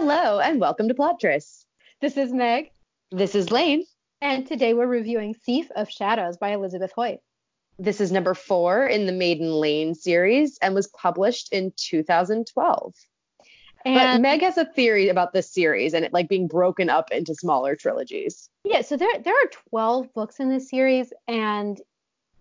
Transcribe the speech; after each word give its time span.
Hello 0.00 0.38
and 0.38 0.60
welcome 0.60 0.86
to 0.86 0.94
Plottress. 0.94 1.64
This 2.00 2.16
is 2.16 2.32
Meg. 2.32 2.70
This 3.10 3.34
is 3.34 3.50
Lane. 3.50 3.82
And 4.20 4.46
today 4.46 4.72
we're 4.72 4.86
reviewing 4.86 5.34
Thief 5.34 5.72
of 5.74 5.90
Shadows 5.90 6.36
by 6.36 6.50
Elizabeth 6.50 6.92
Hoyt. 6.92 7.18
This 7.80 8.00
is 8.00 8.12
number 8.12 8.34
four 8.34 8.86
in 8.86 9.06
the 9.06 9.12
Maiden 9.12 9.50
Lane 9.50 9.96
series 9.96 10.56
and 10.62 10.72
was 10.72 10.86
published 10.86 11.52
in 11.52 11.72
2012. 11.76 12.94
And 13.84 13.94
but 13.96 14.20
Meg 14.20 14.42
has 14.42 14.56
a 14.56 14.66
theory 14.66 15.08
about 15.08 15.32
this 15.32 15.52
series 15.52 15.94
and 15.94 16.04
it 16.04 16.12
like 16.12 16.28
being 16.28 16.46
broken 16.46 16.88
up 16.88 17.10
into 17.10 17.34
smaller 17.34 17.74
trilogies. 17.74 18.48
Yeah, 18.62 18.82
so 18.82 18.96
there 18.96 19.10
there 19.24 19.34
are 19.34 19.50
12 19.70 20.14
books 20.14 20.38
in 20.38 20.48
this 20.48 20.70
series 20.70 21.12
and 21.26 21.76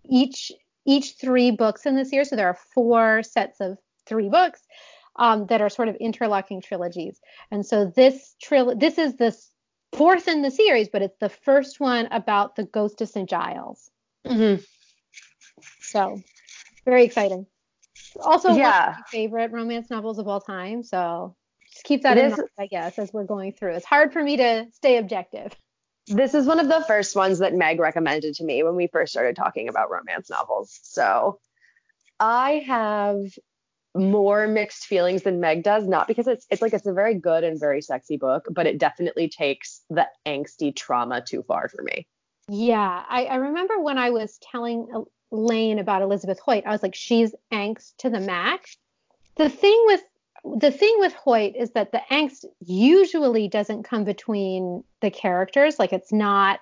each 0.06 0.52
each 0.86 1.16
three 1.20 1.50
books 1.50 1.88
in 1.88 1.96
the 1.96 2.06
series, 2.06 2.30
so 2.30 2.36
there 2.36 2.50
are 2.50 2.60
four 2.76 3.24
sets 3.24 3.60
of 3.62 3.80
three 4.06 4.30
books 4.30 4.62
um, 5.18 5.48
that 5.48 5.62
are 5.62 5.70
sort 5.70 5.88
of 5.88 5.96
interlocking 5.96 6.62
trilogies. 6.62 7.20
And 7.52 7.66
so 7.66 7.92
this 7.96 8.36
tril 8.44 8.80
this 8.80 8.98
is 8.98 9.16
the 9.18 9.36
fourth 9.94 10.28
in 10.28 10.42
the 10.42 10.52
series, 10.52 10.90
but 10.90 11.02
it's 11.02 11.18
the 11.20 11.30
first 11.30 11.80
one 11.80 12.08
about 12.12 12.56
the 12.56 12.64
ghost 12.64 13.02
of 13.02 13.10
St. 13.10 13.30
Giles. 13.30 13.90
Mm-hmm. 14.26 14.62
So 15.82 16.22
very 16.86 17.04
exciting. 17.04 17.46
Also, 18.22 18.50
yeah. 18.54 18.56
one 18.56 18.90
of 18.90 18.96
my 18.96 19.04
favorite 19.12 19.52
romance 19.52 19.90
novels 19.90 20.20
of 20.20 20.28
all 20.28 20.42
time. 20.42 20.84
So 20.84 21.36
just 21.72 21.84
keep 21.84 22.04
that 22.04 22.16
this, 22.16 22.34
in 22.34 22.40
mind, 22.40 22.50
I 22.60 22.68
guess, 22.68 23.00
as 23.00 23.12
we're 23.14 23.26
going 23.26 23.54
through. 23.54 23.74
It's 23.74 23.86
hard 23.86 24.14
for 24.14 24.24
me 24.24 24.38
to 24.38 24.66
stay 24.74 24.98
objective. 24.98 25.56
This 26.08 26.34
is 26.34 26.46
one 26.46 26.60
of 26.60 26.70
the 26.70 26.84
first 26.88 27.16
ones 27.16 27.40
that 27.40 27.54
Meg 27.54 27.80
recommended 27.80 28.36
to 28.36 28.44
me 28.44 28.64
when 28.64 28.76
we 28.76 28.88
first 28.88 29.12
started 29.12 29.36
talking 29.36 29.68
about 29.68 29.92
romance 29.92 30.30
novels. 30.30 30.80
So 30.84 31.40
I 32.20 32.64
have 32.66 33.18
more 33.96 34.48
mixed 34.48 34.86
feelings 34.86 35.24
than 35.24 35.40
Meg 35.40 35.64
does, 35.64 35.88
not 35.88 36.08
because 36.08 36.28
it's 36.28 36.46
it's 36.50 36.62
like 36.62 36.74
it's 36.74 36.86
a 36.86 36.94
very 36.94 37.16
good 37.16 37.44
and 37.44 37.60
very 37.60 37.82
sexy 37.82 38.18
book, 38.18 38.48
but 38.52 38.68
it 38.68 38.78
definitely 38.78 39.30
takes 39.30 39.82
the 39.90 40.08
angsty 40.26 40.76
trauma 40.76 41.22
too 41.22 41.44
far 41.44 41.70
for 41.70 41.82
me. 41.84 42.08
Yeah, 42.50 43.04
I, 43.10 43.26
I 43.26 43.36
remember 43.36 43.80
when 43.80 43.98
I 43.98 44.12
was 44.12 44.38
telling 44.52 44.88
Lane 45.32 45.80
about 45.80 46.02
Elizabeth 46.02 46.40
Hoyt, 46.40 46.64
I 46.66 46.72
was 46.72 46.82
like, 46.82 46.96
she's 46.96 47.36
angst 47.52 47.98
to 47.98 48.10
the 48.10 48.20
max. 48.20 48.78
The 49.36 49.50
thing 49.50 49.84
with 49.88 50.02
the 50.60 50.72
thing 50.72 50.96
with 51.00 51.14
Hoyt 51.14 51.56
is 51.56 51.72
that 51.72 51.92
the 51.92 52.02
angst 52.10 52.46
usually 52.60 53.48
doesn't 53.48 53.84
come 53.84 54.04
between 54.04 54.84
the 55.02 55.12
characters. 55.12 55.80
Like 55.80 55.92
it's 55.92 56.14
not 56.14 56.60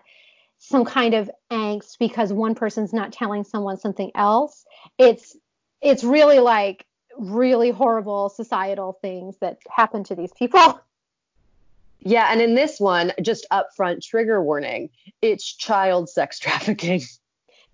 some 0.57 0.85
kind 0.85 1.13
of 1.13 1.29
angst 1.51 1.99
because 1.99 2.33
one 2.33 2.55
person's 2.55 2.93
not 2.93 3.11
telling 3.11 3.43
someone 3.43 3.77
something 3.77 4.11
else. 4.15 4.65
It's 4.97 5.37
it's 5.81 6.03
really 6.03 6.39
like 6.39 6.85
really 7.17 7.71
horrible 7.71 8.29
societal 8.29 8.93
things 9.01 9.37
that 9.37 9.59
happen 9.69 10.03
to 10.05 10.15
these 10.15 10.31
people. 10.33 10.79
Yeah, 12.07 12.27
and 12.31 12.39
in 12.39 12.53
this 12.53 12.79
one, 12.79 13.13
just 13.19 13.47
upfront 13.51 14.03
trigger 14.03 14.39
warning, 14.41 14.91
it's 15.23 15.43
child 15.43 16.07
sex 16.07 16.39
trafficking. 16.39 17.01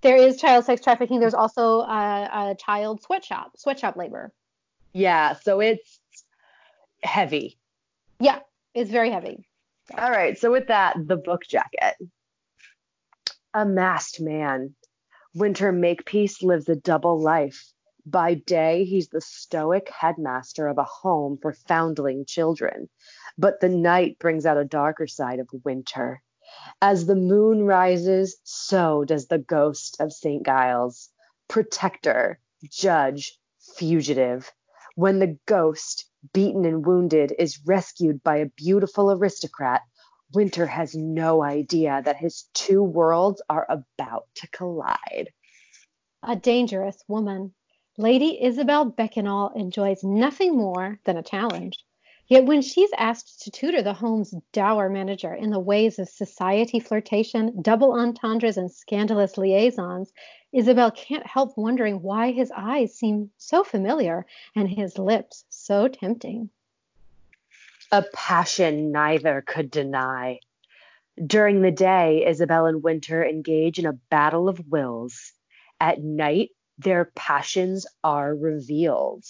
There 0.02 0.16
is 0.16 0.42
child 0.42 0.66
sex 0.66 0.82
trafficking. 0.82 1.20
There's 1.20 1.36
also 1.36 1.82
a, 1.82 2.52
a 2.52 2.56
child 2.56 3.04
sweatshop, 3.04 3.52
sweatshop 3.58 3.96
labor. 3.96 4.32
Yeah, 4.94 5.36
so 5.36 5.60
it's 5.60 6.00
heavy. 7.04 7.60
Yeah, 8.20 8.40
it's 8.74 8.90
very 8.90 9.12
heavy. 9.12 9.48
All 9.96 10.10
right, 10.10 10.40
so 10.40 10.52
with 10.52 10.68
that, 10.68 10.96
the 10.98 11.18
book 11.18 11.44
jacket. 11.48 11.96
A 13.54 13.64
masked 13.64 14.20
man. 14.20 14.74
Winter 15.36 15.72
Makepeace 15.72 16.42
lives 16.42 16.68
a 16.68 16.76
double 16.76 17.22
life. 17.22 17.72
By 18.06 18.36
day, 18.36 18.84
he's 18.86 19.10
the 19.10 19.22
stoic 19.22 19.90
headmaster 19.90 20.68
of 20.68 20.78
a 20.78 20.84
home 20.84 21.38
for 21.42 21.54
foundling 21.54 22.26
children. 22.26 22.90
But 23.38 23.60
the 23.60 23.70
night 23.70 24.20
brings 24.20 24.46
out 24.46 24.58
a 24.58 24.66
darker 24.66 25.08
side 25.08 25.40
of 25.40 25.50
winter. 25.64 26.22
As 26.82 27.06
the 27.06 27.16
moon 27.16 27.66
rises, 27.66 28.40
so 28.44 29.06
does 29.06 29.28
the 29.28 29.38
ghost 29.38 29.98
of 30.00 30.12
St. 30.12 30.46
Giles, 30.46 31.10
protector, 31.48 32.40
judge, 32.70 33.40
fugitive. 33.76 34.52
When 34.96 35.20
the 35.20 35.38
ghost, 35.46 36.10
beaten 36.34 36.66
and 36.66 36.86
wounded, 36.86 37.34
is 37.38 37.66
rescued 37.66 38.24
by 38.24 38.38
a 38.38 38.50
beautiful 38.50 39.12
aristocrat, 39.12 39.82
Winter 40.34 40.66
has 40.66 40.96
no 40.96 41.44
idea 41.44 42.02
that 42.06 42.16
his 42.16 42.48
two 42.54 42.82
worlds 42.82 43.42
are 43.50 43.66
about 43.70 44.28
to 44.36 44.48
collide. 44.48 45.30
A 46.24 46.36
dangerous 46.36 47.04
woman. 47.08 47.54
Lady 48.02 48.44
Isabel 48.44 48.86
Beckinhall 48.86 49.52
enjoys 49.56 50.04
nothing 50.04 50.58
more 50.58 50.98
than 51.04 51.18
a 51.18 51.22
challenge. 51.22 51.86
Yet 52.26 52.46
when 52.46 52.64
she's 52.64 52.90
asked 52.98 53.44
to 53.44 53.52
tutor 53.52 53.84
the 53.84 53.94
home's 53.94 54.34
dour 54.54 54.90
manager 54.90 55.36
in 55.36 55.52
the 55.52 55.60
ways 55.60 56.00
of 56.00 56.10
society 56.10 56.80
flirtation, 56.80 57.62
double 57.62 57.94
entendres, 57.94 58.58
and 58.58 58.72
scandalous 58.72 59.38
liaisons, 59.38 60.12
Isabel 60.52 60.90
can't 60.90 61.28
help 61.28 61.56
wondering 61.56 62.02
why 62.02 62.32
his 62.32 62.52
eyes 62.58 62.96
seem 62.96 63.30
so 63.38 63.64
familiar 63.64 64.26
and 64.56 64.68
his 64.68 64.98
lips 64.98 65.46
so 65.50 65.88
tempting. 65.88 66.50
A 67.92 68.04
passion 68.16 68.92
neither 68.92 69.44
could 69.46 69.70
deny. 69.70 70.40
During 71.24 71.62
the 71.62 71.70
day, 71.70 72.26
Isabel 72.26 72.66
and 72.66 72.82
Winter 72.82 73.24
engage 73.24 73.78
in 73.78 73.86
a 73.86 74.00
battle 74.10 74.50
of 74.50 74.72
wills. 74.72 75.34
At 75.80 76.02
night, 76.02 76.50
their 76.84 77.06
passions 77.06 77.86
are 78.04 78.34
revealed. 78.34 79.26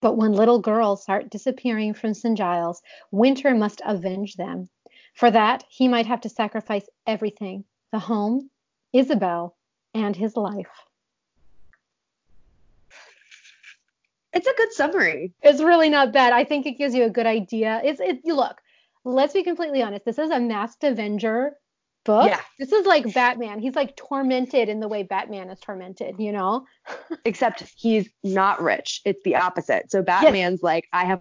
But 0.00 0.16
when 0.16 0.32
little 0.32 0.60
girls 0.60 1.02
start 1.02 1.30
disappearing 1.30 1.94
from 1.94 2.14
St. 2.14 2.36
Giles, 2.36 2.82
Winter 3.10 3.54
must 3.54 3.82
avenge 3.84 4.36
them. 4.36 4.68
For 5.14 5.30
that, 5.30 5.64
he 5.68 5.88
might 5.88 6.06
have 6.06 6.20
to 6.22 6.28
sacrifice 6.28 6.86
everything 7.06 7.64
the 7.92 7.98
home, 7.98 8.50
Isabel, 8.92 9.56
and 9.94 10.14
his 10.14 10.36
life. 10.36 10.66
It's 14.32 14.46
a 14.46 14.54
good 14.56 14.72
summary. 14.72 15.32
It's 15.42 15.62
really 15.62 15.88
not 15.88 16.12
bad. 16.12 16.34
I 16.34 16.44
think 16.44 16.66
it 16.66 16.76
gives 16.76 16.94
you 16.94 17.04
a 17.04 17.10
good 17.10 17.26
idea. 17.26 17.80
It's 17.82 18.00
it 18.00 18.20
look, 18.26 18.60
let's 19.04 19.32
be 19.32 19.42
completely 19.42 19.82
honest. 19.82 20.04
This 20.04 20.18
is 20.18 20.30
a 20.30 20.38
masked 20.38 20.84
avenger 20.84 21.56
book. 22.06 22.28
Yeah. 22.28 22.40
This 22.58 22.72
is 22.72 22.86
like 22.86 23.12
Batman. 23.12 23.58
He's 23.58 23.74
like 23.74 23.96
tormented 23.96 24.70
in 24.70 24.80
the 24.80 24.88
way 24.88 25.02
Batman 25.02 25.50
is 25.50 25.60
tormented, 25.60 26.14
you 26.18 26.32
know? 26.32 26.64
Except 27.26 27.62
he's 27.76 28.08
not 28.24 28.62
rich. 28.62 29.02
It's 29.04 29.22
the 29.24 29.36
opposite. 29.36 29.90
So 29.90 30.02
Batman's 30.02 30.60
yes. 30.60 30.62
like, 30.62 30.88
I 30.92 31.04
have 31.04 31.20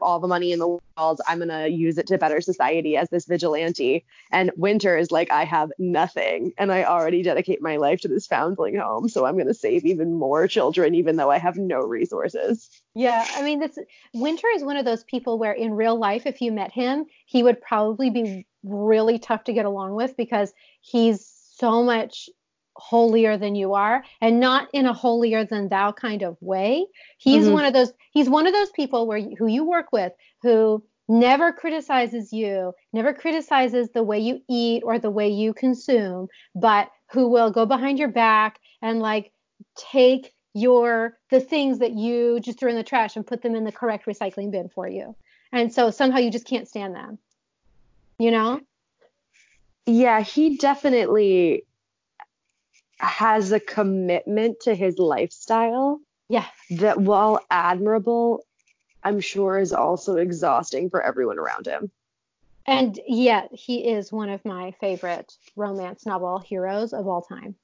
all 0.00 0.20
the 0.20 0.28
money 0.28 0.52
in 0.52 0.58
the 0.58 0.68
world. 0.68 1.20
I'm 1.26 1.38
going 1.38 1.48
to 1.48 1.68
use 1.68 1.98
it 1.98 2.06
to 2.08 2.18
better 2.18 2.40
society 2.40 2.96
as 2.96 3.08
this 3.10 3.26
vigilante. 3.26 4.04
And 4.30 4.50
Winter 4.56 4.96
is 4.96 5.10
like, 5.10 5.30
I 5.30 5.44
have 5.44 5.70
nothing. 5.78 6.52
And 6.58 6.72
I 6.72 6.84
already 6.84 7.22
dedicate 7.22 7.62
my 7.62 7.76
life 7.76 8.00
to 8.02 8.08
this 8.08 8.26
foundling 8.26 8.76
home. 8.76 9.08
So 9.08 9.26
I'm 9.26 9.34
going 9.34 9.46
to 9.46 9.54
save 9.54 9.84
even 9.84 10.14
more 10.14 10.46
children, 10.48 10.94
even 10.94 11.16
though 11.16 11.30
I 11.30 11.38
have 11.38 11.56
no 11.56 11.80
resources. 11.80 12.68
Yeah. 12.94 13.26
I 13.36 13.42
mean, 13.42 13.60
this 13.60 13.78
Winter 14.14 14.48
is 14.54 14.64
one 14.64 14.76
of 14.76 14.84
those 14.84 15.04
people 15.04 15.38
where 15.38 15.52
in 15.52 15.72
real 15.72 15.98
life, 15.98 16.26
if 16.26 16.40
you 16.40 16.52
met 16.52 16.72
him, 16.72 17.06
he 17.26 17.42
would 17.42 17.60
probably 17.60 18.10
be 18.10 18.46
really 18.62 19.18
tough 19.18 19.44
to 19.44 19.52
get 19.52 19.64
along 19.64 19.94
with 19.94 20.16
because 20.16 20.52
he's 20.80 21.26
so 21.56 21.82
much 21.82 22.28
holier 22.76 23.36
than 23.36 23.54
you 23.54 23.74
are 23.74 24.04
and 24.20 24.40
not 24.40 24.68
in 24.72 24.86
a 24.86 24.92
holier 24.92 25.44
than 25.44 25.68
thou 25.68 25.92
kind 25.92 26.22
of 26.22 26.36
way. 26.40 26.86
He's 27.18 27.44
mm-hmm. 27.44 27.54
one 27.54 27.64
of 27.64 27.72
those 27.72 27.92
he's 28.12 28.28
one 28.28 28.46
of 28.46 28.52
those 28.52 28.70
people 28.70 29.06
where 29.06 29.20
who 29.38 29.46
you 29.46 29.64
work 29.64 29.92
with 29.92 30.12
who 30.42 30.82
never 31.08 31.52
criticizes 31.52 32.32
you 32.32 32.72
never 32.92 33.12
criticizes 33.12 33.90
the 33.90 34.02
way 34.02 34.18
you 34.18 34.40
eat 34.48 34.82
or 34.84 34.98
the 34.98 35.10
way 35.10 35.28
you 35.28 35.52
consume 35.52 36.28
but 36.54 36.88
who 37.10 37.28
will 37.28 37.50
go 37.50 37.66
behind 37.66 37.98
your 37.98 38.08
back 38.08 38.60
and 38.80 39.00
like 39.00 39.32
take 39.76 40.32
your 40.54 41.18
the 41.30 41.40
things 41.40 41.78
that 41.78 41.92
you 41.92 42.40
just 42.40 42.58
threw 42.58 42.68
in 42.68 42.76
the 42.76 42.82
trash 42.82 43.16
and 43.16 43.26
put 43.26 43.42
them 43.42 43.54
in 43.54 43.64
the 43.64 43.72
correct 43.72 44.06
recycling 44.06 44.50
bin 44.50 44.68
for 44.68 44.86
you. 44.86 45.14
And 45.50 45.72
so 45.72 45.90
somehow 45.90 46.18
you 46.18 46.30
just 46.30 46.46
can't 46.46 46.68
stand 46.68 46.94
them. 46.94 47.18
You 48.18 48.30
know? 48.30 48.60
Yeah 49.86 50.20
he 50.20 50.56
definitely 50.56 51.64
has 53.02 53.52
a 53.52 53.60
commitment 53.60 54.60
to 54.60 54.74
his 54.74 54.98
lifestyle. 54.98 56.00
Yeah. 56.28 56.46
That 56.70 57.00
while 57.00 57.40
admirable, 57.50 58.44
I'm 59.02 59.20
sure 59.20 59.58
is 59.58 59.72
also 59.72 60.16
exhausting 60.16 60.88
for 60.88 61.02
everyone 61.02 61.38
around 61.38 61.66
him. 61.66 61.90
And 62.64 62.98
yet 63.08 63.50
he 63.52 63.88
is 63.88 64.12
one 64.12 64.28
of 64.28 64.44
my 64.44 64.72
favorite 64.80 65.32
romance 65.56 66.06
novel 66.06 66.38
heroes 66.38 66.92
of 66.92 67.08
all 67.08 67.22
time. 67.22 67.56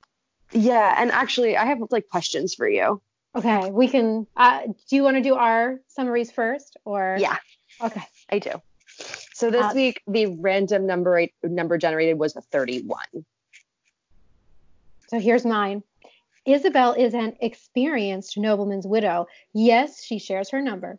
Yeah, 0.51 0.95
and 0.99 1.13
actually 1.13 1.57
I 1.57 1.67
have 1.67 1.79
like 1.91 2.09
questions 2.09 2.55
for 2.55 2.69
you. 2.69 3.01
Okay, 3.37 3.71
we 3.71 3.87
can 3.87 4.27
uh, 4.37 4.63
do 4.89 4.97
you 4.97 5.05
want 5.05 5.17
to 5.17 5.23
do 5.23 5.35
our 5.35 5.79
summaries 5.87 6.33
first 6.33 6.77
or 6.85 7.17
Yeah. 7.21 7.37
Okay. 7.81 8.03
I 8.31 8.41
do. 8.41 8.51
So 9.35 9.51
this 9.51 9.65
uh, 9.65 9.73
week 9.75 10.03
the 10.09 10.27
random 10.41 10.87
number 10.87 11.17
eight, 11.17 11.35
number 11.45 11.79
generated 11.79 12.19
was 12.19 12.37
31. 12.51 12.99
So 15.09 15.19
here's 15.19 15.47
mine. 15.47 15.83
Isabel 16.45 16.93
is 16.93 17.15
an 17.15 17.37
experienced 17.41 18.37
nobleman's 18.39 18.87
widow. 18.87 19.27
Yes, 19.53 20.03
she 20.03 20.19
shares 20.19 20.51
her 20.51 20.63
number. 20.63 20.99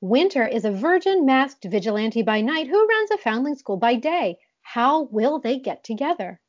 Winter 0.00 0.46
is 0.46 0.64
a 0.64 0.70
virgin 0.70 1.26
masked 1.26 1.64
vigilante 1.64 2.22
by 2.22 2.40
night 2.40 2.68
who 2.68 2.86
runs 2.86 3.10
a 3.10 3.18
foundling 3.18 3.54
school 3.54 3.76
by 3.76 3.96
day. 3.96 4.38
How 4.62 5.02
will 5.02 5.38
they 5.38 5.58
get 5.58 5.84
together? 5.84 6.40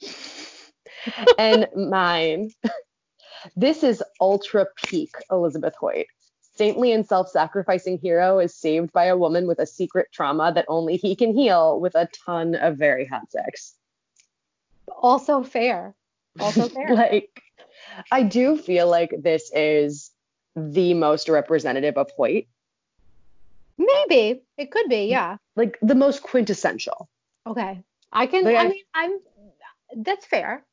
and 1.38 1.68
mine. 1.76 2.50
This 3.56 3.84
is 3.84 4.02
ultra 4.20 4.66
peak 4.76 5.10
Elizabeth 5.30 5.74
Hoyt. 5.78 6.06
Saintly 6.56 6.92
and 6.92 7.06
self 7.06 7.28
sacrificing 7.28 7.98
hero 7.98 8.38
is 8.38 8.54
saved 8.54 8.92
by 8.92 9.04
a 9.06 9.16
woman 9.16 9.46
with 9.46 9.58
a 9.58 9.66
secret 9.66 10.08
trauma 10.12 10.52
that 10.54 10.66
only 10.68 10.96
he 10.96 11.14
can 11.14 11.34
heal 11.34 11.78
with 11.78 11.94
a 11.94 12.08
ton 12.24 12.54
of 12.54 12.78
very 12.78 13.06
hot 13.06 13.30
sex. 13.30 13.74
Also 14.88 15.42
fair. 15.42 15.94
Also 16.40 16.68
fair. 16.68 16.94
like, 16.94 17.42
I 18.10 18.22
do 18.22 18.56
feel 18.56 18.88
like 18.88 19.10
this 19.18 19.50
is 19.54 20.10
the 20.56 20.94
most 20.94 21.28
representative 21.28 21.96
of 21.96 22.10
Hoyt. 22.16 22.46
Maybe. 23.76 24.42
It 24.56 24.70
could 24.70 24.88
be, 24.88 25.06
yeah. 25.06 25.38
Like 25.56 25.78
the 25.82 25.94
most 25.94 26.22
quintessential. 26.22 27.08
Okay. 27.46 27.82
I 28.12 28.26
can, 28.26 28.44
like, 28.44 28.56
I 28.56 28.68
mean, 28.68 28.82
I'm, 28.94 29.18
that's 29.96 30.26
fair. 30.26 30.64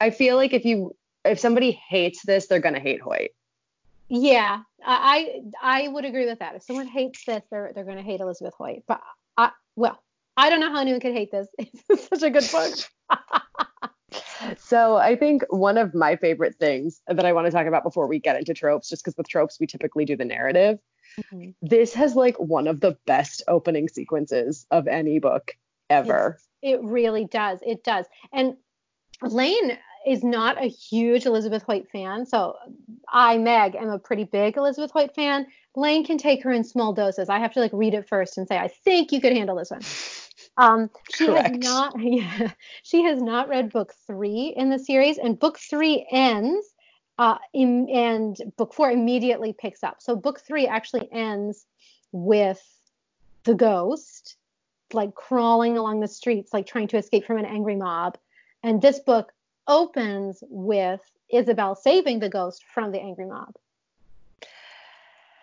I 0.00 0.10
feel 0.10 0.36
like 0.36 0.52
if 0.52 0.64
you, 0.64 0.96
if 1.24 1.38
somebody 1.38 1.72
hates 1.72 2.22
this, 2.24 2.46
they're 2.46 2.60
going 2.60 2.74
to 2.74 2.80
hate 2.80 3.00
Hoyt. 3.00 3.30
Yeah, 4.08 4.60
I 4.84 5.40
I 5.62 5.88
would 5.88 6.04
agree 6.04 6.26
with 6.26 6.40
that. 6.40 6.54
If 6.54 6.62
someone 6.62 6.86
hates 6.86 7.24
this, 7.24 7.42
they're 7.50 7.72
they're 7.74 7.84
going 7.84 7.96
to 7.96 8.02
hate 8.02 8.20
Elizabeth 8.20 8.54
Hoyt. 8.54 8.82
But 8.86 9.00
I 9.36 9.50
well, 9.76 10.02
I 10.36 10.50
don't 10.50 10.60
know 10.60 10.72
how 10.72 10.80
anyone 10.80 11.00
could 11.00 11.14
hate 11.14 11.30
this. 11.30 11.48
It's 11.88 12.08
such 12.08 12.22
a 12.22 12.30
good 12.30 12.48
book. 12.50 12.74
so 14.58 14.96
I 14.96 15.16
think 15.16 15.44
one 15.50 15.78
of 15.78 15.94
my 15.94 16.16
favorite 16.16 16.56
things 16.56 17.00
that 17.06 17.24
I 17.24 17.32
want 17.32 17.46
to 17.46 17.50
talk 17.50 17.66
about 17.66 17.84
before 17.84 18.08
we 18.08 18.18
get 18.18 18.36
into 18.36 18.54
tropes, 18.54 18.88
just 18.88 19.04
because 19.04 19.16
with 19.16 19.28
tropes 19.28 19.58
we 19.60 19.66
typically 19.66 20.04
do 20.04 20.16
the 20.16 20.24
narrative. 20.24 20.78
Mm-hmm. 21.20 21.50
This 21.62 21.94
has 21.94 22.14
like 22.14 22.38
one 22.38 22.66
of 22.66 22.80
the 22.80 22.96
best 23.06 23.42
opening 23.48 23.88
sequences 23.88 24.66
of 24.70 24.88
any 24.88 25.18
book 25.18 25.56
ever. 25.88 26.36
It's, 26.36 26.48
it 26.62 26.80
really 26.82 27.26
does. 27.26 27.60
It 27.62 27.84
does. 27.84 28.06
And 28.32 28.56
Lane 29.22 29.78
is 30.06 30.22
not 30.22 30.62
a 30.62 30.66
huge 30.66 31.24
Elizabeth 31.24 31.62
Hoyt 31.62 31.88
fan. 31.90 32.26
So 32.26 32.56
I, 33.08 33.38
Meg, 33.38 33.74
am 33.74 33.88
a 33.88 33.98
pretty 33.98 34.24
big 34.24 34.56
Elizabeth 34.56 34.90
Hoyt 34.90 35.14
fan. 35.14 35.46
Lane 35.76 36.04
can 36.04 36.18
take 36.18 36.42
her 36.42 36.52
in 36.52 36.62
small 36.62 36.92
doses. 36.92 37.28
I 37.28 37.38
have 37.38 37.52
to 37.54 37.60
like 37.60 37.72
read 37.72 37.94
it 37.94 38.08
first 38.08 38.36
and 38.36 38.46
say, 38.46 38.58
I 38.58 38.68
think 38.68 39.12
you 39.12 39.20
could 39.20 39.32
handle 39.32 39.56
this 39.56 39.70
one. 39.70 39.80
Um, 40.56 40.90
she 41.10 41.26
Correct. 41.26 41.48
has 41.48 41.58
not, 41.58 41.94
yeah, 41.98 42.50
she 42.82 43.02
has 43.04 43.20
not 43.20 43.48
read 43.48 43.72
book 43.72 43.92
three 44.06 44.54
in 44.56 44.70
the 44.70 44.78
series, 44.78 45.18
and 45.18 45.38
book 45.38 45.58
three 45.58 46.06
ends, 46.10 46.66
uh, 47.18 47.38
in, 47.52 47.88
and 47.90 48.36
book 48.56 48.74
four 48.74 48.90
immediately 48.90 49.52
picks 49.52 49.82
up. 49.82 49.96
So 50.00 50.16
book 50.16 50.40
three 50.40 50.66
actually 50.66 51.08
ends 51.12 51.66
with 52.12 52.62
the 53.44 53.54
ghost, 53.54 54.36
like 54.92 55.14
crawling 55.14 55.76
along 55.76 56.00
the 56.00 56.08
streets, 56.08 56.52
like 56.52 56.66
trying 56.66 56.88
to 56.88 56.98
escape 56.98 57.26
from 57.26 57.38
an 57.38 57.44
angry 57.44 57.76
mob. 57.76 58.18
And 58.62 58.80
this 58.80 59.00
book 59.00 59.32
opens 59.66 60.42
with 60.48 61.00
Isabel 61.30 61.74
saving 61.74 62.20
the 62.20 62.28
ghost 62.28 62.64
from 62.72 62.92
the 62.92 63.00
angry 63.00 63.26
mob. 63.26 63.54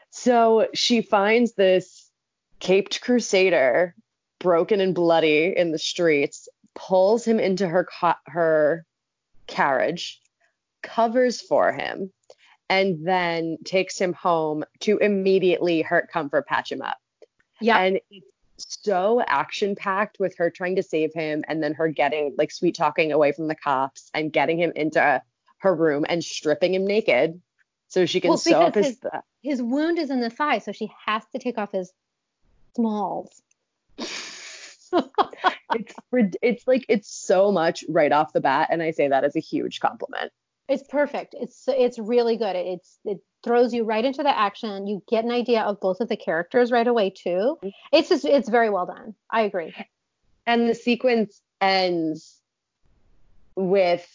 So 0.09 0.67
she 0.73 1.01
finds 1.01 1.53
this 1.53 2.09
caped 2.59 3.01
crusader 3.01 3.95
broken 4.41 4.81
and 4.81 4.93
bloody 4.93 5.53
in 5.55 5.71
the 5.71 5.79
streets, 5.79 6.49
pulls 6.75 7.25
him 7.25 7.39
into 7.39 7.67
her 7.67 7.87
her 8.25 8.85
carriage, 9.47 10.21
covers 10.81 11.41
for 11.41 11.71
him, 11.71 12.11
and 12.69 13.05
then 13.05 13.57
takes 13.63 13.99
him 13.99 14.13
home 14.13 14.63
to 14.79 14.97
immediately 14.97 15.81
hurt 15.81 16.11
comfort 16.11 16.47
patch 16.47 16.71
him 16.71 16.81
up. 16.81 16.97
Yeah. 17.59 17.79
And 17.79 17.99
it's 18.11 18.25
so 18.83 19.21
action 19.25 19.75
packed 19.75 20.19
with 20.19 20.37
her 20.37 20.49
trying 20.49 20.75
to 20.77 20.83
save 20.83 21.13
him 21.13 21.43
and 21.47 21.61
then 21.61 21.73
her 21.73 21.87
getting 21.87 22.35
like 22.37 22.51
sweet 22.51 22.75
talking 22.75 23.11
away 23.11 23.31
from 23.31 23.47
the 23.47 23.55
cops 23.55 24.09
and 24.13 24.31
getting 24.31 24.57
him 24.57 24.71
into 24.75 25.21
her 25.59 25.75
room 25.75 26.05
and 26.07 26.23
stripping 26.23 26.73
him 26.73 26.85
naked 26.85 27.41
so 27.87 28.05
she 28.05 28.21
can 28.21 28.29
well, 28.29 28.37
sew 28.37 28.61
up 28.61 28.75
his 28.75 28.87
his, 28.87 28.99
his 29.41 29.61
wound 29.61 29.99
is 29.99 30.09
in 30.09 30.21
the 30.21 30.29
thigh 30.29 30.59
so 30.59 30.71
she 30.71 30.91
has 31.05 31.23
to 31.33 31.39
take 31.39 31.57
off 31.57 31.71
his 31.71 31.91
smalls 32.75 33.41
it's 35.73 35.93
it's 36.41 36.67
like 36.67 36.85
it's 36.89 37.09
so 37.11 37.51
much 37.51 37.83
right 37.89 38.11
off 38.11 38.33
the 38.33 38.41
bat 38.41 38.67
and 38.71 38.81
i 38.81 38.91
say 38.91 39.07
that 39.07 39.23
as 39.23 39.35
a 39.35 39.39
huge 39.39 39.79
compliment 39.79 40.31
it's 40.71 40.83
perfect. 40.87 41.35
It's 41.37 41.65
it's 41.67 41.99
really 41.99 42.37
good. 42.37 42.55
It's 42.55 42.97
it 43.03 43.19
throws 43.43 43.73
you 43.73 43.83
right 43.83 44.05
into 44.05 44.23
the 44.23 44.35
action. 44.35 44.87
You 44.87 45.03
get 45.09 45.25
an 45.25 45.31
idea 45.31 45.63
of 45.63 45.81
both 45.81 45.99
of 45.99 46.07
the 46.07 46.15
characters 46.15 46.71
right 46.71 46.87
away 46.87 47.09
too. 47.09 47.57
It's 47.91 48.07
just 48.07 48.23
it's 48.23 48.47
very 48.47 48.69
well 48.69 48.85
done. 48.85 49.13
I 49.29 49.41
agree. 49.41 49.75
And 50.47 50.69
the 50.69 50.75
sequence 50.75 51.41
ends 51.59 52.39
with 53.55 54.07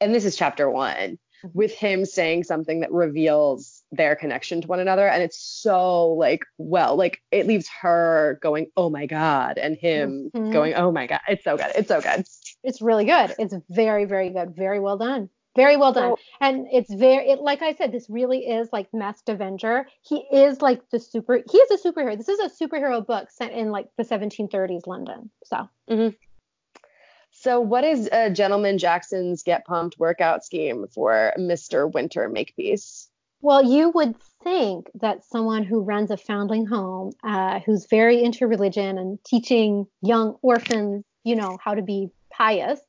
and 0.00 0.14
this 0.14 0.24
is 0.24 0.34
chapter 0.34 0.70
1 0.70 1.18
with 1.52 1.72
him 1.74 2.04
saying 2.04 2.44
something 2.44 2.80
that 2.80 2.92
reveals 2.92 3.82
their 3.92 4.16
connection 4.16 4.60
to 4.60 4.68
one 4.68 4.80
another 4.80 5.08
and 5.08 5.22
it's 5.22 5.40
so 5.40 6.08
like 6.12 6.44
well 6.58 6.96
like 6.96 7.22
it 7.30 7.46
leaves 7.46 7.68
her 7.68 8.38
going 8.42 8.66
oh 8.76 8.90
my 8.90 9.06
god 9.06 9.58
and 9.58 9.76
him 9.76 10.30
mm-hmm. 10.34 10.52
going 10.52 10.74
oh 10.74 10.92
my 10.92 11.06
god 11.06 11.20
it's 11.28 11.44
so 11.44 11.56
good 11.56 11.70
it's 11.74 11.88
so 11.88 12.00
good 12.00 12.24
it's 12.62 12.82
really 12.82 13.04
good 13.04 13.34
it's 13.38 13.54
very 13.70 14.04
very 14.04 14.30
good 14.30 14.54
very 14.54 14.80
well 14.80 14.98
done 14.98 15.28
very 15.56 15.76
well 15.76 15.92
done. 15.92 16.14
And 16.40 16.68
it's 16.70 16.92
very, 16.92 17.30
it, 17.30 17.40
like 17.40 17.62
I 17.62 17.74
said, 17.74 17.90
this 17.90 18.08
really 18.08 18.46
is 18.46 18.68
like 18.72 18.86
Masked 18.94 19.28
Avenger. 19.28 19.88
He 20.02 20.18
is 20.32 20.62
like 20.62 20.88
the 20.90 21.00
super, 21.00 21.42
he 21.50 21.58
is 21.58 21.84
a 21.84 21.88
superhero. 21.88 22.16
This 22.16 22.28
is 22.28 22.38
a 22.38 22.48
superhero 22.48 23.04
book 23.04 23.28
set 23.32 23.50
in 23.50 23.72
like 23.72 23.88
the 23.96 24.04
1730s 24.04 24.86
London. 24.86 25.30
So. 25.44 25.68
Mm-hmm. 25.90 26.14
So, 27.40 27.60
what 27.60 27.84
is 27.84 28.08
a 28.10 28.30
Gentleman 28.30 28.78
Jackson's 28.78 29.44
Get 29.44 29.64
Pumped 29.64 29.96
workout 29.96 30.44
scheme 30.44 30.86
for 30.92 31.32
Mr. 31.38 31.90
Winter 31.90 32.28
Makepeace? 32.28 33.08
Well, 33.40 33.62
you 33.62 33.90
would 33.90 34.16
think 34.42 34.90
that 34.94 35.24
someone 35.24 35.62
who 35.62 35.82
runs 35.82 36.10
a 36.10 36.16
foundling 36.16 36.66
home, 36.66 37.12
uh, 37.22 37.60
who's 37.60 37.86
very 37.88 38.24
into 38.24 38.48
religion 38.48 38.98
and 38.98 39.22
teaching 39.24 39.86
young 40.02 40.34
orphans, 40.42 41.04
you 41.22 41.36
know, 41.36 41.58
how 41.62 41.74
to 41.74 41.82
be 41.82 42.10
pious, 42.32 42.80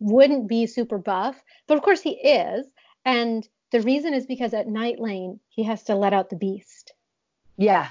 wouldn't 0.00 0.50
be 0.50 0.66
super 0.66 0.98
buff, 0.98 1.42
but 1.66 1.78
of 1.78 1.82
course 1.82 2.02
he 2.02 2.10
is. 2.10 2.66
And 3.06 3.48
the 3.72 3.80
reason 3.80 4.12
is 4.12 4.26
because 4.26 4.52
at 4.52 4.68
Night 4.68 5.00
Lane 5.00 5.40
he 5.48 5.62
has 5.62 5.82
to 5.84 5.94
let 5.94 6.12
out 6.12 6.28
the 6.28 6.36
beast. 6.36 6.92
Yeah. 7.56 7.88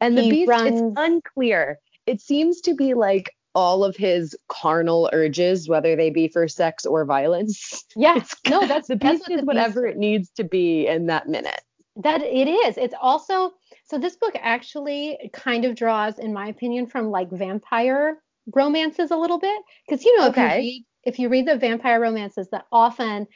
And 0.00 0.18
the 0.18 0.22
he 0.22 0.30
beast 0.30 0.48
runs... 0.48 0.80
it's 0.80 0.94
unclear. 0.96 1.78
It 2.06 2.20
seems 2.20 2.60
to 2.62 2.74
be 2.74 2.94
like 2.94 3.30
all 3.56 3.82
of 3.82 3.96
his 3.96 4.36
carnal 4.48 5.08
urges, 5.14 5.66
whether 5.66 5.96
they 5.96 6.10
be 6.10 6.28
for 6.28 6.46
sex 6.46 6.84
or 6.84 7.04
violence. 7.04 7.84
Yeah. 7.96 8.22
no, 8.48 8.66
that's 8.66 8.88
the 8.88 8.96
beast 8.96 9.24
that's 9.26 9.30
what 9.30 9.38
is 9.38 9.46
whatever 9.46 9.86
it 9.86 9.96
needs 9.96 10.28
to 10.32 10.44
be 10.44 10.86
in 10.86 11.06
that 11.06 11.28
minute. 11.28 11.62
That 11.96 12.20
it 12.20 12.46
is. 12.46 12.76
It's 12.76 12.94
also 13.00 13.52
so 13.84 13.98
this 13.98 14.16
book 14.16 14.34
actually 14.38 15.30
kind 15.32 15.64
of 15.64 15.74
draws, 15.74 16.18
in 16.18 16.34
my 16.34 16.48
opinion, 16.48 16.88
from 16.88 17.10
like 17.10 17.30
vampire 17.30 18.18
romances 18.54 19.10
a 19.10 19.16
little 19.16 19.38
bit 19.38 19.58
because 19.88 20.04
you 20.04 20.18
know 20.18 20.28
okay. 20.28 20.42
if, 20.42 20.52
you 20.52 20.58
read, 20.58 20.84
if 21.04 21.18
you 21.18 21.28
read 21.30 21.48
the 21.48 21.56
vampire 21.56 22.00
romances 22.00 22.48
that 22.52 22.66
often 22.70 23.26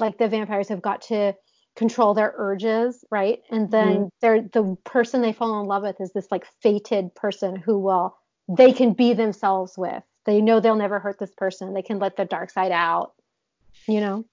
like 0.00 0.18
the 0.18 0.28
vampires 0.28 0.68
have 0.68 0.82
got 0.82 1.02
to 1.02 1.34
control 1.76 2.12
their 2.12 2.34
urges 2.36 3.04
right 3.10 3.38
and 3.50 3.70
then 3.70 3.88
mm-hmm. 3.88 4.06
they're 4.20 4.42
the 4.42 4.76
person 4.84 5.22
they 5.22 5.32
fall 5.32 5.60
in 5.60 5.66
love 5.66 5.84
with 5.84 6.00
is 6.00 6.12
this 6.12 6.26
like 6.30 6.44
fated 6.60 7.14
person 7.14 7.56
who 7.56 7.78
will 7.78 8.16
they 8.48 8.72
can 8.72 8.92
be 8.92 9.12
themselves 9.12 9.76
with 9.76 10.02
they 10.24 10.40
know 10.40 10.60
they'll 10.60 10.76
never 10.76 10.98
hurt 10.98 11.18
this 11.18 11.32
person 11.36 11.74
they 11.74 11.82
can 11.82 11.98
let 11.98 12.16
the 12.16 12.24
dark 12.24 12.50
side 12.50 12.72
out 12.72 13.12
you 13.86 14.00
know 14.00 14.24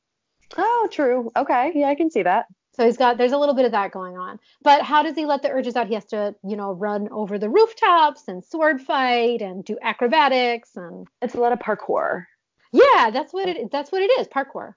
oh 0.58 0.88
true 0.92 1.32
okay 1.36 1.72
yeah 1.76 1.88
i 1.88 1.96
can 1.96 2.10
see 2.10 2.24
that 2.24 2.46
so 2.76 2.86
he's 2.86 2.98
got 2.98 3.18
there's 3.18 3.32
a 3.32 3.38
little 3.38 3.56
bit 3.56 3.66
of 3.66 3.72
that 3.72 3.92
going 3.92 4.18
on. 4.18 4.38
But 4.62 4.82
how 4.82 5.02
does 5.02 5.16
he 5.16 5.26
let 5.26 5.42
the 5.42 5.50
urges 5.50 5.78
out? 5.78 5.88
He 5.88 5.94
has 5.94 6.06
to, 6.06 6.36
you 6.44 6.58
know, 6.58 6.74
run 6.74 7.08
over 7.10 7.40
the 7.40 7.50
rooftops 7.50 8.28
and 8.28 8.44
sword 8.44 8.82
fight 8.82 9.42
and 9.42 9.64
do 9.64 9.78
acrobatics 9.82 10.76
and 10.76 11.08
it's 11.22 11.36
a 11.36 11.40
lot 11.40 11.54
of 11.54 11.60
parkour. 11.60 12.26
Yeah, 12.74 13.12
that's 13.12 13.32
what 13.32 13.48
it 13.48 13.72
that's 13.72 13.92
what 13.92 14.02
it 14.02 14.12
is, 14.20 14.28
parkour. 14.28 14.74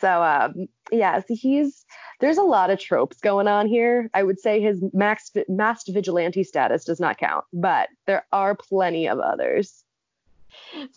So 0.00 0.22
um 0.22 0.68
yeah, 0.90 1.20
so 1.20 1.34
he's 1.34 1.84
there's 2.20 2.38
a 2.38 2.42
lot 2.42 2.70
of 2.70 2.78
tropes 2.78 3.20
going 3.20 3.48
on 3.48 3.66
here. 3.66 4.10
I 4.14 4.22
would 4.22 4.38
say 4.38 4.60
his 4.60 4.82
max 4.92 5.30
masked 5.48 5.90
vigilante 5.92 6.44
status 6.44 6.84
does 6.84 7.00
not 7.00 7.18
count, 7.18 7.44
but 7.52 7.88
there 8.06 8.26
are 8.32 8.54
plenty 8.54 9.08
of 9.08 9.18
others. 9.18 9.84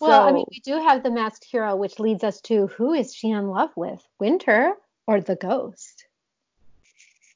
Well, 0.00 0.22
so, 0.22 0.28
I 0.28 0.32
mean, 0.32 0.44
we 0.50 0.60
do 0.60 0.74
have 0.74 1.02
the 1.02 1.10
masked 1.10 1.44
hero, 1.44 1.76
which 1.76 1.98
leads 1.98 2.22
us 2.22 2.40
to 2.42 2.66
who 2.68 2.92
is 2.92 3.14
she 3.14 3.30
in 3.30 3.48
love 3.48 3.70
with? 3.76 4.06
Winter 4.20 4.74
or 5.06 5.20
the 5.20 5.36
ghost. 5.36 6.06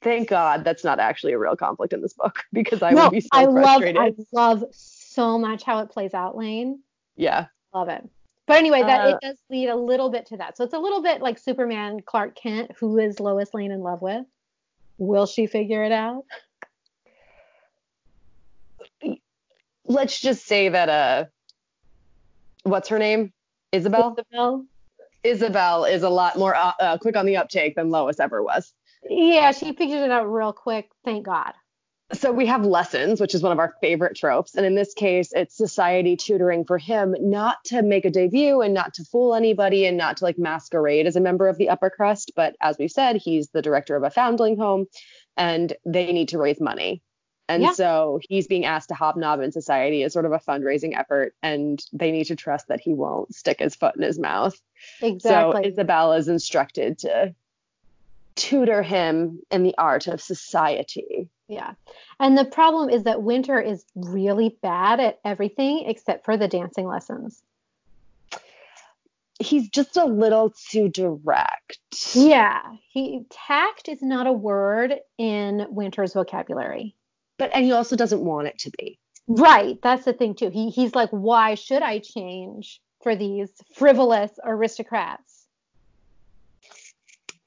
Thank 0.01 0.29
God 0.29 0.63
that's 0.63 0.83
not 0.83 0.99
actually 0.99 1.33
a 1.33 1.37
real 1.39 1.55
conflict 1.55 1.93
in 1.93 2.01
this 2.01 2.13
book 2.13 2.43
because 2.53 2.81
I 2.81 2.91
no, 2.91 3.05
would 3.05 3.11
be 3.11 3.21
so 3.21 3.29
I 3.31 3.45
frustrated. 3.45 3.95
Love, 3.95 4.15
I 4.17 4.23
love 4.31 4.63
so 4.71 5.37
much 5.37 5.63
how 5.63 5.79
it 5.79 5.89
plays 5.89 6.13
out, 6.13 6.37
Lane. 6.37 6.79
Yeah. 7.15 7.47
Love 7.73 7.89
it. 7.89 8.07
But 8.47 8.57
anyway, 8.57 8.81
that 8.81 9.01
uh, 9.01 9.09
it 9.09 9.25
does 9.25 9.37
lead 9.49 9.69
a 9.69 9.75
little 9.75 10.09
bit 10.09 10.25
to 10.27 10.37
that. 10.37 10.57
So 10.57 10.63
it's 10.63 10.73
a 10.73 10.79
little 10.79 11.01
bit 11.01 11.21
like 11.21 11.37
Superman 11.37 12.01
Clark 12.05 12.35
Kent, 12.35 12.71
who 12.79 12.97
is 12.97 13.19
Lois 13.19 13.53
Lane 13.53 13.71
in 13.71 13.81
love 13.81 14.01
with. 14.01 14.25
Will 14.97 15.25
she 15.25 15.47
figure 15.47 15.83
it 15.83 15.91
out? 15.91 16.25
Let's 19.85 20.19
just 20.19 20.45
say 20.45 20.69
that 20.69 20.89
uh 20.89 21.25
what's 22.63 22.89
her 22.89 22.99
name? 22.99 23.33
Isabel? 23.71 24.15
Isabel? 24.17 24.65
Isabel 25.23 25.85
is 25.85 26.03
a 26.03 26.09
lot 26.09 26.37
more 26.37 26.55
uh, 26.55 26.73
uh, 26.79 26.97
quick 26.97 27.15
on 27.15 27.25
the 27.25 27.37
uptake 27.37 27.75
than 27.75 27.89
Lois 27.89 28.19
ever 28.19 28.41
was. 28.41 28.73
Yeah, 29.09 29.51
she 29.51 29.73
figured 29.73 30.01
it 30.01 30.11
out 30.11 30.31
real 30.31 30.53
quick. 30.53 30.89
Thank 31.05 31.25
God. 31.25 31.53
So 32.13 32.31
we 32.31 32.45
have 32.47 32.65
lessons, 32.65 33.21
which 33.21 33.33
is 33.33 33.41
one 33.41 33.51
of 33.51 33.59
our 33.59 33.75
favorite 33.81 34.15
tropes. 34.15 34.55
And 34.55 34.65
in 34.65 34.75
this 34.75 34.93
case, 34.93 35.31
it's 35.33 35.55
society 35.55 36.17
tutoring 36.17 36.65
for 36.65 36.77
him 36.77 37.15
not 37.19 37.63
to 37.65 37.81
make 37.81 38.05
a 38.05 38.09
debut 38.09 38.61
and 38.61 38.73
not 38.73 38.95
to 38.95 39.03
fool 39.05 39.33
anybody 39.33 39.85
and 39.85 39.97
not 39.97 40.17
to 40.17 40.25
like 40.25 40.37
masquerade 40.37 41.07
as 41.07 41.15
a 41.15 41.21
member 41.21 41.47
of 41.47 41.57
the 41.57 41.69
upper 41.69 41.89
crust. 41.89 42.31
But 42.35 42.55
as 42.61 42.77
we 42.77 42.87
said, 42.87 43.17
he's 43.17 43.49
the 43.49 43.61
director 43.61 43.95
of 43.95 44.03
a 44.03 44.09
foundling 44.09 44.57
home 44.57 44.87
and 45.37 45.73
they 45.85 46.11
need 46.11 46.29
to 46.29 46.37
raise 46.37 46.59
money. 46.59 47.01
And 47.51 47.63
yeah. 47.63 47.73
so 47.73 48.19
he's 48.29 48.47
being 48.47 48.63
asked 48.63 48.89
to 48.89 48.95
hobnob 48.95 49.41
in 49.41 49.51
society 49.51 50.03
as 50.03 50.13
sort 50.13 50.25
of 50.25 50.31
a 50.31 50.39
fundraising 50.39 50.97
effort, 50.97 51.35
and 51.43 51.83
they 51.91 52.11
need 52.11 52.25
to 52.25 52.35
trust 52.37 52.69
that 52.69 52.79
he 52.79 52.93
won't 52.93 53.35
stick 53.35 53.59
his 53.59 53.75
foot 53.75 53.95
in 53.97 54.03
his 54.03 54.17
mouth. 54.17 54.57
Exactly. 55.01 55.63
So 55.63 55.69
Isabella 55.69 56.15
is 56.15 56.29
instructed 56.29 56.99
to 56.99 57.35
tutor 58.35 58.81
him 58.81 59.41
in 59.51 59.63
the 59.63 59.75
art 59.77 60.07
of 60.07 60.21
society. 60.21 61.27
Yeah. 61.51 61.73
And 62.17 62.37
the 62.37 62.45
problem 62.45 62.89
is 62.89 63.03
that 63.03 63.21
Winter 63.21 63.59
is 63.59 63.83
really 63.93 64.57
bad 64.61 65.01
at 65.01 65.19
everything 65.25 65.83
except 65.85 66.23
for 66.23 66.37
the 66.37 66.47
dancing 66.47 66.87
lessons. 66.87 67.43
He's 69.37 69.67
just 69.67 69.97
a 69.97 70.05
little 70.05 70.53
too 70.69 70.87
direct. 70.87 71.79
Yeah. 72.13 72.61
He 72.89 73.25
tact 73.29 73.89
is 73.89 74.01
not 74.01 74.27
a 74.27 74.31
word 74.31 74.95
in 75.17 75.65
Winter's 75.69 76.13
vocabulary. 76.13 76.95
But 77.37 77.51
and 77.53 77.65
he 77.65 77.73
also 77.73 77.97
doesn't 77.97 78.23
want 78.23 78.47
it 78.47 78.59
to 78.59 78.71
be. 78.77 78.97
Right. 79.27 79.77
That's 79.83 80.05
the 80.05 80.13
thing 80.13 80.35
too. 80.35 80.51
He 80.51 80.69
he's 80.69 80.95
like, 80.95 81.09
why 81.09 81.55
should 81.55 81.81
I 81.81 81.99
change 81.99 82.79
for 83.03 83.13
these 83.13 83.49
frivolous 83.75 84.31
aristocrats? 84.41 85.47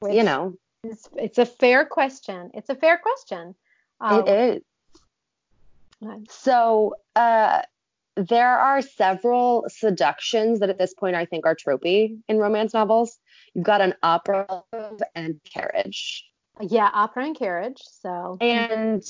Which 0.00 0.12
you 0.12 0.25
know. 0.25 0.58
It's, 0.82 1.08
it's 1.16 1.38
a 1.38 1.46
fair 1.46 1.87
question. 1.87 2.50
It's 2.52 2.68
a 2.68 2.75
fair 2.75 2.99
question. 2.99 3.54
Um, 4.04 4.28
it 4.28 4.28
is. 4.28 4.62
So 6.28 6.96
uh, 7.16 7.62
there 8.16 8.58
are 8.58 8.82
several 8.82 9.64
seductions 9.68 10.61
that 10.61 10.68
at 10.68 10.78
this 10.78 10.92
point 10.92 11.16
I 11.16 11.25
think 11.25 11.46
are 11.46 11.56
tropey 11.56 12.18
in 12.28 12.38
romance 12.38 12.75
novels. 12.75 13.18
You've 13.54 13.64
got 13.64 13.80
an 13.80 13.94
opera 14.02 14.46
and 15.14 15.40
carriage. 15.44 16.26
Yeah, 16.61 16.90
opera 16.92 17.25
and 17.25 17.37
carriage. 17.37 17.80
So 17.82 18.37
and 18.42 19.02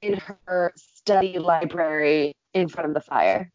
in 0.00 0.20
her 0.46 0.72
study 0.76 1.40
library 1.40 2.32
in 2.54 2.68
front 2.68 2.88
of 2.88 2.94
the 2.94 3.00
fire. 3.00 3.50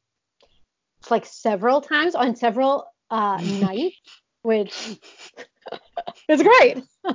It's 1.00 1.10
like 1.10 1.26
several 1.26 1.80
times 1.80 2.16
on 2.16 2.36
several 2.36 2.86
uh, 3.10 3.40
nights, 3.44 3.96
which 4.42 5.00
is 6.28 6.44
great. 6.44 6.84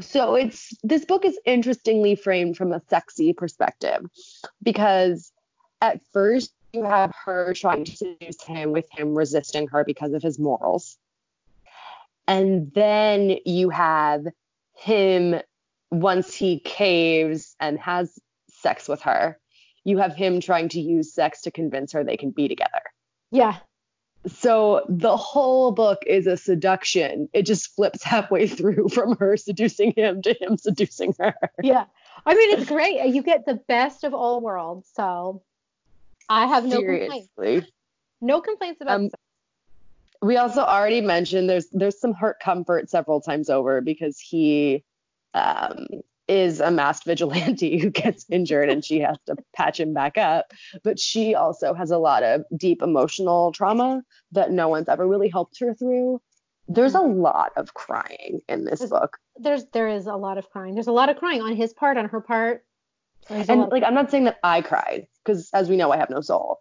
so 0.00 0.34
it's 0.34 0.74
this 0.82 1.04
book 1.04 1.24
is 1.24 1.38
interestingly 1.44 2.14
framed 2.14 2.56
from 2.56 2.72
a 2.72 2.80
sexy 2.88 3.32
perspective 3.32 4.04
because 4.62 5.32
at 5.80 6.00
first 6.12 6.52
you 6.72 6.84
have 6.84 7.12
her 7.24 7.52
trying 7.54 7.84
to 7.84 7.96
seduce 7.96 8.42
him 8.42 8.72
with 8.72 8.86
him 8.90 9.14
resisting 9.14 9.68
her 9.68 9.84
because 9.84 10.12
of 10.12 10.22
his 10.22 10.38
morals. 10.38 10.96
And 12.26 12.72
then 12.72 13.36
you 13.44 13.68
have 13.70 14.26
him 14.74 15.40
once 15.90 16.34
he 16.34 16.60
caves 16.60 17.54
and 17.60 17.78
has 17.78 18.18
sex 18.48 18.88
with 18.88 19.02
her, 19.02 19.38
you 19.84 19.98
have 19.98 20.14
him 20.14 20.40
trying 20.40 20.70
to 20.70 20.80
use 20.80 21.12
sex 21.12 21.42
to 21.42 21.50
convince 21.50 21.92
her 21.92 22.04
they 22.04 22.16
can 22.16 22.30
be 22.30 22.48
together. 22.48 22.80
Yeah. 23.30 23.58
So 24.26 24.84
the 24.88 25.16
whole 25.16 25.72
book 25.72 26.02
is 26.06 26.26
a 26.26 26.36
seduction. 26.36 27.28
It 27.32 27.42
just 27.42 27.74
flips 27.74 28.02
halfway 28.02 28.46
through 28.48 28.88
from 28.90 29.16
her 29.16 29.36
seducing 29.36 29.92
him 29.96 30.22
to 30.22 30.34
him 30.40 30.56
seducing 30.56 31.14
her. 31.18 31.34
Yeah. 31.62 31.84
I 32.24 32.34
mean, 32.34 32.58
it's 32.58 32.68
great. 32.68 33.04
You 33.12 33.22
get 33.22 33.46
the 33.46 33.54
best 33.54 34.04
of 34.04 34.14
all 34.14 34.40
worlds. 34.40 34.88
So 34.94 35.42
I 36.28 36.46
have 36.46 36.64
no 36.64 36.78
Seriously. 36.78 37.20
complaints. 37.36 37.70
No 38.20 38.40
complaints 38.40 38.80
about 38.80 39.00
um, 39.00 39.10
We 40.20 40.36
also 40.36 40.62
already 40.62 41.00
mentioned 41.00 41.50
there's 41.50 41.68
there's 41.72 41.98
some 41.98 42.14
hurt 42.14 42.38
comfort 42.38 42.88
several 42.88 43.20
times 43.20 43.50
over 43.50 43.80
because 43.80 44.20
he 44.20 44.84
um, 45.34 45.86
is 46.28 46.60
a 46.60 46.70
masked 46.70 47.04
vigilante 47.04 47.78
who 47.80 47.90
gets 47.90 48.26
injured 48.30 48.68
and 48.68 48.84
she 48.84 49.00
has 49.00 49.18
to 49.26 49.36
patch 49.54 49.80
him 49.80 49.92
back 49.92 50.18
up. 50.18 50.52
But 50.82 50.98
she 50.98 51.34
also 51.34 51.74
has 51.74 51.90
a 51.90 51.98
lot 51.98 52.22
of 52.22 52.44
deep 52.56 52.82
emotional 52.82 53.52
trauma 53.52 54.02
that 54.32 54.50
no 54.50 54.68
one's 54.68 54.88
ever 54.88 55.06
really 55.06 55.28
helped 55.28 55.58
her 55.60 55.74
through. 55.74 56.20
There's 56.68 56.94
a 56.94 56.98
mm-hmm. 56.98 57.20
lot 57.20 57.52
of 57.56 57.74
crying 57.74 58.40
in 58.48 58.64
this 58.64 58.78
there's, 58.78 58.90
book. 58.90 59.18
There's 59.36 59.64
there 59.72 59.88
is 59.88 60.06
a 60.06 60.14
lot 60.14 60.38
of 60.38 60.48
crying. 60.50 60.74
There's 60.74 60.86
a 60.86 60.92
lot 60.92 61.08
of 61.08 61.16
crying 61.16 61.42
on 61.42 61.56
his 61.56 61.72
part, 61.72 61.96
on 61.96 62.08
her 62.08 62.20
part. 62.20 62.64
and 63.28 63.68
like 63.70 63.82
I'm 63.82 63.94
not 63.94 64.10
saying 64.10 64.24
that 64.24 64.38
I 64.42 64.62
cried 64.62 65.06
because 65.24 65.50
as 65.52 65.68
we 65.68 65.76
know 65.76 65.92
I 65.92 65.98
have 65.98 66.10
no 66.10 66.20
soul. 66.20 66.58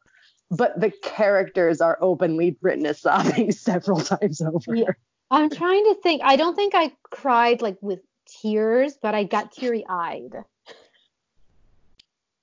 But 0.50 0.78
the 0.82 0.92
characters 1.02 1.80
are 1.80 1.98
openly 2.02 2.58
written 2.62 2.86
as 2.86 3.00
sobbing 3.02 3.52
several 3.52 4.02
times 4.02 4.42
over. 4.42 4.76
Yeah. 4.76 4.92
I'm 5.30 5.50
trying 5.50 5.86
to 5.86 5.96
think. 6.04 6.22
I 6.26 6.36
don't 6.36 6.56
think 6.56 6.76
I 6.76 6.92
cried 7.10 7.62
like 7.62 7.78
with 7.82 8.02
tears, 8.42 8.98
but 9.02 9.16
I 9.16 9.24
got 9.24 9.52
teary 9.52 9.86
eyed. 9.88 10.44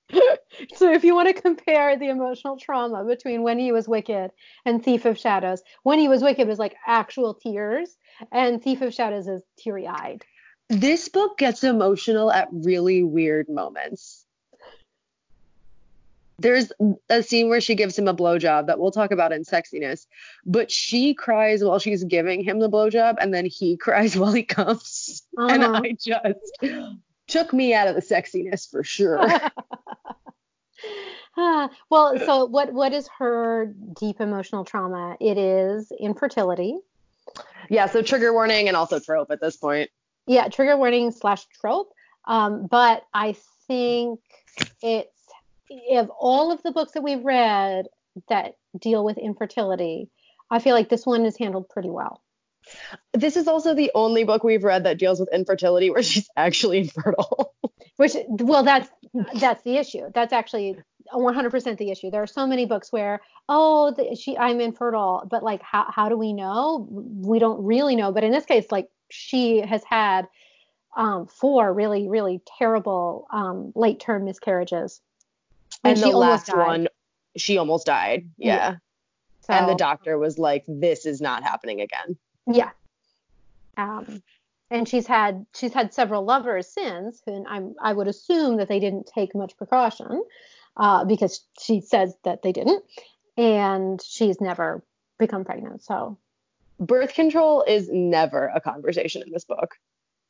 so 0.75 0.91
if 0.91 1.03
you 1.03 1.15
want 1.15 1.33
to 1.33 1.41
compare 1.41 1.97
the 1.97 2.09
emotional 2.09 2.57
trauma 2.57 3.05
between 3.05 3.43
when 3.43 3.59
he 3.59 3.71
was 3.71 3.87
wicked 3.87 4.31
and 4.65 4.83
thief 4.83 5.05
of 5.05 5.17
shadows 5.17 5.61
when 5.83 5.99
he 5.99 6.07
was 6.07 6.21
wicked 6.21 6.47
was 6.47 6.59
like 6.59 6.75
actual 6.87 7.33
tears 7.33 7.97
and 8.31 8.61
thief 8.61 8.81
of 8.81 8.93
shadows 8.93 9.27
is 9.27 9.43
teary 9.57 9.87
eyed 9.87 10.25
this 10.69 11.09
book 11.09 11.37
gets 11.37 11.63
emotional 11.63 12.31
at 12.31 12.47
really 12.51 13.03
weird 13.03 13.47
moments 13.49 14.25
there's 16.39 16.71
a 17.09 17.23
scene 17.23 17.49
where 17.49 17.61
she 17.61 17.75
gives 17.75 17.97
him 17.97 18.07
a 18.07 18.13
blowjob 18.13 18.67
that 18.67 18.79
we'll 18.79 18.91
talk 18.91 19.11
about 19.11 19.31
in 19.31 19.43
sexiness, 19.43 20.05
but 20.45 20.71
she 20.71 21.13
cries 21.13 21.63
while 21.63 21.79
she's 21.79 22.03
giving 22.03 22.43
him 22.43 22.59
the 22.59 22.69
blowjob, 22.69 23.15
and 23.19 23.33
then 23.33 23.45
he 23.45 23.77
cries 23.81 24.17
while 24.17 24.33
he 24.33 24.43
comes, 24.43 25.23
uh-huh. 25.37 25.53
and 25.53 25.63
I 25.65 25.95
just 25.99 26.95
took 27.27 27.53
me 27.53 27.73
out 27.73 27.87
of 27.87 27.95
the 27.95 28.01
sexiness 28.01 28.69
for 28.69 28.83
sure. 28.83 29.19
well, 31.89 32.17
so 32.19 32.45
what 32.45 32.73
what 32.73 32.93
is 32.93 33.07
her 33.19 33.73
deep 33.99 34.19
emotional 34.19 34.65
trauma? 34.65 35.15
It 35.19 35.37
is 35.37 35.91
infertility. 35.97 36.77
Yeah, 37.69 37.85
so 37.85 38.01
trigger 38.01 38.33
warning 38.33 38.67
and 38.67 38.75
also 38.75 38.99
trope 38.99 39.31
at 39.31 39.39
this 39.41 39.55
point. 39.55 39.89
Yeah, 40.25 40.47
trigger 40.47 40.77
warning 40.77 41.11
slash 41.11 41.45
trope. 41.59 41.93
Um, 42.25 42.67
but 42.67 43.03
I 43.13 43.35
think 43.67 44.19
it's 44.81 45.18
of 45.91 46.09
all 46.19 46.51
of 46.51 46.61
the 46.63 46.71
books 46.71 46.93
that 46.93 47.03
we've 47.03 47.23
read 47.23 47.87
that 48.27 48.55
deal 48.77 49.03
with 49.03 49.17
infertility, 49.17 50.09
I 50.49 50.59
feel 50.59 50.75
like 50.75 50.89
this 50.89 51.05
one 51.05 51.25
is 51.25 51.37
handled 51.37 51.69
pretty 51.69 51.89
well. 51.89 52.21
This 53.13 53.37
is 53.37 53.47
also 53.47 53.73
the 53.73 53.91
only 53.95 54.23
book 54.23 54.43
we've 54.43 54.63
read 54.63 54.83
that 54.83 54.97
deals 54.97 55.19
with 55.19 55.29
infertility 55.33 55.89
where 55.89 56.03
she's 56.03 56.29
actually 56.37 56.79
infertile. 56.79 57.53
Which, 57.97 58.15
well, 58.29 58.63
that's 58.63 58.89
that's 59.35 59.63
the 59.63 59.77
issue. 59.77 60.09
That's 60.13 60.31
actually 60.31 60.77
100% 61.13 61.77
the 61.77 61.91
issue. 61.91 62.11
There 62.11 62.21
are 62.21 62.27
so 62.27 62.47
many 62.47 62.65
books 62.65 62.91
where, 62.91 63.21
oh, 63.47 63.91
the, 63.91 64.15
she, 64.15 64.37
I'm 64.37 64.61
infertile, 64.61 65.27
but 65.29 65.43
like, 65.43 65.61
how 65.61 65.85
how 65.89 66.09
do 66.09 66.17
we 66.17 66.33
know? 66.33 66.87
We 66.89 67.39
don't 67.39 67.63
really 67.63 67.95
know. 67.95 68.11
But 68.11 68.23
in 68.23 68.31
this 68.31 68.45
case, 68.45 68.67
like, 68.71 68.87
she 69.09 69.59
has 69.59 69.83
had 69.83 70.27
um, 70.95 71.27
four 71.27 71.73
really, 71.73 72.07
really 72.07 72.41
terrible 72.57 73.27
um, 73.31 73.71
late 73.75 73.99
term 73.99 74.25
miscarriages 74.25 75.01
and, 75.83 75.97
and 75.97 76.11
the 76.11 76.17
last 76.17 76.55
one, 76.55 76.87
she 77.37 77.57
almost 77.57 77.85
died. 77.85 78.29
Yeah. 78.37 78.55
yeah. 78.55 78.75
So, 79.41 79.53
and 79.53 79.69
the 79.69 79.75
doctor 79.75 80.17
was 80.17 80.37
like, 80.37 80.63
"This 80.67 81.05
is 81.05 81.21
not 81.21 81.43
happening 81.43 81.81
again." 81.81 82.17
Yeah. 82.47 82.69
Um, 83.77 84.21
and 84.69 84.87
she's 84.87 85.07
had 85.07 85.45
she's 85.55 85.73
had 85.73 85.93
several 85.93 86.23
lovers 86.23 86.67
since, 86.67 87.21
and 87.25 87.47
I'm 87.47 87.75
I 87.81 87.93
would 87.93 88.07
assume 88.07 88.57
that 88.57 88.67
they 88.67 88.79
didn't 88.79 89.09
take 89.13 89.33
much 89.33 89.57
precaution, 89.57 90.23
uh, 90.77 91.05
because 91.05 91.41
she 91.59 91.81
says 91.81 92.15
that 92.23 92.41
they 92.41 92.51
didn't, 92.51 92.83
and 93.37 94.01
she's 94.01 94.39
never 94.41 94.83
become 95.17 95.45
pregnant. 95.45 95.83
So. 95.83 96.17
Birth 96.81 97.13
control 97.13 97.65
is 97.67 97.89
never 97.91 98.49
a 98.55 98.61
conversation 98.61 99.21
in 99.21 99.33
this 99.33 99.43
book. 99.43 99.75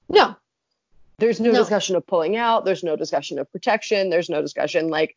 No, 0.10 0.36
there's 1.20 1.40
no, 1.40 1.52
no, 1.52 1.60
discussion 1.60 1.96
of 1.96 2.08
pulling 2.08 2.38
out. 2.38 2.66
There's 2.66 2.84
no 2.84 2.96
discussion 2.96 3.40
of 3.40 3.52
protection. 3.52 4.10
There's 4.10 4.30
no 4.30 4.42
discussion 4.42 4.88
like 4.88 5.16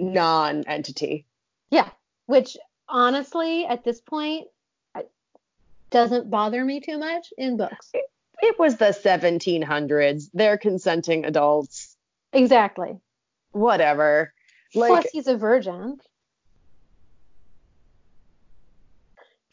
non-entity. 0.00 1.26
Yeah, 1.70 1.88
which 2.26 2.56
honestly 2.88 3.66
at 3.66 3.84
this 3.84 4.00
point 4.00 4.48
doesn't 5.90 6.30
bother 6.30 6.64
me 6.64 6.80
too 6.80 6.98
much 6.98 7.32
in 7.38 7.56
books. 7.56 7.90
it 7.94 8.58
was 8.58 8.76
the 8.76 8.86
1700s. 8.86 10.30
They're 10.34 10.58
consenting 10.58 11.24
adults. 11.24 11.96
Exactly. 12.32 12.98
Whatever. 13.52 14.32
Like, 14.74 14.88
Plus, 14.90 15.06
he's 15.12 15.26
a 15.26 15.36
virgin. 15.36 15.98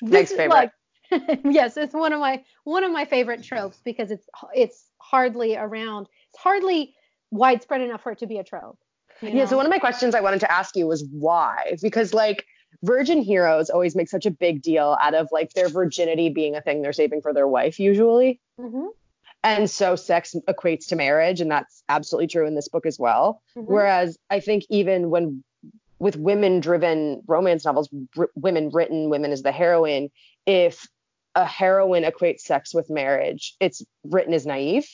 This 0.02 0.32
favorite. 0.32 0.50
like- 0.50 0.72
yes, 1.46 1.78
it's 1.78 1.94
one 1.94 2.12
of 2.14 2.20
my 2.20 2.44
one 2.64 2.84
of 2.84 2.92
my 2.92 3.06
favorite 3.06 3.44
tropes 3.44 3.80
because 3.86 4.10
it's 4.10 4.28
it's 4.56 4.90
hardly 4.98 5.56
around. 5.56 6.08
It's 6.32 6.40
hardly 6.42 6.96
widespread 7.32 7.82
enough 7.82 8.02
for 8.02 8.12
it 8.14 8.20
to 8.20 8.28
be 8.28 8.40
a 8.40 8.44
trope. 8.44 8.80
You 9.22 9.30
Yeah, 9.30 9.46
so 9.46 9.58
one 9.58 9.66
of 9.66 9.70
my 9.70 9.80
questions 9.80 10.16
I 10.16 10.22
wanted 10.22 10.40
to 10.42 10.52
ask 10.52 10.76
you 10.76 10.88
was 10.88 11.06
why? 11.12 11.76
Because 11.82 12.14
like 12.14 12.46
virgin 12.84 13.22
heroes 13.22 13.70
always 13.70 13.96
make 13.96 14.10
such 14.10 14.26
a 14.26 14.32
big 14.32 14.62
deal 14.62 14.98
out 15.02 15.14
of 15.14 15.30
like 15.32 15.52
their 15.54 15.70
virginity 15.70 16.30
being 16.30 16.56
a 16.56 16.62
thing 16.62 16.82
they're 16.82 16.94
saving 16.94 17.22
for 17.22 17.34
their 17.34 17.48
wife 17.48 17.80
usually. 17.80 18.40
Mhm, 18.60 18.90
And 19.44 19.70
so 19.70 19.96
sex 19.96 20.36
equates 20.48 20.88
to 20.88 20.96
marriage 20.96 21.40
and 21.42 21.50
that's 21.50 21.84
absolutely 21.90 22.28
true 22.28 22.46
in 22.48 22.56
this 22.56 22.68
book 22.68 22.86
as 22.86 23.00
well. 23.00 23.42
mhm. 23.58 23.66
Whereas 23.66 24.18
I 24.30 24.40
think 24.40 24.64
even 24.70 25.10
when 25.10 25.44
with 25.98 26.18
women 26.18 26.60
driven 26.60 27.22
romance 27.26 27.64
novels, 27.64 27.90
r- 28.18 28.30
women 28.36 28.70
written, 28.70 29.10
women 29.10 29.32
as 29.32 29.42
the 29.44 29.52
heroine, 29.54 30.10
if 30.46 30.86
a 31.36 31.46
heroine 31.46 32.04
equates 32.04 32.42
sex 32.42 32.74
with 32.74 32.90
marriage, 32.90 33.56
it's 33.62 33.82
written 34.04 34.34
as 34.34 34.46
naive. 34.46 34.88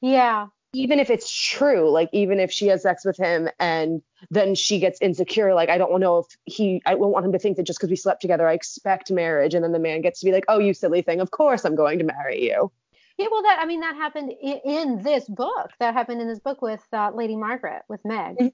yeah, 0.00 0.46
even 0.74 1.00
if 1.00 1.08
it's 1.10 1.30
true, 1.32 1.90
like 1.90 2.10
even 2.12 2.38
if 2.38 2.52
she 2.52 2.66
has 2.68 2.82
sex 2.82 3.04
with 3.04 3.16
him 3.16 3.48
and 3.58 4.02
then 4.30 4.54
she 4.54 4.78
gets 4.80 5.00
insecure, 5.00 5.54
like 5.54 5.70
I 5.70 5.78
don't 5.78 5.98
know 6.00 6.18
if 6.18 6.26
he, 6.44 6.82
I 6.84 6.94
won't 6.94 7.12
want 7.12 7.24
him 7.24 7.32
to 7.32 7.38
think 7.38 7.56
that 7.56 7.62
just 7.64 7.78
because 7.78 7.88
we 7.90 7.96
slept 7.96 8.20
together, 8.20 8.46
I 8.46 8.52
expect 8.52 9.10
marriage. 9.10 9.54
And 9.54 9.64
then 9.64 9.72
the 9.72 9.78
man 9.78 10.02
gets 10.02 10.20
to 10.20 10.26
be 10.26 10.32
like, 10.32 10.44
oh, 10.48 10.58
you 10.58 10.74
silly 10.74 11.00
thing, 11.02 11.20
of 11.20 11.30
course 11.30 11.64
I'm 11.64 11.74
going 11.74 11.98
to 12.00 12.04
marry 12.04 12.42
you. 12.44 12.70
yeah. 13.16 13.26
Well, 13.30 13.42
that 13.42 13.58
I 13.60 13.66
mean 13.66 13.80
that 13.80 13.96
happened 13.96 14.32
in, 14.42 14.60
in 14.64 15.02
this 15.02 15.26
book. 15.28 15.70
That 15.80 15.94
happened 15.94 16.20
in 16.20 16.28
this 16.28 16.38
book 16.40 16.60
with 16.60 16.82
uh, 16.92 17.12
Lady 17.14 17.34
Margaret 17.36 17.82
with 17.88 18.04
Meg. 18.04 18.36
Mhm. 18.38 18.52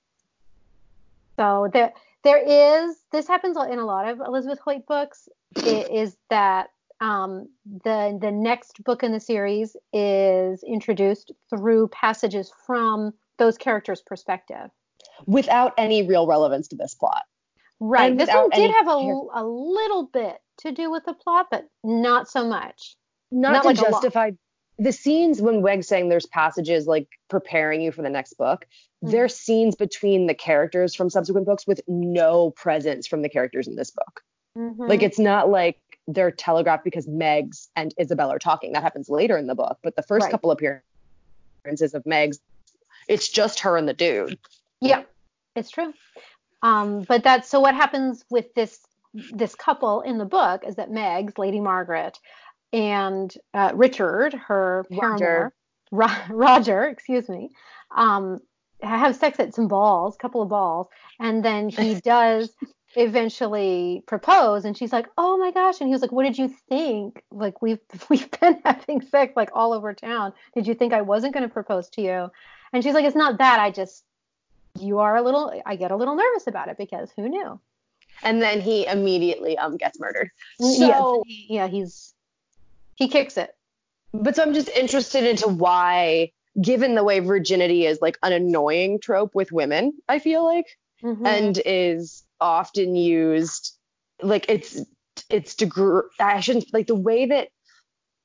So 1.38 1.68
there 1.73 1.92
there 2.23 2.38
is 2.88 2.97
this 3.11 3.26
happens 3.26 3.56
in 3.56 3.78
a 3.78 3.85
lot 3.85 4.09
of 4.09 4.21
Elizabeth 4.21 4.61
Hoyt 4.61 4.87
books. 4.87 5.28
i- 5.56 5.88
Is 5.90 6.16
that 6.30 6.68
um, 7.00 7.48
the 7.84 8.18
the 8.20 8.30
next 8.30 8.82
book 8.84 9.02
in 9.02 9.12
the 9.12 9.20
series 9.20 9.76
is 9.92 10.62
introduced 10.62 11.32
through 11.50 11.88
passages 11.88 12.52
from 12.66 13.12
those 13.38 13.58
characters' 13.58 14.02
perspective. 14.02 14.70
Without 15.26 15.74
any 15.78 16.06
real 16.06 16.26
relevance 16.26 16.68
to 16.68 16.76
this 16.76 16.94
plot. 16.94 17.22
Right. 17.80 18.10
And 18.10 18.20
this 18.20 18.28
one 18.28 18.50
did 18.50 18.70
have 18.70 18.88
a, 18.88 18.90
a 18.90 19.44
little 19.44 20.08
bit 20.12 20.38
to 20.58 20.72
do 20.72 20.90
with 20.90 21.04
the 21.04 21.14
plot, 21.14 21.48
but 21.50 21.68
not 21.82 22.28
so 22.28 22.46
much. 22.46 22.96
Not, 23.30 23.52
Not 23.52 23.62
to 23.62 23.68
like 23.68 23.76
justify 23.76 24.30
the 24.78 24.92
scenes 24.92 25.40
when 25.40 25.62
Weg's 25.62 25.86
saying 25.86 26.08
there's 26.08 26.26
passages 26.26 26.86
like 26.86 27.08
preparing 27.28 27.80
you 27.80 27.92
for 27.92 28.02
the 28.02 28.10
next 28.10 28.34
book. 28.34 28.66
Mhm. 29.04 29.10
They're 29.10 29.28
scenes 29.28 29.76
between 29.76 30.26
the 30.26 30.34
characters 30.34 30.94
from 30.94 31.10
subsequent 31.10 31.46
books 31.46 31.66
with 31.66 31.80
no 31.86 32.50
presence 32.50 33.06
from 33.06 33.22
the 33.22 33.28
characters 33.28 33.66
in 33.66 33.76
this 33.76 33.90
book. 33.90 34.22
Mhm. 34.56 34.88
Like 34.88 35.02
it's 35.02 35.18
not 35.18 35.48
like 35.48 35.80
they're 36.06 36.30
telegraphed 36.30 36.84
because 36.84 37.06
Megs 37.06 37.68
and 37.76 37.94
Isabel 37.99 38.30
are 38.30 38.38
talking. 38.38 38.73
That 38.73 38.82
happens 38.82 39.08
later 39.08 39.37
in 39.38 39.46
the 39.46 39.54
book, 39.54 39.78
but 39.82 39.96
the 39.96 40.02
first 40.02 40.25
Right. 40.25 40.30
couple 40.30 40.50
appearances 40.50 41.94
of 41.94 42.04
Megs, 42.04 42.38
it's 43.08 43.28
just 43.28 43.61
her 43.61 43.76
and 43.76 43.88
the 43.88 43.94
dude. 43.94 44.38
Yeah, 44.80 45.02
it's 45.56 45.70
true. 45.70 45.94
Um, 46.62 47.02
but 47.02 47.23
that's 47.23 47.49
so 47.49 47.61
what 47.61 47.75
happens 47.75 48.25
with 48.30 48.54
this 48.54 48.80
this 49.32 49.54
couple 49.54 50.00
in 50.00 50.18
the 50.18 50.25
book 50.25 50.64
is 50.66 50.75
that 50.76 50.90
Meg's 50.90 51.38
Lady 51.38 51.61
Margaret 51.61 52.18
and 52.73 53.32
uh, 53.52 53.70
Richard, 53.75 54.34
her 54.34 54.84
paramour, 54.90 55.52
Ro- 55.92 56.06
Roger, 56.30 56.84
excuse 56.84 57.28
me, 57.28 57.50
um, 57.94 58.40
have 58.82 59.14
sex 59.14 59.38
at 59.38 59.54
some 59.54 59.68
balls, 59.68 60.16
couple 60.16 60.42
of 60.42 60.49
balls, 60.49 60.88
and 61.20 61.44
then 61.44 61.69
he 61.69 61.95
does 62.00 62.50
eventually 62.97 64.02
propose, 64.07 64.65
and 64.65 64.76
she's 64.76 64.93
like, 64.93 65.07
"Oh 65.19 65.37
my 65.39 65.50
gosh!" 65.50 65.80
And 65.80 65.89
he 65.89 65.93
was 65.93 66.02
like, 66.02 66.13
"What 66.13 66.25
did 66.25 66.39
you 66.39 66.49
think? 66.69 67.23
Like 67.30 67.61
we've 67.63 67.80
we've 68.11 68.30
been 68.41 68.61
having 68.65 69.00
sex 69.02 69.35
like 69.37 69.50
all 69.54 69.73
over 69.73 69.95
town. 69.95 70.33
Did 70.54 70.67
you 70.67 70.75
think 70.75 70.93
I 70.93 71.02
wasn't 71.02 71.35
going 71.35 71.47
to 71.49 71.52
propose 71.52 71.89
to 71.91 72.02
you?" 72.02 72.30
And 72.73 72.83
she's 72.83 72.95
like, 72.95 73.04
"It's 73.04 73.17
not 73.17 73.39
that. 73.39 73.61
I 73.61 73.71
just 73.71 74.04
you 74.78 74.99
are 75.00 75.17
a 75.17 75.23
little. 75.23 75.52
I 75.65 75.76
get 75.76 75.91
a 75.91 75.97
little 75.97 76.17
nervous 76.17 76.47
about 76.47 76.69
it 76.69 76.76
because 76.78 77.11
who 77.17 77.28
knew?" 77.28 77.61
And 78.23 78.41
then 78.41 78.61
he 78.61 78.87
immediately 78.87 79.59
um 79.59 79.76
gets 79.76 79.99
murdered. 80.00 80.30
yeah, 80.59 80.99
So, 80.99 81.23
he- 81.26 81.47
yeah, 81.50 81.69
he's 81.69 82.15
he 82.97 83.09
kicks 83.09 83.37
it. 83.37 83.54
but 84.13 84.37
so 84.37 84.43
I'm 84.43 84.54
just 84.54 84.69
interested 84.69 85.25
into 85.25 85.49
why, 85.49 86.30
given 86.63 86.95
the 86.95 87.02
way 87.02 87.19
virginity 87.19 87.87
is 87.87 88.00
like 88.00 88.17
an 88.23 88.33
annoying 88.33 89.00
trope 89.00 89.35
with 89.35 89.50
women, 89.50 89.93
I 90.09 90.21
feel 90.21 90.45
like, 90.45 90.67
Mhm. 91.02 91.26
and 91.26 91.61
is 91.67 92.23
often 92.40 92.94
used 92.97 93.73
like 94.23 94.47
it's 94.49 94.80
it's 95.30 95.54
degr- 95.54 96.08
I 96.18 96.40
shouldn't 96.40 96.73
like 96.73 96.86
the 96.86 96.94
way 96.94 97.26
that 97.26 97.49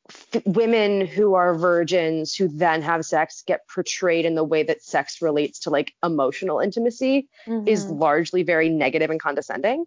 f- 0.09 0.43
women 0.45 1.05
who 1.05 1.35
are 1.35 1.53
virgins 1.55 2.35
who 2.35 2.47
then 2.47 2.81
have 2.81 3.05
sex 3.05 3.43
get 3.45 3.67
portrayed 3.67 4.25
in 4.25 4.35
the 4.35 4.43
way 4.43 4.63
that 4.63 4.81
sex 4.83 5.21
relates 5.21 5.59
to 5.61 5.69
like 5.69 5.93
emotional 6.03 6.59
intimacy 6.59 7.27
is 7.65 7.85
Mhm. 7.85 7.99
largely 7.99 8.43
very 8.43 8.69
negative 8.69 9.09
and 9.09 9.19
condescending. 9.19 9.85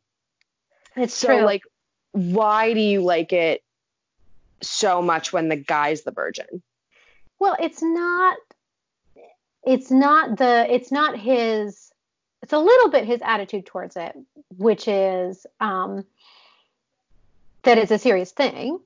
it's 0.97 1.15
So 1.15 1.29
true. 1.29 1.45
like 1.45 1.63
why 2.13 2.75
do 2.75 2.81
you 2.81 3.01
like 3.01 3.33
it 3.33 3.63
so 4.63 5.01
much 5.03 5.33
when 5.33 5.49
the 5.49 5.57
guy's 5.57 6.03
the 6.03 6.13
virgin? 6.13 6.63
Well, 7.39 7.57
it's 7.59 7.83
not 7.83 8.37
it's 9.65 9.91
not 9.91 10.37
the 10.39 10.67
it's 10.69 10.93
not 10.93 11.19
his 11.19 11.82
it's 12.43 12.53
a 12.53 12.59
little 12.59 12.91
bit 12.91 13.05
his 13.05 13.21
attitude 13.23 13.67
towards 13.67 13.97
it, 13.97 14.17
which 14.57 14.89
is 14.89 15.47
um 15.61 16.05
that 17.63 17.79
it's 17.79 17.93
a 17.93 17.99
serious 17.99 18.33
thing, 18.33 18.81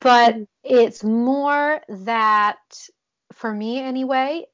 but 0.00 0.34
Mhm. 0.34 0.46
it's 0.64 1.04
more 1.04 1.80
that 1.88 2.88
for 3.32 3.52
me 3.52 3.78
anyway, 3.80 4.46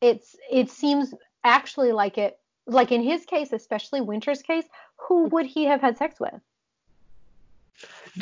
it's 0.00 0.36
it 0.50 0.70
seems 0.70 1.14
actually 1.44 1.92
like 1.92 2.18
it 2.18 2.38
like 2.66 2.90
in 2.90 3.02
his 3.02 3.24
case, 3.24 3.52
especially 3.52 4.00
Winter's 4.00 4.42
case, 4.42 4.64
who 4.96 5.26
would 5.26 5.46
he 5.46 5.64
have 5.66 5.80
had 5.80 5.96
sex 5.96 6.18
with? 6.18 6.40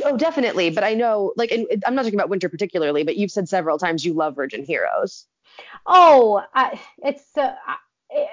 Oh, 0.04 0.16
definitely. 0.16 0.70
But 0.70 0.84
I 0.84 0.94
know, 0.94 1.32
like, 1.36 1.52
I'm 1.86 1.94
not 1.94 2.02
talking 2.02 2.18
about 2.18 2.28
Winter 2.28 2.48
particularly, 2.48 3.04
but 3.04 3.16
you've 3.16 3.30
said 3.30 3.48
several 3.48 3.78
times 3.78 4.04
you 4.04 4.12
love 4.12 4.36
Virgin 4.36 4.64
Heroes. 4.64 5.26
Oh, 5.86 6.42
I, 6.52 6.80
it's 6.98 7.36
uh, 7.38 7.54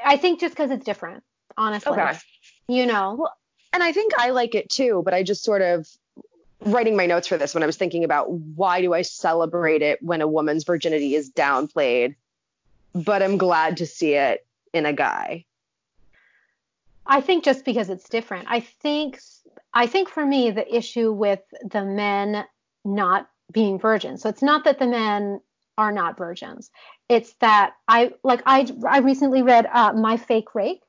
I, 0.05 0.17
think 0.17 0.39
just 0.39 0.53
because 0.53 0.71
it's 0.71 0.85
different, 0.85 1.23
honestly. 1.57 1.93
Okay. 1.93 2.17
You 2.67 2.85
know. 2.85 3.29
And 3.73 3.81
I 3.81 3.91
think 3.91 4.13
I 4.17 4.31
like 4.31 4.55
it 4.55 4.69
too, 4.69 5.01
but 5.03 5.13
I 5.13 5.23
just 5.23 5.43
sort 5.43 5.61
of 5.61 5.87
writing 6.63 6.95
my 6.95 7.05
notes 7.05 7.27
for 7.27 7.37
this 7.37 7.53
when 7.53 7.63
I 7.63 7.65
was 7.65 7.77
thinking 7.77 8.03
about 8.03 8.31
why 8.31 8.81
do 8.81 8.93
I 8.93 9.01
celebrate 9.01 9.81
it 9.81 10.01
when 10.01 10.21
a 10.21 10.27
woman's 10.27 10.63
virginity 10.63 11.15
is 11.15 11.31
downplayed, 11.31 12.15
but 12.93 13.23
I'm 13.23 13.37
glad 13.37 13.77
to 13.77 13.85
see 13.85 14.13
it 14.13 14.45
in 14.73 14.85
a 14.85 14.93
guy. 14.93 15.45
I 17.05 17.21
think 17.21 17.43
just 17.43 17.65
because 17.65 17.89
it's 17.89 18.07
different. 18.09 18.45
I 18.49 18.59
think 18.59 19.19
I 19.73 19.87
think 19.87 20.09
for 20.09 20.25
me 20.25 20.51
the 20.51 20.75
issue 20.75 21.11
with 21.11 21.41
the 21.63 21.83
men 21.83 22.45
not 22.85 23.27
being 23.51 23.79
virgins. 23.79 24.21
So 24.21 24.29
it's 24.29 24.41
not 24.41 24.63
that 24.65 24.79
the 24.79 24.87
men 24.87 25.41
are 25.77 25.91
not 25.91 26.17
virgins. 26.17 26.71
It's 27.09 27.33
that 27.39 27.75
I 27.87 28.13
like 28.23 28.41
I 28.45 28.67
I 28.87 28.99
recently 28.99 29.41
read 29.41 29.67
uh, 29.71 29.93
My 29.93 30.17
Fake 30.17 30.53
Rake 30.55 30.81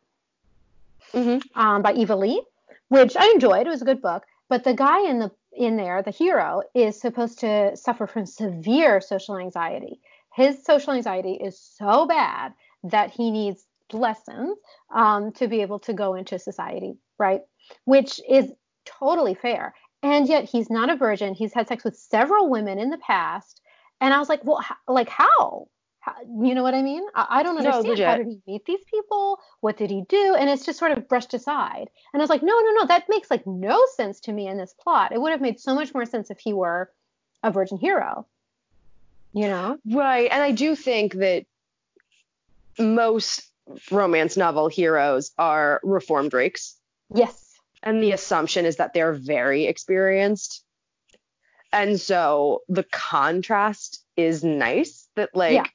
Mm-hmm. 1.13 1.61
um, 1.61 1.83
by 1.83 1.93
Eva 1.93 2.17
Leigh, 2.17 2.41
which 2.89 3.17
I 3.17 3.27
enjoyed. 3.31 3.67
It 3.67 3.71
was 3.71 3.83
a 3.83 3.87
good 3.87 4.01
book. 4.01 4.25
But 4.49 4.65
the 4.65 4.75
guy 4.75 5.09
in 5.09 5.19
the 5.19 5.31
in 5.53 5.77
there, 5.77 6.03
the 6.03 6.11
hero, 6.11 6.63
is 6.75 6.99
supposed 6.99 7.41
to 7.41 7.77
suffer 7.77 8.07
from 8.07 8.25
severe 8.27 9.01
social 9.01 9.37
anxiety. 9.39 10.01
His 10.35 10.65
social 10.65 10.95
anxiety 10.95 11.33
is 11.35 11.59
so 11.59 12.07
bad 12.07 12.55
that 12.85 13.11
he 13.11 13.31
needs 13.31 13.67
lessons 13.93 14.57
um, 14.95 15.33
to 15.33 15.49
be 15.49 15.61
able 15.61 15.79
to 15.81 15.93
go 15.93 16.15
into 16.15 16.39
society, 16.39 16.97
right? 17.19 17.43
Which 17.85 18.21
is 18.29 18.51
totally 18.87 19.35
fair. 19.35 19.75
And 20.03 20.27
yet 20.29 20.45
he's 20.45 20.71
not 20.71 20.91
a 20.91 20.97
virgin. 20.97 21.35
He's 21.35 21.53
had 21.53 21.69
sex 21.69 21.85
with 21.85 21.97
several 21.97 22.49
women 22.49 22.79
in 22.79 22.91
the 22.91 22.99
past. 22.99 23.61
And 24.03 24.13
I 24.13 24.19
was 24.19 24.29
like, 24.29 24.45
well, 24.45 24.61
like 24.89 25.09
how? 25.09 25.69
how? 26.01 26.15
You 26.27 26.57
know 26.57 26.65
what 26.65 26.75
I 26.75 26.83
mean? 26.83 27.05
I, 27.15 27.27
I 27.31 27.43
don't 27.45 27.55
No, 27.55 27.71
understand. 27.71 28.01
how 28.01 28.17
did 28.17 28.27
he 28.27 28.41
meet 28.47 28.65
these 28.67 28.85
people? 28.91 29.39
What 29.61 29.77
did 29.77 29.91
he 29.91 30.03
do? 30.09 30.35
And 30.37 30.51
it's 30.51 30.67
just 30.67 30.81
sort 30.81 30.91
of 30.91 31.09
brushed 31.09 31.33
aside. 31.35 31.89
And 32.13 32.21
I 32.21 32.23
was 32.23 32.29
like, 32.29 32.43
no, 32.43 32.53
no, 32.59 32.73
no, 32.73 32.87
that 32.87 33.05
makes 33.09 33.31
like 33.31 33.47
no 33.47 33.81
sense 33.97 34.19
to 34.23 34.33
me 34.33 34.49
in 34.49 34.59
this 34.59 34.75
plot. 34.75 35.13
It 35.13 35.21
would 35.21 35.31
have 35.31 35.41
made 35.41 35.61
so 35.61 35.77
much 35.77 35.95
more 35.95 36.05
sense 36.05 36.31
if 36.31 36.41
he 36.41 36.53
were 36.53 36.91
a 37.45 37.53
virgin 37.53 37.79
hero. 37.79 38.27
You 39.33 39.47
know? 39.47 39.79
Right. 39.87 40.29
And 40.31 40.43
I 40.43 40.51
do 40.51 40.75
think 40.75 41.15
that 41.15 41.47
most 42.79 43.49
romance 43.93 44.37
novel 44.37 44.67
heroes 44.67 45.31
are 45.39 45.81
reformed 45.85 46.35
rakes. 46.35 46.77
Yes. 47.15 47.55
And 47.85 48.03
the 48.03 48.11
assumption 48.11 48.67
is 48.67 48.77
that 48.77 48.95
they're 48.95 49.13
very 49.13 49.67
experienced. 49.67 50.65
And 51.73 52.01
so 52.01 52.63
the 52.69 52.85
contrast 52.85 54.05
is 54.17 54.45
nice 54.45 55.09
that 55.17 55.31
like 55.35 55.55
Yeah. 55.55 55.67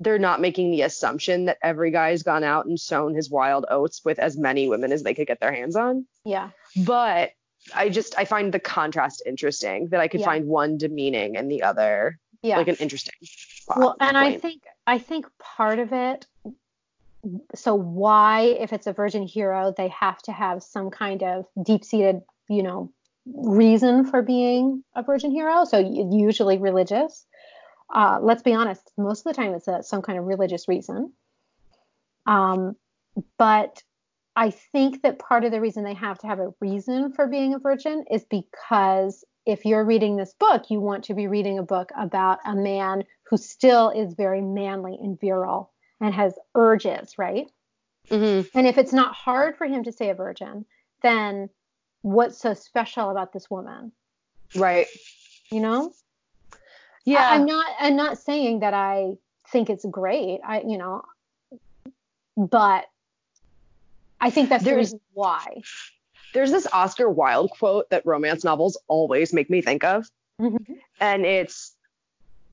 they're 0.00 0.18
not 0.18 0.40
making 0.40 0.70
the 0.70 0.82
assumption 0.82 1.46
that 1.46 1.58
every 1.62 1.90
guy's 1.90 2.22
gone 2.22 2.44
out 2.44 2.66
and 2.66 2.78
sown 2.78 3.14
his 3.14 3.30
wild 3.30 3.64
oats 3.70 4.02
with 4.04 4.18
as 4.18 4.36
many 4.36 4.68
women 4.68 4.92
as 4.92 5.02
they 5.02 5.14
could 5.14 5.26
get 5.26 5.40
their 5.40 5.52
hands 5.52 5.76
on. 5.76 6.06
Yeah. 6.24 6.50
But 6.84 7.32
I 7.74 7.88
just 7.88 8.18
I 8.18 8.24
find 8.24 8.52
the 8.52 8.60
contrast 8.60 9.22
interesting 9.26 9.88
that 9.88 10.00
I 10.00 10.08
could 10.08 10.20
Yeah. 10.20 10.26
find 10.26 10.46
one 10.46 10.76
demeaning 10.78 11.36
and 11.36 11.50
the 11.50 11.62
other 11.62 12.18
Yeah. 12.42 12.58
like 12.58 12.68
an 12.68 12.76
interesting. 12.76 13.14
plot 13.66 13.78
well, 13.78 13.96
and 14.00 14.16
I 14.18 14.36
think 14.38 14.62
I 14.86 14.98
think 14.98 15.26
part 15.38 15.78
of 15.78 15.92
it. 15.92 16.26
So 17.54 17.74
why, 17.74 18.42
if 18.58 18.72
it's 18.72 18.86
a 18.86 18.94
virgin 18.94 19.22
hero, 19.26 19.74
they 19.76 19.88
have 19.88 20.22
to 20.22 20.32
have 20.32 20.62
some 20.62 20.90
kind 20.90 21.22
of 21.22 21.44
deep-seated, 21.62 22.22
you 22.48 22.62
know, 22.62 22.90
reason 23.26 24.04
for 24.04 24.22
being 24.22 24.82
a 24.94 25.02
virgin 25.02 25.30
hero. 25.30 25.64
So 25.64 25.78
usually 25.78 26.58
religious. 26.58 27.26
Uh, 27.92 28.18
let's 28.22 28.42
be 28.42 28.54
honest. 28.54 28.90
Most 28.96 29.26
of 29.26 29.34
the 29.34 29.40
time, 29.40 29.54
it's 29.54 29.68
a, 29.68 29.82
some 29.82 30.02
kind 30.02 30.18
of 30.18 30.24
religious 30.24 30.68
reason. 30.68 31.12
Um, 32.26 32.76
but 33.38 33.82
I 34.36 34.50
think 34.50 35.02
that 35.02 35.18
part 35.18 35.44
of 35.44 35.50
the 35.50 35.60
reason 35.60 35.84
they 35.84 35.94
have 35.94 36.18
to 36.20 36.26
have 36.26 36.38
a 36.38 36.52
reason 36.60 37.12
for 37.12 37.26
being 37.26 37.54
a 37.54 37.58
virgin 37.58 38.04
is 38.10 38.24
because 38.24 39.24
if 39.44 39.64
you're 39.64 39.84
reading 39.84 40.16
this 40.16 40.34
book, 40.34 40.70
you 40.70 40.80
want 40.80 41.04
to 41.04 41.14
be 41.14 41.26
reading 41.26 41.58
a 41.58 41.64
book 41.64 41.90
about 41.98 42.38
a 42.44 42.54
man 42.54 43.04
who 43.24 43.36
still 43.36 43.90
is 43.90 44.14
very 44.14 44.40
manly 44.40 44.96
and 45.00 45.18
virile 45.18 45.72
and 46.00 46.14
has 46.14 46.38
urges, 46.54 47.18
right? 47.18 47.50
Mhm. 48.08 48.48
And 48.54 48.66
if 48.66 48.78
it's 48.78 48.92
not 48.92 49.14
hard 49.14 49.56
for 49.56 49.66
him 49.66 49.84
to 49.84 49.92
stay 49.92 50.10
a 50.10 50.14
virgin, 50.14 50.64
then 51.02 51.50
what's 52.02 52.38
so 52.38 52.54
special 52.54 53.10
about 53.10 53.32
this 53.32 53.50
woman? 53.50 53.92
right. 54.56 54.86
You 55.50 55.60
know? 55.60 55.92
Yeah. 57.04 57.28
I, 57.30 57.34
am 57.36 57.46
not 57.46 57.66
I'm 57.80 57.96
not 57.96 58.18
saying 58.18 58.60
that 58.60 58.74
I 58.74 59.14
think 59.48 59.68
it's 59.70 59.84
great. 59.84 60.40
I 60.44 60.60
you 60.62 60.78
know 60.78 61.02
but 62.36 62.86
I 64.20 64.30
think 64.30 64.48
that's 64.48 64.64
the 64.64 64.70
There's- 64.70 64.86
reason 64.86 65.00
why. 65.12 65.62
There's 66.32 66.52
this 66.52 66.66
Oscar 66.72 67.08
Wilde 67.10 67.50
quote 67.50 67.90
that 67.90 68.06
romance 68.06 68.44
novels 68.44 68.78
always 68.86 69.32
make 69.32 69.50
me 69.50 69.60
think 69.62 69.82
of. 69.84 70.06
Mhm. 70.40 70.78
and 71.00 71.26
it's 71.26 71.74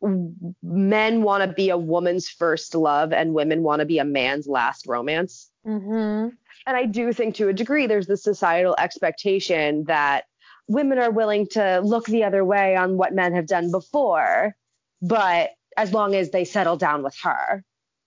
men 0.01 1.23
want 1.23 1.43
to 1.43 1.53
be 1.53 1.69
a 1.69 1.77
woman's 1.77 2.27
first 2.29 2.75
love 2.75 3.11
and 3.13 3.33
women 3.33 3.63
want 3.63 3.79
to 3.79 3.85
be 3.85 3.97
a 3.99 4.03
man's 4.05 4.45
last 4.47 4.85
romance. 4.87 5.49
Mhm. 5.65 6.35
And 6.65 6.75
I 6.75 6.85
do 6.85 7.13
think 7.13 7.35
to 7.35 7.49
a 7.49 7.53
degree 7.53 7.87
there's 7.87 8.07
this 8.07 8.23
societal 8.23 8.75
expectation 8.77 9.85
that 9.85 10.25
women 10.67 10.99
are 10.99 11.11
willing 11.11 11.47
to 11.47 11.81
look 11.83 12.05
the 12.05 12.23
other 12.23 12.43
way 12.43 12.75
on 12.75 12.97
what 12.97 13.13
men 13.13 13.33
have 13.33 13.47
done 13.47 13.71
before, 13.71 14.55
but 15.01 15.51
as 15.75 15.93
long 15.93 16.15
as 16.15 16.31
they 16.31 16.43
settle 16.43 16.77
down 16.77 17.03
with 17.03 17.15
her. 17.23 17.63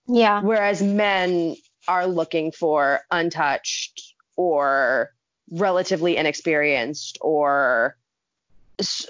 Yeah. 0.07 0.41
Whereas 0.41 0.81
men 0.81 1.55
are 1.87 2.05
looking 2.05 2.51
for 2.51 3.01
untouched 3.09 4.13
or 4.35 5.11
relatively 5.49 6.17
inexperienced 6.17 7.17
or 7.21 7.97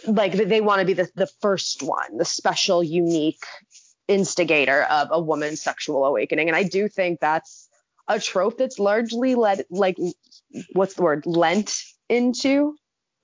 like 0.06 0.34
they 0.34 0.62
want 0.62 0.80
to 0.80 0.86
be 0.86 0.94
the, 0.94 1.10
the 1.16 1.30
first 1.42 1.84
one, 1.84 2.18
the 2.18 2.26
special, 2.26 2.84
unique 2.84 3.44
instigator 4.08 4.84
of 4.84 5.10
a 5.12 5.22
woman's 5.22 5.62
sexual 5.62 6.06
awakening. 6.06 6.50
And 6.50 6.56
I 6.56 6.64
do 6.64 6.88
think 6.88 7.20
that's 7.20 7.70
a 8.16 8.20
trope 8.20 8.58
that's 8.58 8.80
largely 8.80 9.36
led, 9.36 9.66
like, 9.70 9.98
what's 10.74 10.96
the 10.96 11.04
word, 11.04 11.26
lent 11.26 11.74
into, 12.10 12.76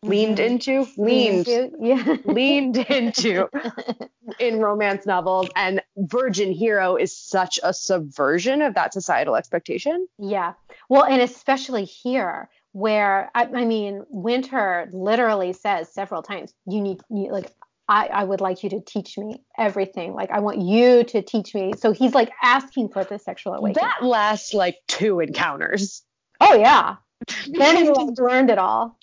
leaned 0.04 0.38
Mhm. 0.38 0.46
into, 0.46 0.88
leaned, 0.98 1.48
Yeah. 1.80 2.16
leaned 2.26 2.78
into 2.78 3.50
in 4.40 4.60
romance 4.60 5.06
novels. 5.06 5.50
And 5.56 5.82
Virgin 5.98 6.52
Hero 6.52 6.96
is 6.96 7.18
such 7.18 7.60
a 7.64 7.74
subversion 7.74 8.62
of 8.62 8.76
that 8.76 8.94
societal 8.94 9.36
expectation. 9.36 10.08
Yeah. 10.20 10.54
Well, 10.90 11.04
and 11.04 11.22
especially 11.22 11.84
here 11.86 12.50
where 12.72 13.32
I, 13.34 13.44
I 13.46 13.66
mean, 13.66 14.04
Winter 14.10 14.88
literally 14.94 15.54
says 15.54 15.92
several 15.92 16.22
times, 16.22 16.54
you 16.68 16.80
need, 16.82 17.02
you, 17.10 17.32
like, 17.32 17.52
I, 17.90 18.08
I 18.08 18.24
would 18.24 18.42
like 18.42 18.64
you 18.64 18.70
to 18.72 18.82
teach 18.82 19.18
me 19.18 19.42
everything. 19.58 20.14
Like, 20.14 20.30
I 20.32 20.40
want 20.40 20.62
you 20.62 21.04
to 21.06 21.22
teach 21.22 21.56
me. 21.56 21.74
So 21.78 21.92
he's 21.94 22.14
like 22.14 22.32
asking 22.44 22.90
for 22.90 23.04
the 23.04 23.18
sexual 23.18 23.54
awakening. 23.54 23.88
That 23.88 24.06
lasts 24.06 24.54
like 24.54 24.78
two 24.88 25.20
encounters. 25.22 26.04
oh, 26.42 26.56
yeah. 26.56 26.98
Then 27.52 27.78
he's 27.78 27.90
learned 28.20 28.50
it 28.50 28.58
all. 28.58 28.98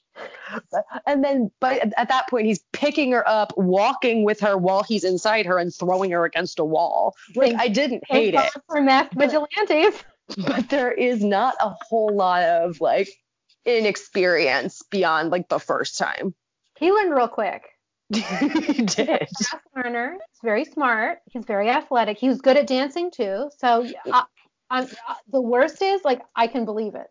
And 1.07 1.25
then, 1.25 1.51
but 1.61 1.93
at 1.97 2.09
that 2.09 2.29
point, 2.29 2.47
he's 2.47 2.61
picking 2.73 3.11
her 3.13 3.29
up, 3.29 3.53
walking 3.57 4.25
with 4.25 4.41
her 4.41 4.57
while 4.57 4.83
he's 4.85 5.03
inside 5.03 5.47
her, 5.47 5.59
and 5.59 5.75
throwing 5.75 6.13
her 6.13 6.25
against 6.25 6.59
a 6.61 6.65
wall. 6.65 7.17
Like 7.35 7.51
Thank- 7.51 7.61
I 7.61 7.69
didn't 7.69 8.05
hate 8.09 8.35
it, 8.35 8.51
For 8.69 8.81
meth 8.81 9.11
vigilantes. 9.15 10.03
but 10.47 10.69
there 10.69 10.93
is 10.93 11.25
not 11.25 11.55
a 11.61 11.71
whole 11.89 12.15
lot 12.15 12.45
of 12.45 12.81
like 12.81 13.09
inexperience 13.65 14.83
beyond 14.91 15.31
like 15.31 15.49
the 15.49 15.59
first 15.59 15.99
time. 15.99 16.35
He 16.79 16.93
learned 16.93 17.15
real 17.15 17.29
quick. 17.29 17.63
he 18.15 18.83
did. 18.83 19.29
Fast 19.39 19.57
learner. 19.75 20.19
He's 20.31 20.41
very 20.43 20.65
smart. 20.65 21.21
He's 21.31 21.45
very 21.45 21.71
athletic. 21.71 22.19
He 22.19 22.29
was 22.29 22.41
good 22.41 22.57
at 22.57 22.67
dancing 22.67 23.11
too. 23.11 23.51
So 23.59 23.87
I, 24.71 24.87
the 25.31 25.41
worst 25.41 25.83
is 25.83 26.05
like 26.05 26.23
I 26.37 26.47
can 26.47 26.65
believe 26.65 26.95
it. 26.95 27.11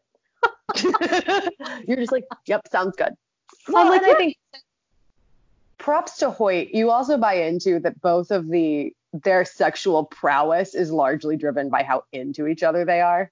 You're 1.88 1.98
just 1.98 2.12
like, 2.12 2.26
yep, 2.46 2.68
sounds 2.72 2.96
good. 2.96 3.14
Well, 3.68 3.90
like, 3.90 4.04
I 4.04 4.14
think 4.16 4.38
props 5.78 6.18
to 6.18 6.30
Hoyt. 6.30 6.70
You 6.74 6.92
also 6.92 7.18
buy 7.18 7.36
into 7.36 7.80
that 7.80 8.00
both 8.02 8.32
of 8.32 8.48
the 8.50 8.94
their 9.14 9.46
sexual 9.46 10.06
prowess 10.06 10.74
is 10.74 10.92
largely 10.92 11.38
driven 11.38 11.70
by 11.70 11.84
how 11.84 12.04
into 12.12 12.48
each 12.48 12.64
other 12.64 12.84
they 12.84 13.02
are. 13.02 13.32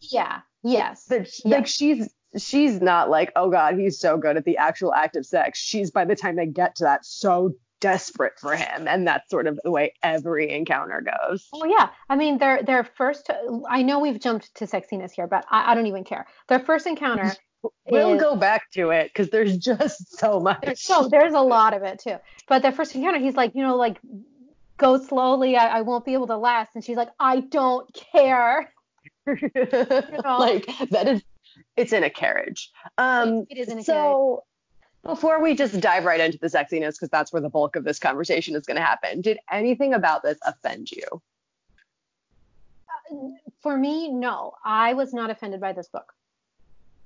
Yeah. 0.00 0.40
Yes. 0.62 1.04
That 1.04 1.28
Yeah. 1.44 1.56
like 1.56 1.66
she's 1.66 2.08
she's 2.36 2.80
not 2.80 3.10
like, 3.10 3.32
oh 3.36 3.50
god, 3.50 3.78
he's 3.78 3.98
so 3.98 4.16
good 4.16 4.36
at 4.36 4.44
the 4.44 4.58
actual 4.58 4.92
act 4.92 5.16
of 5.16 5.24
sex. 5.24 5.58
She's 5.58 5.90
by 5.90 6.04
the 6.04 6.16
time 6.16 6.36
they 6.36 6.46
get 6.46 6.76
to 6.76 6.84
that 6.84 7.04
so 7.04 7.54
desperate 7.80 8.38
for 8.38 8.56
him, 8.56 8.88
and 8.88 9.06
that's 9.06 9.30
sort 9.30 9.46
of 9.46 9.58
the 9.62 9.70
way 9.70 9.94
every 10.02 10.50
encounter 10.50 11.02
goes. 11.02 11.48
Oh 11.52 11.64
yeah, 11.64 11.90
I 12.08 12.16
mean 12.16 12.38
their 12.38 12.62
their 12.62 12.84
first. 12.84 13.30
I 13.68 13.82
know 13.82 14.00
we've 14.00 14.20
jumped 14.20 14.54
to 14.56 14.66
sexiness 14.66 15.12
here, 15.12 15.26
but 15.26 15.44
I, 15.50 15.72
I 15.72 15.74
don't 15.74 15.86
even 15.86 16.04
care. 16.04 16.26
Their 16.48 16.60
first 16.60 16.86
encounter. 16.86 17.32
We'll 17.90 18.14
is- 18.14 18.22
go 18.22 18.36
back 18.36 18.70
to 18.74 18.90
it 18.90 19.10
because 19.12 19.30
there's 19.30 19.58
just 19.58 20.16
so 20.16 20.38
much. 20.38 20.60
There's 20.62 20.80
so 20.80 21.08
there's 21.08 21.34
a 21.34 21.40
lot 21.40 21.74
of 21.74 21.82
it 21.82 21.98
too. 21.98 22.14
But 22.46 22.62
their 22.62 22.70
first 22.70 22.94
encounter, 22.94 23.18
he's 23.18 23.34
like, 23.34 23.56
you 23.56 23.62
know, 23.62 23.74
like 23.74 23.98
go 24.76 24.96
slowly. 24.96 25.56
I, 25.56 25.78
I 25.78 25.80
won't 25.82 26.04
be 26.04 26.14
able 26.14 26.28
to 26.28 26.36
last. 26.36 26.76
And 26.76 26.84
she's 26.84 26.96
like, 26.96 27.10
I 27.18 27.40
don't 27.40 27.92
care. 28.12 28.72
know? 29.26 30.38
like 30.38 30.66
that 30.90 31.08
is 31.08 31.22
it's 31.76 31.92
in 31.92 32.04
a 32.04 32.10
carriage. 32.10 32.70
Um 32.96 33.46
It 33.50 33.58
is 33.58 33.68
in 33.68 33.78
a 33.78 33.84
so 33.84 34.44
before 35.04 35.40
we 35.42 35.54
just 35.54 35.78
dive 35.80 36.04
right 36.04 36.20
into 36.20 36.38
the 36.38 36.48
sexiness, 36.48 36.92
because 36.94 37.08
that's 37.10 37.32
where 37.32 37.40
the 37.40 37.48
bulk 37.48 37.76
of 37.76 37.84
this 37.84 37.98
conversation 37.98 38.56
is 38.56 38.66
going 38.66 38.76
to 38.76 38.82
happen, 38.82 39.20
did 39.20 39.38
anything 39.50 39.94
about 39.94 40.22
this 40.22 40.38
offend 40.44 40.90
you? 40.90 41.22
For 43.62 43.76
me, 43.76 44.12
no, 44.12 44.52
I 44.64 44.94
was 44.94 45.14
not 45.14 45.30
offended 45.30 45.60
by 45.60 45.72
this 45.72 45.88
book. 45.88 46.12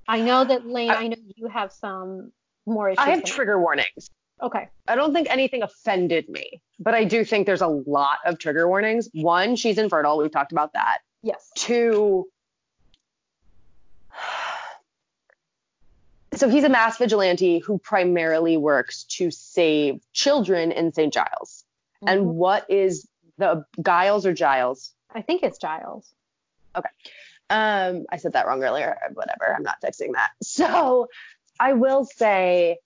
I 0.09 0.21
know 0.21 0.45
that 0.45 0.67
Lane. 0.77 0.91
I- 0.91 0.95
I, 0.97 1.09
know 1.09 1.17
you 1.37 1.49
have 1.49 1.73
some 1.73 2.33
more 2.67 2.89
issues. 2.91 2.99
I 2.99 3.11
have 3.11 3.25
trigger 3.25 3.61
warnings. 3.61 4.11
Okay. 4.41 4.69
I 4.89 4.97
don't 4.97 5.13
think 5.13 5.31
anything 5.31 5.63
offended 5.63 6.29
me, 6.29 6.61
but 6.81 6.95
I 6.95 7.05
do 7.05 7.25
think 7.25 7.47
there's 7.47 7.61
a 7.61 7.69
lot 7.69 8.19
of 8.27 8.39
trigger 8.39 8.67
warnings. 8.67 9.09
One, 9.13 9.55
she's 9.55 9.79
infertile. 9.79 10.19
We've 10.19 10.33
talked 10.33 10.51
about 10.51 10.73
that. 10.73 10.99
Yes. 11.23 11.49
Two, 11.55 12.27
so 16.35 16.49
he's 16.49 16.65
a 16.65 16.69
mass 16.69 16.99
vigilante 16.99 17.59
who 17.59 17.79
primarily 17.79 18.57
works 18.57 19.05
to 19.05 19.31
save 19.31 20.01
children 20.13 20.73
in 20.73 20.93
St. 20.93 21.13
Giles. 21.13 21.65
And 22.07 22.23
Mhm. 22.23 22.35
what 22.35 22.71
is 22.71 23.09
the 23.39 23.65
Giles 23.81 24.27
or 24.27 24.33
Giles? 24.33 24.95
I 25.15 25.23
think 25.23 25.43
it's 25.43 25.59
Giles. 25.59 26.13
Okay. 26.75 26.89
Um, 27.51 28.07
I 28.11 28.17
said 28.17 28.33
that 28.33 28.47
wrong 28.47 28.65
earlier. 28.65 28.99
Whatever. 29.13 29.55
I'm 29.55 29.63
not 29.63 29.81
fixing 29.81 30.13
that. 30.13 30.31
So 30.43 31.09
I 31.61 31.75
will 31.75 32.05
say 32.05 32.79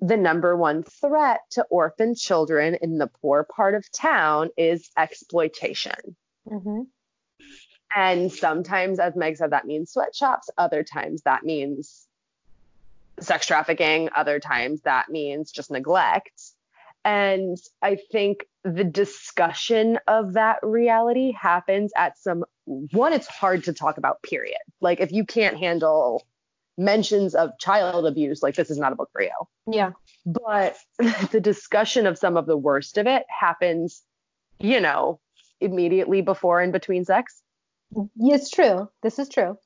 the 0.00 0.16
number 0.16 0.56
one 0.56 0.82
threat 0.82 1.40
to 1.50 1.64
orphan 1.64 2.14
children 2.14 2.76
in 2.80 2.96
the 2.98 3.06
poor 3.08 3.44
part 3.44 3.74
of 3.74 3.90
town 3.92 4.50
is 4.56 4.90
exploitation. 4.96 6.16
hmm 6.48 6.82
And 7.94 8.32
sometimes, 8.32 8.98
as 8.98 9.14
Meg 9.16 9.36
said, 9.36 9.50
that 9.52 9.66
means 9.66 9.92
sweatshops. 9.92 10.50
Other 10.58 10.82
times 10.82 11.22
that 11.22 11.44
means 11.44 12.05
sex 13.20 13.46
trafficking. 13.46 14.10
Other 14.14 14.40
times 14.40 14.82
that 14.82 15.08
means 15.08 15.50
just 15.50 15.70
neglect. 15.70 16.40
And 17.04 17.56
I 17.80 17.98
think 18.10 18.46
the 18.64 18.84
discussion 18.84 19.98
of 20.08 20.32
that 20.34 20.58
reality 20.62 21.32
happens 21.32 21.92
at 21.96 22.18
some 22.18 22.44
one, 22.64 23.12
it's 23.12 23.28
hard 23.28 23.64
to 23.64 23.72
talk 23.72 23.96
about, 23.96 24.22
period. 24.22 24.58
Like 24.80 25.00
if 25.00 25.12
you 25.12 25.24
can't 25.24 25.56
handle 25.56 26.26
mentions 26.76 27.34
of 27.36 27.50
child 27.60 28.06
abuse, 28.06 28.42
like 28.42 28.56
this 28.56 28.70
is 28.70 28.78
not 28.78 28.92
a 28.92 28.96
book 28.96 29.08
for 29.12 29.22
you 29.22 29.30
Yeah. 29.66 29.92
but 30.26 30.76
the 31.30 31.40
discussion 31.40 32.06
of 32.06 32.18
some 32.18 32.36
of 32.36 32.46
the 32.46 32.56
worst 32.56 32.98
of 32.98 33.06
it 33.06 33.24
happens 33.28 34.02
you 34.58 34.80
know, 34.80 35.20
immediately 35.60 36.22
before 36.22 36.60
and 36.60 36.72
between 36.72 37.04
sex. 37.04 37.42
It's 38.18 38.50
true. 38.50 38.88
This 39.02 39.18
is 39.18 39.28
true. 39.28 39.58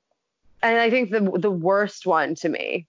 And 0.62 0.78
I 0.78 0.90
think 0.90 1.10
the 1.10 1.20
the 1.38 1.50
worst 1.50 2.06
one 2.06 2.34
to 2.36 2.48
me 2.48 2.86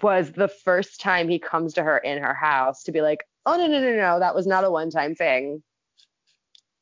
was 0.00 0.32
the 0.32 0.48
first 0.48 1.00
time 1.00 1.28
he 1.28 1.38
comes 1.38 1.74
to 1.74 1.82
her 1.82 1.98
in 1.98 2.22
her 2.22 2.32
house 2.32 2.84
to 2.84 2.92
be 2.92 3.02
like, 3.02 3.24
"Oh 3.44 3.56
no 3.56 3.66
no 3.66 3.80
no 3.80 3.94
no, 3.94 4.18
that 4.20 4.34
was 4.34 4.46
not 4.46 4.64
a 4.64 4.70
one-time 4.70 5.14
thing. 5.14 5.62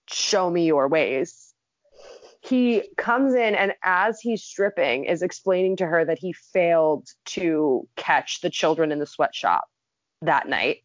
Show 0.09 0.49
me 0.49 0.67
your 0.67 0.87
ways." 0.89 1.53
He 2.43 2.89
comes 2.97 3.35
in 3.35 3.55
and 3.55 3.75
as 3.85 4.21
he's 4.21 4.43
stripping 4.43 5.05
is 5.05 5.23
explaining 5.23 5.77
to 5.77 5.87
her 5.87 6.05
that 6.05 6.19
he 6.19 6.33
failed 6.33 7.07
to 7.27 7.87
catch 7.97 8.41
the 8.41 8.49
children 8.49 8.93
in 8.93 8.99
the 8.99 9.07
sweatshop 9.07 9.65
that 10.23 10.49
night 10.49 10.79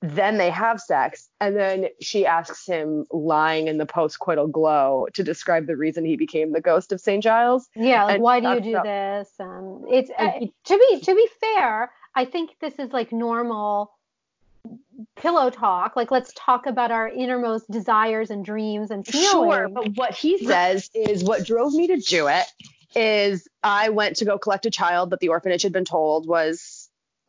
then 0.00 0.38
they 0.38 0.50
have 0.50 0.80
sex, 0.80 1.28
and 1.40 1.56
then 1.56 1.86
she 2.00 2.24
asks 2.24 2.66
him, 2.66 3.04
lying 3.10 3.66
in 3.66 3.78
the 3.78 3.86
postcoital 3.86 4.50
glow, 4.50 5.06
to 5.14 5.24
describe 5.24 5.66
the 5.66 5.76
reason 5.76 6.04
he 6.04 6.16
became 6.16 6.52
the 6.52 6.60
ghost 6.60 6.92
of 6.92 7.00
St. 7.00 7.22
Giles. 7.22 7.68
Yeah, 7.74 8.04
like 8.04 8.14
And 8.14 8.22
why 8.22 8.40
do 8.40 8.48
you 8.48 8.60
do 8.60 8.80
this? 8.82 9.28
Um, 9.40 9.84
it's 9.88 10.10
uh, 10.16 10.32
to 10.66 10.78
be 10.78 11.00
to 11.00 11.14
be 11.14 11.28
fair, 11.40 11.90
I 12.14 12.24
think 12.24 12.50
this 12.60 12.74
is 12.78 12.92
like 12.92 13.10
normal 13.10 13.92
pillow 15.16 15.50
talk. 15.50 15.96
Like 15.96 16.12
let's 16.12 16.32
talk 16.36 16.66
about 16.66 16.92
our 16.92 17.08
innermost 17.08 17.68
desires 17.68 18.30
and 18.30 18.44
dreams 18.44 18.92
and 18.92 19.04
feelings. 19.04 19.30
Sure, 19.30 19.68
but 19.68 19.96
what 19.96 20.14
he 20.14 20.38
says 20.38 20.90
is 20.94 21.24
what 21.24 21.44
drove 21.44 21.72
me 21.74 21.88
to 21.88 21.96
do 21.96 22.28
it 22.28 22.44
is 22.94 23.48
I 23.62 23.90
went 23.90 24.16
to 24.16 24.24
go 24.24 24.38
collect 24.38 24.64
a 24.66 24.70
child 24.70 25.10
that 25.10 25.20
the 25.20 25.28
orphanage 25.28 25.62
had 25.62 25.72
been 25.72 25.84
told 25.84 26.26
was 26.26 26.77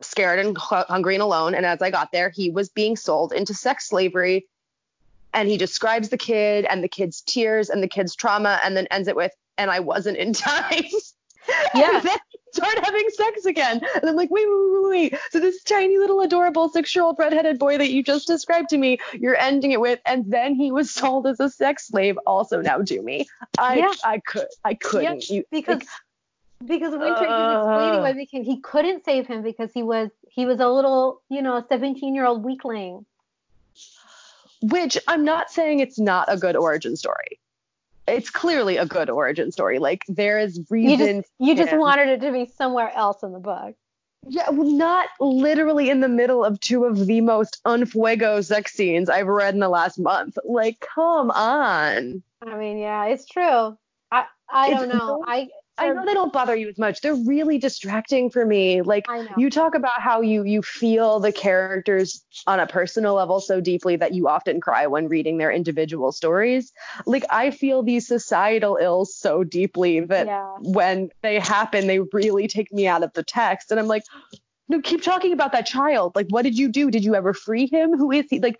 scared 0.02 0.38
and 0.38 0.56
hungry 0.58 1.14
and 1.14 1.22
alone. 1.22 1.54
And 1.54 1.66
as 1.66 1.82
I 1.82 1.90
got 1.90 2.12
there, 2.12 2.30
he 2.30 2.50
was 2.50 2.68
being 2.68 2.96
sold 2.96 3.32
into 3.32 3.54
sex 3.54 3.88
slavery. 3.88 4.46
And 5.32 5.48
he 5.48 5.56
describes 5.56 6.08
the 6.08 6.18
kid 6.18 6.66
and 6.68 6.82
the 6.82 6.88
kid's 6.88 7.20
tears 7.20 7.70
and 7.70 7.82
the 7.82 7.88
kid's 7.88 8.16
trauma 8.16 8.58
and 8.64 8.76
then 8.76 8.88
ends 8.90 9.06
it 9.06 9.14
with, 9.14 9.32
and 9.56 9.70
I 9.70 9.80
wasn't 9.80 10.16
in 10.16 10.32
time. 10.34 10.84
Yeah. 11.74 11.96
and 11.96 12.04
then 12.04 12.18
start 12.52 12.78
having 12.84 13.08
sex 13.10 13.44
again. 13.44 13.80
And 13.94 14.10
I'm 14.10 14.16
like, 14.16 14.30
wait, 14.30 14.46
wait, 14.46 14.82
wait, 14.82 15.12
wait. 15.12 15.20
So 15.30 15.40
this 15.40 15.62
tiny 15.62 15.98
little 15.98 16.20
adorable 16.20 16.68
six-year-old 16.68 17.16
redheaded 17.18 17.58
boy 17.58 17.78
that 17.78 17.90
you 17.90 18.02
just 18.02 18.26
described 18.26 18.70
to 18.70 18.78
me, 18.78 18.98
you're 19.14 19.36
ending 19.36 19.72
it 19.72 19.80
with, 19.80 20.00
and 20.04 20.30
then 20.30 20.54
he 20.54 20.72
was 20.72 20.90
sold 20.94 21.26
as 21.26 21.40
a 21.40 21.48
sex 21.48 21.88
slave. 21.88 22.18
Also 22.26 22.60
now 22.60 22.78
do 22.78 23.02
me. 23.02 23.26
I 23.58 23.78
Yeah. 23.78 23.92
I 24.04 24.18
could 24.18 24.48
I 24.64 24.74
couldn't. 24.74 25.28
You, 25.30 25.44
because 25.50 25.78
like, 25.78 25.88
because 26.64 26.92
Winter 26.92 27.24
is 27.24 27.30
explaining 27.56 28.00
why 28.02 28.10
Uh. 28.10 28.42
he 28.42 28.60
couldn't 28.60 29.04
save 29.04 29.26
him 29.26 29.42
because 29.42 29.72
he 29.72 29.82
was 29.82 30.10
he 30.28 30.46
was 30.46 30.60
a 30.60 30.68
little 30.68 31.22
you 31.28 31.42
know 31.42 31.64
17 31.68 32.14
year 32.14 32.26
old 32.26 32.44
weakling. 32.44 33.04
which 34.62 34.98
I'm 35.08 35.24
not 35.24 35.50
saying 35.50 35.80
it's 35.80 35.98
not 35.98 36.30
a 36.32 36.36
good 36.36 36.56
origin 36.56 36.96
story. 36.96 37.40
It's 38.06 38.28
clearly 38.30 38.76
a 38.76 38.86
good 38.86 39.08
origin 39.08 39.52
story. 39.52 39.78
Like 39.78 40.04
there 40.08 40.38
is 40.38 40.60
You 40.70 40.96
just 40.96 41.30
you 41.38 41.54
just 41.56 41.76
wanted 41.76 42.08
it 42.08 42.20
to 42.22 42.32
be 42.32 42.46
somewhere 42.46 42.92
else 42.94 43.22
in 43.22 43.32
the 43.32 43.38
book. 43.38 43.74
Yeah, 44.28 44.50
well, 44.50 44.68
not 44.70 45.08
literally 45.18 45.88
in 45.88 46.00
the 46.00 46.08
middle 46.08 46.44
of 46.44 46.60
two 46.60 46.84
of 46.84 47.06
the 47.06 47.22
most 47.22 47.58
unfuego 47.64 48.44
sex 48.44 48.74
scenes 48.74 49.08
I've 49.08 49.26
read 49.26 49.54
in 49.54 49.60
the 49.60 49.68
last 49.70 49.98
month. 49.98 50.36
Like, 50.44 50.78
come 50.94 51.30
on. 51.30 52.22
I 52.46 52.56
mean, 52.58 52.76
yeah, 52.76 53.06
it's 53.06 53.24
true. 53.24 53.78
I 54.12 54.26
I 54.52 54.70
It's 54.72 54.80
don't 54.80 54.88
know. 54.90 54.98
no- 55.06 55.24
I 55.26 55.48
I 55.80 55.92
know 55.92 56.04
they 56.04 56.14
don't 56.14 56.32
bother 56.32 56.54
you 56.54 56.68
as 56.68 56.78
much. 56.78 57.00
They're 57.00 57.14
really 57.14 57.58
distracting 57.58 58.30
for 58.30 58.44
me. 58.44 58.82
Like 58.82 59.06
you 59.36 59.50
talk 59.50 59.74
about 59.74 60.00
how 60.00 60.20
you 60.20 60.44
you 60.44 60.62
feel 60.62 61.20
the 61.20 61.32
characters 61.32 62.24
on 62.46 62.60
a 62.60 62.66
personal 62.66 63.14
level 63.14 63.40
so 63.40 63.60
deeply 63.60 63.96
that 63.96 64.14
you 64.14 64.28
often 64.28 64.60
cry 64.60 64.86
when 64.86 65.08
reading 65.08 65.38
their 65.38 65.50
individual 65.50 66.12
stories. 66.12 66.72
Like 67.06 67.24
I 67.30 67.50
feel 67.50 67.82
these 67.82 68.06
societal 68.06 68.78
ills 68.80 69.14
so 69.14 69.44
deeply 69.44 70.00
that 70.00 70.26
yeah. 70.26 70.56
when 70.60 71.10
they 71.22 71.38
happen, 71.38 71.86
they 71.86 72.00
really 72.00 72.46
take 72.46 72.72
me 72.72 72.86
out 72.86 73.02
of 73.02 73.12
the 73.14 73.22
text. 73.22 73.70
And 73.70 73.80
I'm 73.80 73.88
like, 73.88 74.04
no, 74.68 74.80
keep 74.80 75.02
talking 75.02 75.32
about 75.32 75.52
that 75.52 75.66
child. 75.66 76.14
Like, 76.14 76.28
what 76.28 76.42
did 76.42 76.56
you 76.56 76.68
do? 76.68 76.90
Did 76.90 77.04
you 77.04 77.16
ever 77.16 77.34
free 77.34 77.66
him? 77.66 77.96
Who 77.96 78.12
is 78.12 78.26
he? 78.30 78.38
Like, 78.38 78.56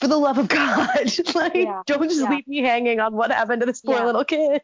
for 0.00 0.08
the 0.08 0.16
love 0.16 0.38
of 0.38 0.48
God, 0.48 1.12
like, 1.34 1.54
Yeah, 1.54 1.82
don't 1.86 2.02
just 2.02 2.20
yeah. 2.20 2.30
leave 2.30 2.48
me 2.48 2.58
hanging 2.58 2.98
on 2.98 3.14
what 3.14 3.30
happened 3.30 3.60
to 3.60 3.66
this 3.66 3.80
poor 3.80 4.04
little 4.04 4.24
kid. 4.24 4.62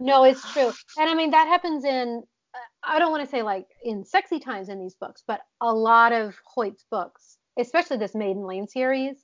No, 0.00 0.24
it's 0.24 0.52
true. 0.52 0.72
And 0.98 1.08
I 1.08 1.14
mean, 1.14 1.30
that 1.30 1.46
happens 1.46 1.84
in, 1.84 2.22
I 2.82 2.98
don't 2.98 3.10
want 3.10 3.24
to 3.24 3.30
say 3.30 3.42
like 3.42 3.66
in 3.84 4.04
sexy 4.04 4.38
times 4.40 4.68
in 4.68 4.78
these 4.78 4.94
books, 4.94 5.22
but 5.26 5.40
a 5.60 5.72
lot 5.72 6.12
of 6.12 6.36
Hoyt's 6.44 6.84
books, 6.90 7.38
especially 7.58 7.96
this 7.96 8.14
Maiden 8.14 8.44
Lane 8.44 8.68
series, 8.68 9.16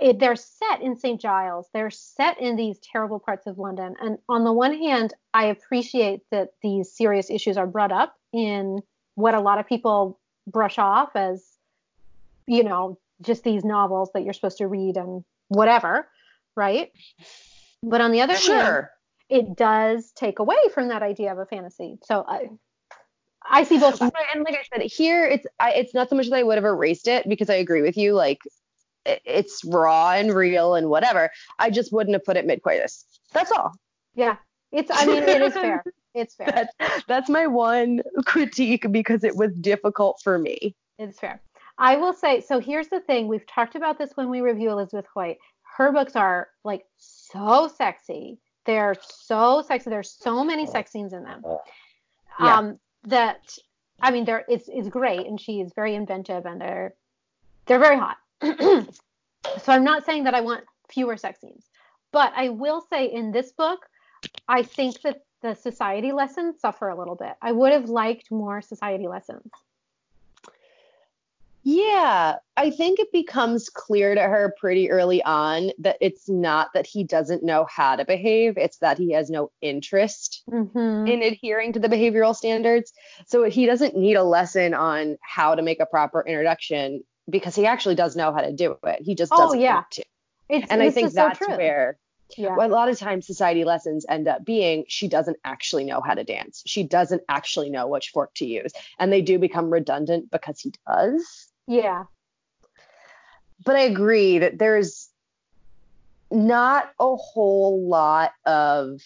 it, 0.00 0.18
they're 0.18 0.36
set 0.36 0.80
in 0.80 0.96
St. 0.96 1.20
Giles. 1.20 1.68
They're 1.72 1.90
set 1.90 2.40
in 2.40 2.56
these 2.56 2.78
terrible 2.78 3.18
parts 3.18 3.46
of 3.46 3.58
London. 3.58 3.94
And 4.00 4.18
on 4.28 4.44
the 4.44 4.52
one 4.52 4.76
hand, 4.76 5.14
I 5.34 5.46
appreciate 5.46 6.20
that 6.30 6.50
these 6.62 6.92
serious 6.92 7.30
issues 7.30 7.56
are 7.56 7.66
brought 7.66 7.92
up 7.92 8.14
in 8.32 8.80
what 9.14 9.34
a 9.34 9.40
lot 9.40 9.58
of 9.58 9.66
people 9.66 10.20
brush 10.46 10.78
off 10.78 11.16
as, 11.16 11.44
you 12.46 12.62
know, 12.62 12.98
just 13.20 13.42
these 13.42 13.64
novels 13.64 14.10
that 14.14 14.22
you're 14.22 14.32
supposed 14.32 14.58
to 14.58 14.68
read 14.68 14.96
and 14.96 15.24
whatever, 15.48 16.08
right? 16.54 16.92
But 17.82 18.00
on 18.00 18.12
the 18.12 18.20
other 18.20 18.34
hand, 18.34 18.44
Sure. 18.44 18.90
It 19.28 19.56
does 19.56 20.12
take 20.12 20.38
away 20.38 20.56
from 20.72 20.88
that 20.88 21.02
idea 21.02 21.32
of 21.32 21.38
a 21.38 21.46
fantasy. 21.46 21.98
So 22.04 22.24
I, 22.26 22.48
I 23.48 23.64
see 23.64 23.78
both 23.78 23.96
sides. 23.96 24.14
And 24.34 24.44
like 24.44 24.54
I 24.54 24.62
said, 24.78 24.86
here 24.90 25.24
it's 25.26 25.46
I, 25.60 25.72
it's 25.72 25.94
not 25.94 26.08
so 26.10 26.16
much 26.16 26.28
that 26.30 26.36
I 26.36 26.42
would 26.42 26.56
have 26.56 26.64
erased 26.64 27.08
it 27.08 27.28
because 27.28 27.50
I 27.50 27.54
agree 27.54 27.82
with 27.82 27.96
you. 27.96 28.14
Like 28.14 28.40
it- 29.04 29.22
it's 29.24 29.64
raw 29.64 30.12
and 30.12 30.34
real 30.34 30.74
and 30.74 30.88
whatever. 30.90 31.30
I 31.58 31.70
just 31.70 31.92
wouldn't 31.92 32.14
have 32.14 32.24
put 32.24 32.36
it 32.36 32.46
mid 32.46 32.62
coitus. 32.62 33.04
That's 33.32 33.52
all. 33.52 33.72
Yeah, 34.14 34.36
it's. 34.72 34.90
I 34.92 35.06
mean, 35.06 35.22
it 35.22 35.40
is 35.42 35.54
fair. 35.54 35.82
It's 36.14 36.34
fair. 36.34 36.46
That's 36.78 37.04
that's 37.06 37.28
my 37.28 37.46
one 37.46 38.02
critique 38.24 38.90
because 38.90 39.22
it 39.24 39.36
was 39.36 39.52
difficult 39.54 40.20
for 40.24 40.38
me. 40.38 40.74
It's 40.98 41.18
fair. 41.20 41.40
I 41.78 41.96
will 41.96 42.12
say. 42.12 42.40
So 42.40 42.58
here's 42.58 42.88
the 42.88 43.00
thing. 43.00 43.28
We've 43.28 43.46
talked 43.46 43.76
about 43.76 43.98
this 43.98 44.10
when 44.16 44.28
we 44.30 44.40
review 44.40 44.70
Elizabeth 44.70 45.06
Hoyt. 45.14 45.36
Her 45.76 45.92
books 45.92 46.16
are 46.16 46.48
like 46.64 46.84
so 46.96 47.68
sexy. 47.68 48.40
They're 48.68 48.96
so 49.00 49.62
sexy. 49.66 49.88
There's 49.88 50.10
so 50.10 50.44
many 50.44 50.66
sex 50.66 50.92
scenes 50.92 51.14
in 51.14 51.24
them. 51.24 51.40
Yeah. 52.38 52.54
Um, 52.54 52.78
that 53.04 53.56
I 53.98 54.10
mean, 54.10 54.26
they're 54.26 54.44
it's 54.46 54.68
it's 54.70 54.90
great, 54.90 55.26
and 55.26 55.40
she 55.40 55.62
is 55.62 55.72
very 55.74 55.94
inventive, 55.94 56.44
and 56.44 56.60
they're 56.60 56.92
they're 57.64 57.78
very 57.78 57.96
hot. 57.96 58.18
so 58.42 59.72
I'm 59.72 59.84
not 59.84 60.04
saying 60.04 60.24
that 60.24 60.34
I 60.34 60.42
want 60.42 60.64
fewer 60.90 61.16
sex 61.16 61.40
scenes, 61.40 61.64
but 62.12 62.30
I 62.36 62.50
will 62.50 62.82
say 62.82 63.06
in 63.06 63.32
this 63.32 63.52
book, 63.52 63.86
I 64.48 64.62
think 64.64 65.00
that 65.00 65.22
the 65.40 65.54
society 65.54 66.12
lessons 66.12 66.60
suffer 66.60 66.90
a 66.90 66.98
little 66.98 67.16
bit. 67.16 67.36
I 67.40 67.52
would 67.52 67.72
have 67.72 67.88
liked 67.88 68.30
more 68.30 68.60
society 68.60 69.08
lessons. 69.08 69.50
Yeah, 71.62 72.36
I 72.56 72.70
think 72.70 72.98
it 72.98 73.12
becomes 73.12 73.68
clear 73.68 74.14
to 74.14 74.22
her 74.22 74.54
pretty 74.58 74.90
early 74.90 75.22
on 75.22 75.70
that 75.80 75.96
it's 76.00 76.28
not 76.28 76.68
that 76.74 76.86
he 76.86 77.04
doesn't 77.04 77.42
know 77.42 77.66
how 77.68 77.96
to 77.96 78.04
behave, 78.04 78.56
it's 78.56 78.78
that 78.78 78.96
he 78.98 79.12
has 79.12 79.28
no 79.28 79.50
interest 79.60 80.42
Mm-hmm. 80.50 81.06
in 81.06 81.22
adhering 81.22 81.72
to 81.74 81.78
the 81.80 81.88
behavioral 81.88 82.34
standards. 82.34 82.92
So 83.26 83.44
he 83.44 83.66
doesn't 83.66 83.96
need 83.96 84.14
a 84.14 84.22
lesson 84.24 84.72
on 84.72 85.18
how 85.22 85.54
to 85.54 85.62
make 85.62 85.80
a 85.80 85.86
proper 85.86 86.24
introduction 86.26 87.02
because 87.28 87.54
he 87.54 87.66
actually 87.66 87.96
does 87.96 88.16
know 88.16 88.32
how 88.32 88.40
to 88.40 88.52
do 88.52 88.76
it. 88.84 89.02
He 89.02 89.14
just 89.14 89.32
Oh, 89.32 89.38
doesn't 89.38 89.60
yeah. 89.60 89.74
want 89.74 89.90
to. 89.92 90.04
It's, 90.48 90.70
And 90.70 90.82
I 90.82 90.90
think 90.90 91.08
is 91.08 91.14
so 91.14 91.20
that's 91.28 91.40
where 91.40 91.98
Yeah. 92.36 92.56
a 92.58 92.68
lot 92.68 92.88
of 92.88 92.98
times 92.98 93.26
society 93.26 93.64
lessons 93.64 94.06
end 94.08 94.28
up 94.28 94.44
being 94.44 94.84
she 94.88 95.08
doesn't 95.08 95.36
actually 95.44 95.84
know 95.84 96.00
how 96.00 96.14
to 96.14 96.24
dance. 96.24 96.62
She 96.66 96.82
doesn't 96.84 97.22
actually 97.28 97.68
know 97.68 97.86
which 97.88 98.08
fork 98.10 98.32
to 98.36 98.46
use. 98.46 98.72
And 98.98 99.12
they 99.12 99.20
do 99.20 99.38
become 99.38 99.70
redundant 99.70 100.30
because 100.30 100.60
he 100.60 100.72
does. 100.86 101.47
Yeah. 101.68 102.04
But 103.64 103.76
I 103.76 103.80
agree 103.80 104.38
that 104.38 104.58
there's 104.58 105.10
not 106.30 106.90
a 106.98 107.14
whole 107.14 107.86
lot 107.88 108.32
of 108.46 109.00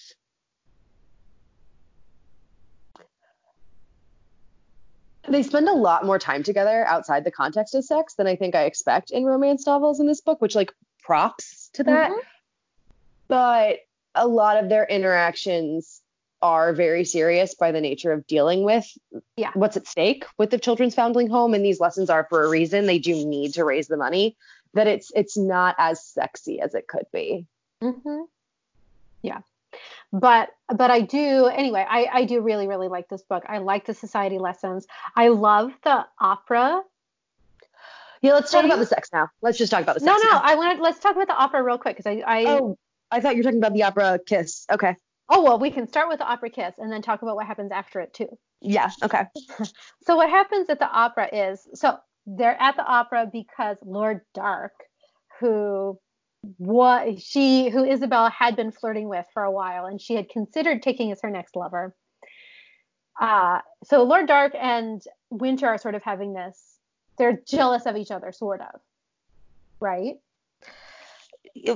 they 5.29 5.43
spend 5.43 5.69
a 5.69 5.73
lot 5.73 6.05
more 6.05 6.19
time 6.19 6.43
together 6.43 6.85
outside 6.87 7.25
the 7.25 7.31
context 7.31 7.75
of 7.75 7.85
sex 7.85 8.15
than 8.15 8.27
I 8.27 8.37
think 8.37 8.55
I 8.55 8.65
expect 8.65 9.11
in 9.11 9.25
romance 9.25 9.67
novels 9.67 9.99
in 10.01 10.07
this 10.07 10.21
book, 10.21 10.41
which 10.41 10.55
like 10.55 10.73
props 11.03 11.71
to 11.75 11.85
that. 11.85 12.11
Mhm. 12.11 12.19
But 13.29 13.79
a 14.15 14.27
lot 14.27 14.63
of 14.63 14.69
their 14.69 14.85
interactions 14.85 16.02
are 16.43 16.73
very 16.73 17.05
serious 17.05 17.55
by 17.55 17.73
the 17.73 17.81
nature 17.81 18.13
of 18.13 18.27
dealing 18.27 18.65
with 18.65 18.87
Yeah. 19.37 19.53
what's 19.55 19.77
at 19.77 19.87
stake 19.87 20.25
with 20.39 20.51
the 20.51 20.59
children's 20.59 20.95
foundling 20.95 21.29
home 21.31 21.55
and 21.55 21.65
these 21.65 21.81
lessons 21.81 22.11
are 22.11 22.27
for 22.29 22.45
a 22.45 22.49
reason 22.51 22.87
they 22.87 22.99
do 22.99 23.15
need 23.25 23.55
to 23.55 23.65
raise 23.65 23.87
the 23.89 23.97
money 23.97 24.37
that 24.75 24.89
it's 24.89 25.13
it's 25.15 25.37
not 25.37 25.77
as 25.79 26.05
sexy 26.05 26.61
as 26.61 26.75
it 26.75 26.87
could 26.89 27.07
be 27.13 27.47
Mm-hmm. 27.83 28.23
Yeah. 29.23 29.41
But 30.13 30.51
but 30.69 30.91
I 30.91 31.01
do 31.01 31.47
anyway. 31.47 31.85
I 31.89 32.07
I 32.13 32.25
do 32.27 32.41
really 32.43 32.69
really 32.69 32.89
like 32.89 33.09
this 33.09 33.23
book. 33.23 33.45
I 33.49 33.59
like 33.59 33.87
the 33.87 33.95
society 33.95 34.39
lessons. 34.39 34.87
I 35.17 35.29
love 35.29 35.73
the 35.83 36.07
opera. 36.21 36.83
Yeah, 38.21 38.35
let's 38.35 38.53
talk 38.53 38.65
about 38.65 38.79
the 38.79 38.87
sex 38.87 39.09
now. 39.13 39.31
Let's 39.41 39.59
just 39.59 39.73
talk 39.73 39.83
about 39.83 39.95
the 39.95 40.01
sex. 40.01 40.07
No, 40.07 40.17
no, 40.17 40.33
now. 40.33 40.43
I 40.45 40.55
wanted 40.55 40.81
let's 40.81 40.99
talk 41.01 41.17
about 41.17 41.27
the 41.29 41.35
opera 41.35 41.63
real 41.63 41.79
quick 41.79 41.97
because 41.97 42.07
I, 42.07 42.23
I 42.25 42.45
Oh, 42.47 42.79
I 43.11 43.21
thought 43.21 43.35
you 43.35 43.41
were 43.41 43.45
talking 43.45 43.59
about 43.59 43.73
the 43.75 43.83
opera 43.85 44.21
kiss. 44.25 44.67
Okay. 44.71 44.95
Oh 45.35 45.43
well 45.43 45.59
we 45.59 45.71
can 45.71 45.89
start 45.89 46.09
with 46.09 46.19
the 46.19 46.27
opera 46.27 46.51
kiss 46.51 46.75
and 46.77 46.93
then 46.93 47.01
talk 47.01 47.23
about 47.23 47.37
what 47.37 47.47
happens 47.47 47.73
after 47.73 48.01
it 48.01 48.13
too. 48.13 48.29
Yeah. 48.61 48.91
Okay. 49.03 49.25
So 50.05 50.17
what 50.17 50.29
happens 50.29 50.69
at 50.69 50.81
the 50.81 50.91
opera 50.91 51.29
is 51.33 51.67
so 51.75 51.97
they're 52.27 52.61
at 52.61 52.77
the 52.77 52.85
opera 52.85 53.31
because 53.33 53.77
Lord 53.85 54.21
d'Arque, 54.35 54.85
who 55.41 55.99
what 56.59 57.21
she 57.21 57.71
who 57.71 57.85
Isabel 57.85 58.29
had 58.31 58.57
been 58.57 58.73
flirting 58.73 59.09
with 59.09 59.25
for 59.33 59.43
a 59.43 59.51
while 59.51 59.87
and 59.87 60.01
she 60.01 60.15
had 60.15 60.29
considered 60.29 60.83
taking 60.83 61.13
as 61.13 61.21
her 61.23 61.31
next 61.31 61.57
lover. 61.57 61.95
Uh, 63.19 63.61
so 63.85 64.03
Lord 64.03 64.27
d'Arque 64.27 64.57
and 64.61 65.03
Winter 65.31 65.69
are 65.69 65.79
sort 65.79 65.95
of 65.95 66.03
having 66.03 66.35
this. 66.35 66.79
They're 67.17 67.41
jealous 67.47 67.87
of 67.87 67.97
each 67.97 68.11
other, 68.11 68.33
sort 68.33 68.61
of. 68.61 68.81
Right? 69.81 70.17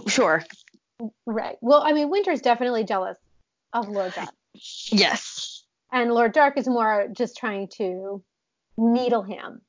Sure. 0.08 0.42
Right. 1.26 1.56
Well, 1.60 1.82
I 1.82 1.92
mean, 1.92 2.10
Winter's 2.10 2.40
definitely 2.40 2.84
jealous 2.84 3.18
of 3.72 3.88
Lord 3.88 4.14
d'Arque. 4.14 4.34
Yes. 4.90 5.64
And 5.92 6.12
Lord 6.12 6.32
d'Arque 6.32 6.58
is 6.58 6.68
more 6.68 7.08
just 7.12 7.36
trying 7.36 7.68
to 7.76 8.22
needle 8.76 9.22
him. 9.22 9.60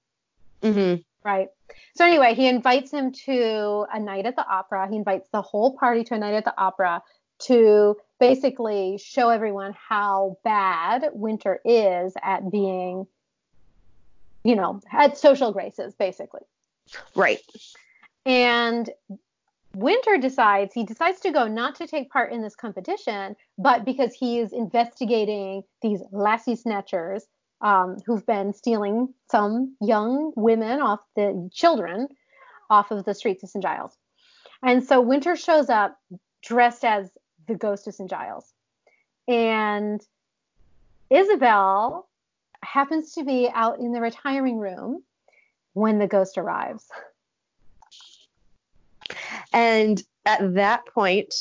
Mm-hmm. 0.62 1.02
Right. 1.24 1.50
So 1.96 2.06
anyway, 2.06 2.34
he 2.36 2.48
invites 2.48 2.92
him 2.92 3.12
to 3.26 3.86
a 3.92 4.00
night 4.00 4.26
at 4.26 4.36
the 4.36 4.48
opera. 4.48 4.88
He 4.90 4.96
invites 4.96 5.28
the 5.32 5.42
whole 5.42 5.76
party 5.76 6.04
to 6.06 6.16
a 6.16 6.20
night 6.20 6.36
at 6.36 6.46
the 6.46 6.58
opera 6.58 7.04
to 7.40 7.98
basically 8.20 8.98
show 8.98 9.30
everyone 9.30 9.76
how 9.78 10.38
bad 10.44 11.10
Winter 11.14 11.60
is 11.66 12.14
at 12.22 12.50
being, 12.50 13.06
you 14.44 14.56
know, 14.56 14.82
at 14.92 15.18
social 15.18 15.52
graces, 15.52 15.94
basically. 15.96 16.42
Right. 17.16 17.42
And 18.26 18.90
Winter 19.80 20.18
decides 20.18 20.74
he 20.74 20.84
decides 20.84 21.20
to 21.20 21.32
go 21.32 21.48
not 21.48 21.76
to 21.76 21.86
take 21.86 22.10
part 22.10 22.32
in 22.32 22.42
this 22.42 22.56
competition, 22.56 23.36
but 23.60 23.86
because 23.86 24.12
he 24.12 24.40
is 24.40 24.52
investigating 24.52 25.64
these 25.84 26.02
lassie 26.12 26.56
snatchers 26.56 27.28
um, 27.62 27.98
who've 28.08 28.26
been 28.26 28.54
stealing 28.54 29.14
some 29.30 29.76
young 29.80 30.34
women 30.36 30.82
off 30.82 31.02
the 31.16 31.48
children 31.54 32.08
off 32.72 32.90
of 32.90 33.06
the 33.06 33.14
streets 33.14 33.44
of 33.44 33.50
St. 33.50 33.62
Giles. 33.62 33.96
And 34.64 34.84
so 34.84 35.00
Winter 35.00 35.36
shows 35.36 35.70
up 35.70 36.00
dressed 36.42 36.84
as 36.84 37.12
the 37.48 37.54
ghost 37.54 37.88
of 37.88 37.94
St. 37.94 38.10
Giles. 38.10 38.52
And 39.28 40.02
Isabel 41.12 42.10
happens 42.64 43.14
to 43.14 43.24
be 43.24 43.48
out 43.54 43.78
in 43.78 43.92
the 43.92 44.02
retiring 44.02 44.58
room 44.58 45.04
when 45.74 46.00
the 46.00 46.08
ghost 46.08 46.40
arrives. 46.40 46.88
And 49.54 50.02
at 50.26 50.56
that 50.56 50.86
point, 50.88 51.34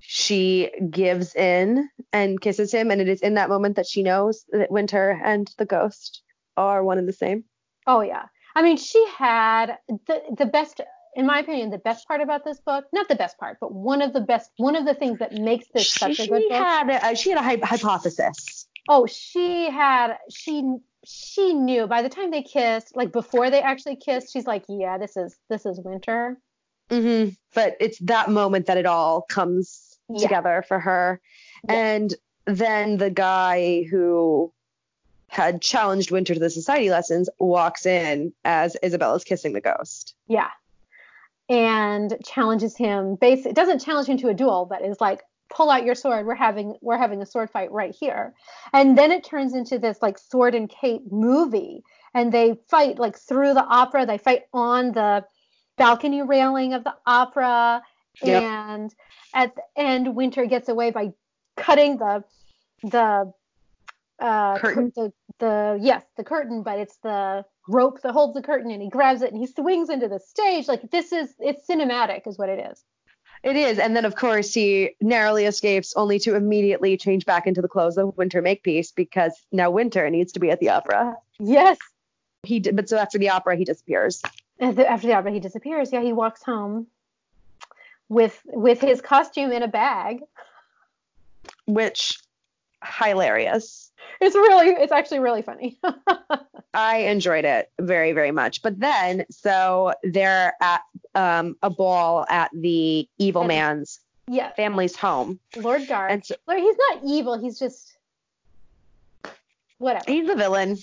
she 0.00 0.70
gives 0.90 1.34
in 1.34 1.88
and 2.12 2.40
kisses 2.40 2.72
him. 2.72 2.90
And 2.90 3.00
it 3.00 3.08
is 3.08 3.20
in 3.20 3.34
that 3.34 3.48
moment 3.48 3.76
that 3.76 3.86
she 3.86 4.02
knows 4.02 4.44
that 4.50 4.70
Winter 4.70 5.20
and 5.24 5.50
the 5.58 5.66
ghost 5.66 6.22
are 6.56 6.82
one 6.82 6.98
and 6.98 7.08
the 7.08 7.12
same. 7.12 7.44
Oh 7.86 8.00
yeah. 8.00 8.24
I 8.54 8.62
mean, 8.62 8.76
she 8.76 9.04
had 9.16 9.78
the 9.88 10.20
the 10.36 10.46
best 10.46 10.80
in 11.16 11.26
my 11.26 11.40
opinion, 11.40 11.70
the 11.70 11.78
best 11.78 12.06
part 12.06 12.20
about 12.20 12.44
this 12.44 12.60
book, 12.60 12.84
not 12.92 13.08
the 13.08 13.16
best 13.16 13.36
part, 13.38 13.58
but 13.60 13.72
one 13.72 14.00
of 14.00 14.12
the 14.12 14.20
best, 14.20 14.50
one 14.58 14.76
of 14.76 14.84
the 14.84 14.94
things 14.94 15.18
that 15.18 15.32
makes 15.32 15.66
this 15.74 15.86
She, 15.86 15.98
such 15.98 16.10
a 16.12 16.14
she 16.22 16.28
good 16.28 16.42
book. 16.48 16.58
had 16.58 16.88
a, 17.12 17.16
she 17.16 17.30
had 17.30 17.38
a 17.38 17.42
hy- 17.42 17.58
hypothesis. 17.64 18.68
oh, 18.88 19.06
she 19.06 19.68
had, 19.70 20.16
she, 20.32 20.76
she 21.04 21.54
knew 21.54 21.86
by 21.86 22.02
the 22.02 22.08
time 22.08 22.30
they 22.30 22.42
kissed, 22.42 22.96
like 22.96 23.12
before 23.12 23.50
they 23.50 23.60
actually 23.62 23.96
kissed, 23.96 24.32
she's 24.32 24.46
like, 24.46 24.64
yeah, 24.68 24.98
this 24.98 25.16
is, 25.16 25.36
this 25.48 25.64
is 25.66 25.80
winter. 25.80 26.38
Mm-hmm. 26.90 27.30
But 27.54 27.76
it's 27.80 27.98
that 28.00 28.30
moment 28.30 28.66
that 28.66 28.76
it 28.76 28.86
all 28.86 29.22
comes 29.22 29.98
Yeah. 30.08 30.22
together 30.22 30.64
for 30.66 30.78
her. 30.80 31.20
Yeah. 31.68 31.74
And 31.74 32.14
then 32.46 32.96
the 32.96 33.10
guy 33.10 33.84
who 33.84 34.52
had 35.28 35.62
challenged 35.62 36.10
Winter 36.10 36.34
to 36.34 36.40
the 36.40 36.50
society 36.50 36.90
lessons 36.90 37.28
walks 37.38 37.86
in 37.86 38.32
as 38.44 38.76
Isabella's 38.82 39.22
kissing 39.22 39.52
the 39.52 39.60
ghost. 39.60 40.16
Yeah. 40.26 40.48
And 41.48 42.16
challenges 42.24 42.76
him. 42.76 43.14
Basic 43.14 43.54
doesn't 43.54 43.78
challenge 43.80 44.08
him 44.08 44.18
to 44.18 44.28
a 44.28 44.34
duel, 44.34 44.66
but 44.66 44.82
is 44.82 45.00
like, 45.00 45.22
pull 45.50 45.70
out 45.70 45.84
your 45.84 45.94
sword. 45.94 46.26
We're 46.26 46.34
having 46.34 46.76
we're 46.80 46.98
having 46.98 47.20
a 47.20 47.26
sword 47.26 47.50
fight 47.50 47.70
right 47.72 47.94
here. 47.98 48.34
And 48.72 48.96
then 48.96 49.12
it 49.12 49.24
turns 49.24 49.54
into 49.54 49.78
this 49.78 50.00
like 50.00 50.18
sword 50.18 50.54
and 50.54 50.68
cape 50.68 51.02
movie. 51.10 51.82
And 52.14 52.32
they 52.32 52.56
fight 52.68 52.98
like 52.98 53.18
through 53.18 53.54
the 53.54 53.64
opera. 53.64 54.06
They 54.06 54.18
fight 54.18 54.42
on 54.52 54.92
the 54.92 55.24
balcony 55.76 56.22
railing 56.22 56.72
of 56.72 56.84
the 56.84 56.94
opera. 57.06 57.82
Yep. 58.22 58.42
And 58.42 58.94
at 59.34 59.54
the 59.54 59.62
end, 59.76 60.14
Winter 60.14 60.46
gets 60.46 60.68
away 60.68 60.90
by 60.90 61.12
cutting 61.56 61.98
the 61.98 62.24
the 62.82 63.32
uh 64.18 64.58
Curtain? 64.58 64.92
the 64.96 65.12
the 65.38 65.78
yes 65.80 66.04
the 66.16 66.24
curtain 66.24 66.62
but 66.62 66.78
it's 66.78 66.98
the 67.02 67.44
rope 67.68 68.00
that 68.02 68.12
holds 68.12 68.34
the 68.34 68.42
curtain 68.42 68.70
and 68.70 68.82
he 68.82 68.88
grabs 68.88 69.22
it 69.22 69.32
and 69.32 69.40
he 69.40 69.46
swings 69.46 69.88
into 69.88 70.08
the 70.08 70.20
stage 70.20 70.68
like 70.68 70.90
this 70.90 71.12
is 71.12 71.34
it's 71.40 71.66
cinematic 71.66 72.26
is 72.26 72.38
what 72.38 72.48
it 72.48 72.70
is 72.70 72.84
It 73.42 73.56
is. 73.56 73.78
And 73.78 73.96
then, 73.96 74.04
of 74.04 74.16
course, 74.16 74.52
he 74.52 74.96
narrowly 75.00 75.46
escapes 75.46 75.94
only 75.96 76.18
to 76.20 76.34
immediately 76.34 76.96
change 76.96 77.24
back 77.24 77.46
into 77.46 77.62
the 77.62 77.68
clothes 77.68 77.96
of 77.96 78.16
Winter 78.16 78.42
Makepeace 78.42 78.92
because 78.92 79.32
now 79.50 79.70
Winter 79.70 80.10
needs 80.10 80.32
to 80.32 80.40
be 80.40 80.50
at 80.50 80.60
the 80.60 80.70
opera. 80.70 81.16
yes 81.38 81.78
He 82.42 82.60
did, 82.60 82.76
but 82.76 82.88
so 82.88 82.98
after 82.98 83.18
the 83.18 83.30
opera, 83.30 83.56
he 83.56 83.64
disappears. 83.64 84.22
After 84.60 85.06
the 85.06 85.14
opera 85.14 85.32
he 85.32 85.40
disappears 85.40 85.90
yeah 85.90 86.02
he 86.02 86.12
walks 86.12 86.42
home 86.42 86.86
with 88.10 88.38
with 88.44 88.80
his 88.80 89.00
costume 89.00 89.52
in 89.52 89.62
a 89.62 89.68
bag 89.68 90.20
which 91.66 92.18
hilarious. 92.84 93.89
It's 94.20 94.34
really 94.34 94.68
it's 94.68 94.92
actually 94.92 95.20
really 95.20 95.42
funny 95.42 95.78
I 96.74 96.98
enjoyed 96.98 97.44
it 97.44 97.70
very, 97.80 98.12
very 98.12 98.30
much. 98.30 98.62
But 98.62 98.78
then, 98.78 99.24
so 99.30 99.92
they're 100.04 100.54
at 100.60 100.82
um, 101.16 101.56
a 101.62 101.70
ball 101.70 102.24
at 102.28 102.50
the 102.54 103.08
evil 103.18 103.42
And- 103.42 103.48
man's 103.48 104.00
yeah 104.28 104.52
family's 104.52 104.94
home, 104.94 105.40
lord 105.56 105.86
d'Arque 105.88 106.12
and 106.12 106.24
so 106.24 106.36
Lord, 106.46 106.60
he's 106.60 106.76
not 106.90 107.00
evil 107.04 107.36
he's 107.40 107.58
just 107.58 107.96
whatever 109.78 110.04
he's 110.06 110.26
the 110.28 110.36
villain 110.36 110.76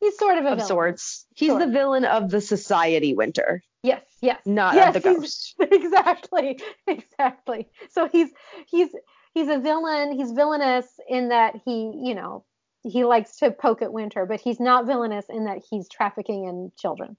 he's 0.00 0.18
sort 0.18 0.38
of 0.38 0.44
a 0.44 0.48
of 0.48 0.54
villain. 0.58 0.66
sorts. 0.66 1.26
He's 1.34 1.50
Sort. 1.50 1.60
the 1.60 1.66
villain 1.70 2.04
of 2.04 2.30
the 2.30 2.40
society, 2.40 3.14
Winter, 3.14 3.62
Yes, 3.82 4.02
yes. 4.20 4.40
not 4.46 4.74
yes, 4.74 4.96
of 4.96 5.02
the 5.02 5.14
ghost. 5.14 5.54
Exactly, 5.60 6.58
exactly. 6.86 7.68
So 7.90 8.08
he's 8.08 8.30
he's 8.66 8.88
he's 9.34 9.48
a 9.48 9.58
villain. 9.58 10.12
He's 10.12 10.32
villainous 10.32 10.86
in 11.08 11.28
that 11.28 11.54
he, 11.64 11.92
you 12.02 12.14
know, 12.14 12.44
he 12.88 13.04
likes 13.04 13.36
to 13.36 13.50
poke 13.50 13.82
at 13.82 13.92
Winter, 13.92 14.26
but 14.26 14.40
he's 14.40 14.60
not 14.60 14.86
villainous 14.86 15.26
in 15.28 15.44
that 15.44 15.62
he's 15.68 15.88
trafficking 15.88 16.44
in 16.44 16.72
children. 16.76 17.16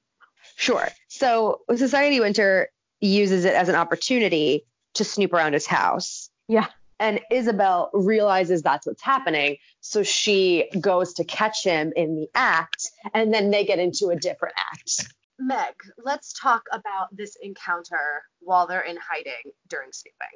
Sure. 0.55 0.87
So 1.07 1.61
Society 1.75 2.19
Winter 2.19 2.69
uses 3.01 3.45
it 3.45 3.53
as 3.53 3.69
an 3.69 3.75
opportunity 3.75 4.65
to 4.95 5.03
snoop 5.03 5.33
around 5.33 5.53
his 5.53 5.65
house. 5.65 6.29
Yeah. 6.47 6.67
And 6.99 7.21
Isabel 7.31 7.89
realizes 7.93 8.61
that's 8.61 8.85
what's 8.85 9.01
happening. 9.01 9.57
So 9.79 10.03
she 10.03 10.69
goes 10.79 11.13
to 11.13 11.23
catch 11.23 11.63
him 11.63 11.93
in 11.95 12.15
the 12.15 12.29
act, 12.35 12.89
and 13.13 13.33
then 13.33 13.51
they 13.51 13.63
get 13.63 13.79
into 13.79 14.09
a 14.09 14.17
different 14.17 14.55
act. 14.57 15.13
Meg, 15.37 15.75
let's 16.03 16.33
talk 16.33 16.63
about 16.73 17.15
this 17.15 17.37
encounter 17.41 18.23
while 18.41 18.67
they're 18.67 18.81
in 18.81 18.97
hiding 18.97 19.53
during 19.69 19.93
snooping. 19.93 20.27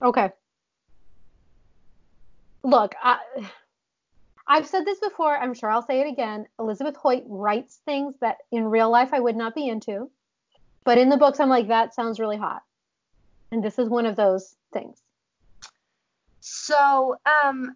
Okay. 0.00 0.30
Look, 2.62 2.94
I, 3.02 3.18
I've 4.52 4.66
said 4.66 4.84
this 4.84 5.00
before. 5.00 5.34
I'm 5.34 5.54
sure 5.54 5.70
I'll 5.70 5.86
say 5.86 6.02
it 6.02 6.06
again. 6.06 6.46
Elizabeth 6.58 6.94
Hoyt 6.96 7.24
writes 7.26 7.80
things 7.86 8.14
that 8.20 8.36
in 8.50 8.64
real 8.64 8.90
life 8.90 9.14
I 9.14 9.18
would 9.18 9.34
not 9.34 9.54
be 9.54 9.66
into, 9.66 10.10
but 10.84 10.98
in 10.98 11.08
the 11.08 11.16
books 11.16 11.40
I'm 11.40 11.48
like 11.48 11.68
that 11.68 11.94
sounds 11.94 12.20
really 12.20 12.36
hot, 12.36 12.62
and 13.50 13.64
this 13.64 13.78
is 13.78 13.88
one 13.88 14.04
of 14.04 14.14
those 14.14 14.54
things. 14.70 15.00
So, 16.40 17.16
um, 17.24 17.74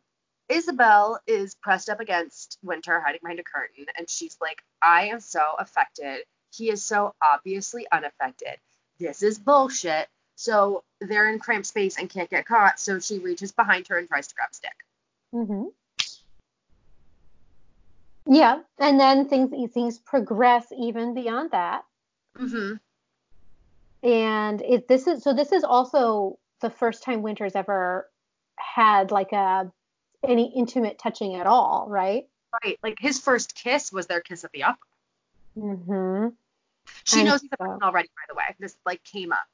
Isabel 0.50 1.18
is 1.26 1.54
pressed 1.54 1.88
up 1.88 2.00
against 2.00 2.58
Winter, 2.62 3.00
hiding 3.00 3.20
behind 3.22 3.40
a 3.40 3.42
curtain, 3.42 3.86
and 3.96 4.10
she's 4.10 4.36
like, 4.38 4.62
I 4.82 5.06
am 5.06 5.20
so 5.20 5.40
affected. 5.58 6.24
He 6.54 6.68
is 6.68 6.84
so 6.84 7.14
obviously 7.22 7.86
unaffected. 7.90 8.58
This 8.98 9.22
is 9.22 9.38
bullshit. 9.38 10.08
So 10.34 10.84
they're 11.00 11.30
in 11.30 11.38
cramped 11.38 11.68
space 11.68 11.98
and 11.98 12.10
can't 12.10 12.28
get 12.28 12.44
caught. 12.44 12.78
So 12.78 12.98
she 12.98 13.18
reaches 13.18 13.52
behind 13.52 13.88
her 13.88 13.96
and 13.96 14.06
tries 14.06 14.26
to 14.26 14.34
grab 14.34 14.50
a 14.52 14.54
stick. 14.54 14.76
Mm-hmm. 15.34 15.68
Yeah, 18.28 18.60
and 18.78 18.98
then 18.98 19.28
things 19.28 19.72
things 19.72 19.98
progress 19.98 20.66
even 20.76 21.14
beyond 21.14 21.52
that, 21.52 21.84
Mm-hmm. 22.38 22.74
and 24.02 24.62
it 24.62 24.88
this 24.88 25.06
is 25.06 25.22
so 25.22 25.32
this 25.32 25.52
is 25.52 25.64
also 25.64 26.38
the 26.60 26.70
first 26.70 27.02
time 27.02 27.22
Winter's 27.22 27.54
ever 27.54 28.08
had 28.56 29.10
like 29.10 29.32
a 29.32 29.70
any 30.26 30.52
intimate 30.56 30.98
touching 30.98 31.34
at 31.36 31.46
all, 31.46 31.86
right? 31.88 32.26
Right. 32.64 32.78
Like 32.82 32.98
his 32.98 33.20
first 33.20 33.54
kiss 33.54 33.92
was 33.92 34.06
their 34.06 34.20
kiss 34.20 34.44
at 34.44 34.52
the 34.52 34.64
opera. 34.64 34.78
Mm-hmm. 35.58 36.28
She 37.04 37.20
And 37.20 37.28
knows 37.28 37.42
he's 37.42 37.50
a 37.52 37.56
so- 37.60 37.64
person 37.64 37.82
already, 37.82 38.08
by 38.08 38.22
the 38.28 38.34
way. 38.34 38.44
This 38.58 38.76
like 38.84 39.02
came 39.04 39.32
up. 39.32 39.44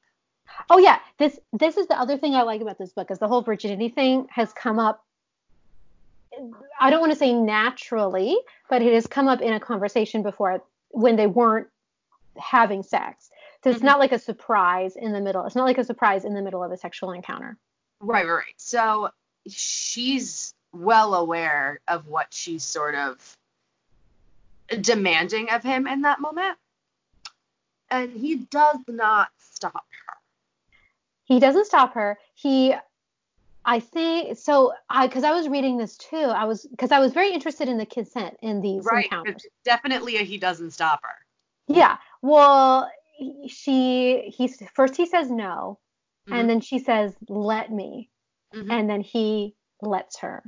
Oh 0.70 0.78
yeah, 0.78 0.98
this 1.18 1.38
this 1.52 1.76
is 1.76 1.86
the 1.88 1.98
other 1.98 2.18
thing 2.18 2.34
I 2.34 2.42
like 2.42 2.60
about 2.60 2.78
this 2.78 2.92
book 2.92 3.10
is 3.10 3.18
the 3.18 3.28
whole 3.28 3.42
virginity 3.42 3.88
thing 3.88 4.26
has 4.30 4.52
come 4.52 4.78
up. 4.78 5.04
I 6.80 6.90
don't 6.90 7.00
want 7.00 7.12
to 7.12 7.18
say 7.18 7.32
naturally, 7.32 8.36
but 8.68 8.82
it 8.82 8.92
has 8.94 9.06
come 9.06 9.28
up 9.28 9.40
in 9.40 9.52
a 9.52 9.60
conversation 9.60 10.22
before 10.22 10.62
when 10.88 11.16
they 11.16 11.26
weren't 11.26 11.68
having 12.36 12.82
sex. 12.82 13.30
So 13.62 13.70
it's 13.70 13.80
Mhm. 13.80 13.84
not 13.84 13.98
like 13.98 14.12
a 14.12 14.18
surprise 14.18 14.96
in 14.96 15.12
the 15.12 15.20
middle. 15.20 15.44
It's 15.44 15.54
not 15.54 15.64
like 15.64 15.78
a 15.78 15.84
surprise 15.84 16.24
in 16.24 16.34
the 16.34 16.42
middle 16.42 16.64
of 16.64 16.72
a 16.72 16.76
sexual 16.76 17.12
encounter. 17.12 17.58
Right, 18.00 18.26
right, 18.26 18.32
right. 18.32 18.54
So 18.56 19.10
she's 19.46 20.54
well 20.72 21.14
aware 21.14 21.80
of 21.86 22.08
what 22.08 22.32
she's 22.32 22.64
sort 22.64 22.94
of 22.94 23.36
demanding 24.80 25.50
of 25.50 25.62
him 25.62 25.86
in 25.86 26.02
that 26.02 26.20
moment. 26.20 26.58
And 27.90 28.10
he 28.10 28.36
does 28.36 28.78
not 28.88 29.28
stop 29.36 29.86
her. 30.06 30.16
He 31.24 31.38
doesn't 31.38 31.66
stop 31.66 31.94
her. 31.94 32.18
He 32.34 32.74
I 33.64 33.78
think 33.80 34.36
so 34.38 34.72
I 34.90 35.06
cuz 35.08 35.22
I 35.24 35.30
was 35.32 35.48
reading 35.48 35.76
this 35.76 35.96
too. 35.96 36.16
I 36.16 36.44
was 36.44 36.66
cuz 36.78 36.90
I 36.90 36.98
was 36.98 37.12
very 37.12 37.32
interested 37.32 37.68
in 37.68 37.78
the 37.78 37.86
consent 37.86 38.36
in 38.42 38.60
these 38.60 38.84
encounters. 38.86 39.44
It's 39.44 39.46
definitely 39.64 40.16
a 40.16 40.22
he 40.22 40.36
doesn't 40.38 40.72
stop 40.72 41.00
her. 41.02 41.16
Yeah. 41.68 41.98
Well, 42.22 42.90
he- 43.16 43.48
she 43.48 44.32
he's 44.36 44.60
first 44.74 44.96
he 44.96 45.06
says 45.06 45.30
no 45.30 45.78
Mhm. 46.28 46.34
and 46.34 46.50
then 46.50 46.60
she 46.60 46.78
says 46.80 47.16
let 47.28 47.70
me 47.70 48.10
Mhm. 48.52 48.70
and 48.70 48.90
then 48.90 49.00
he 49.00 49.54
lets 49.80 50.18
her. 50.18 50.42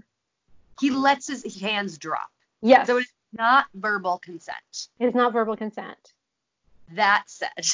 He 0.80 0.90
lets 0.90 1.28
his 1.28 1.60
hands 1.60 1.98
drop. 1.98 2.30
Yes. 2.62 2.86
So 2.88 2.96
it's 2.98 3.12
not 3.32 3.66
verbal 3.74 4.18
consent. 4.18 4.88
it's 4.98 5.14
not 5.14 5.32
verbal 5.32 5.56
consent. 5.56 6.14
That 6.92 7.24
said, 7.28 7.66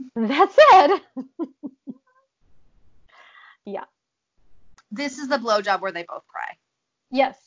That 0.14 0.52
said, 0.52 1.24
this 4.90 5.18
is 5.18 5.28
the 5.28 5.38
blowjob 5.38 5.80
where 5.80 5.92
they 5.92 6.04
both 6.08 6.26
cry. 6.28 6.56
yes. 7.10 7.38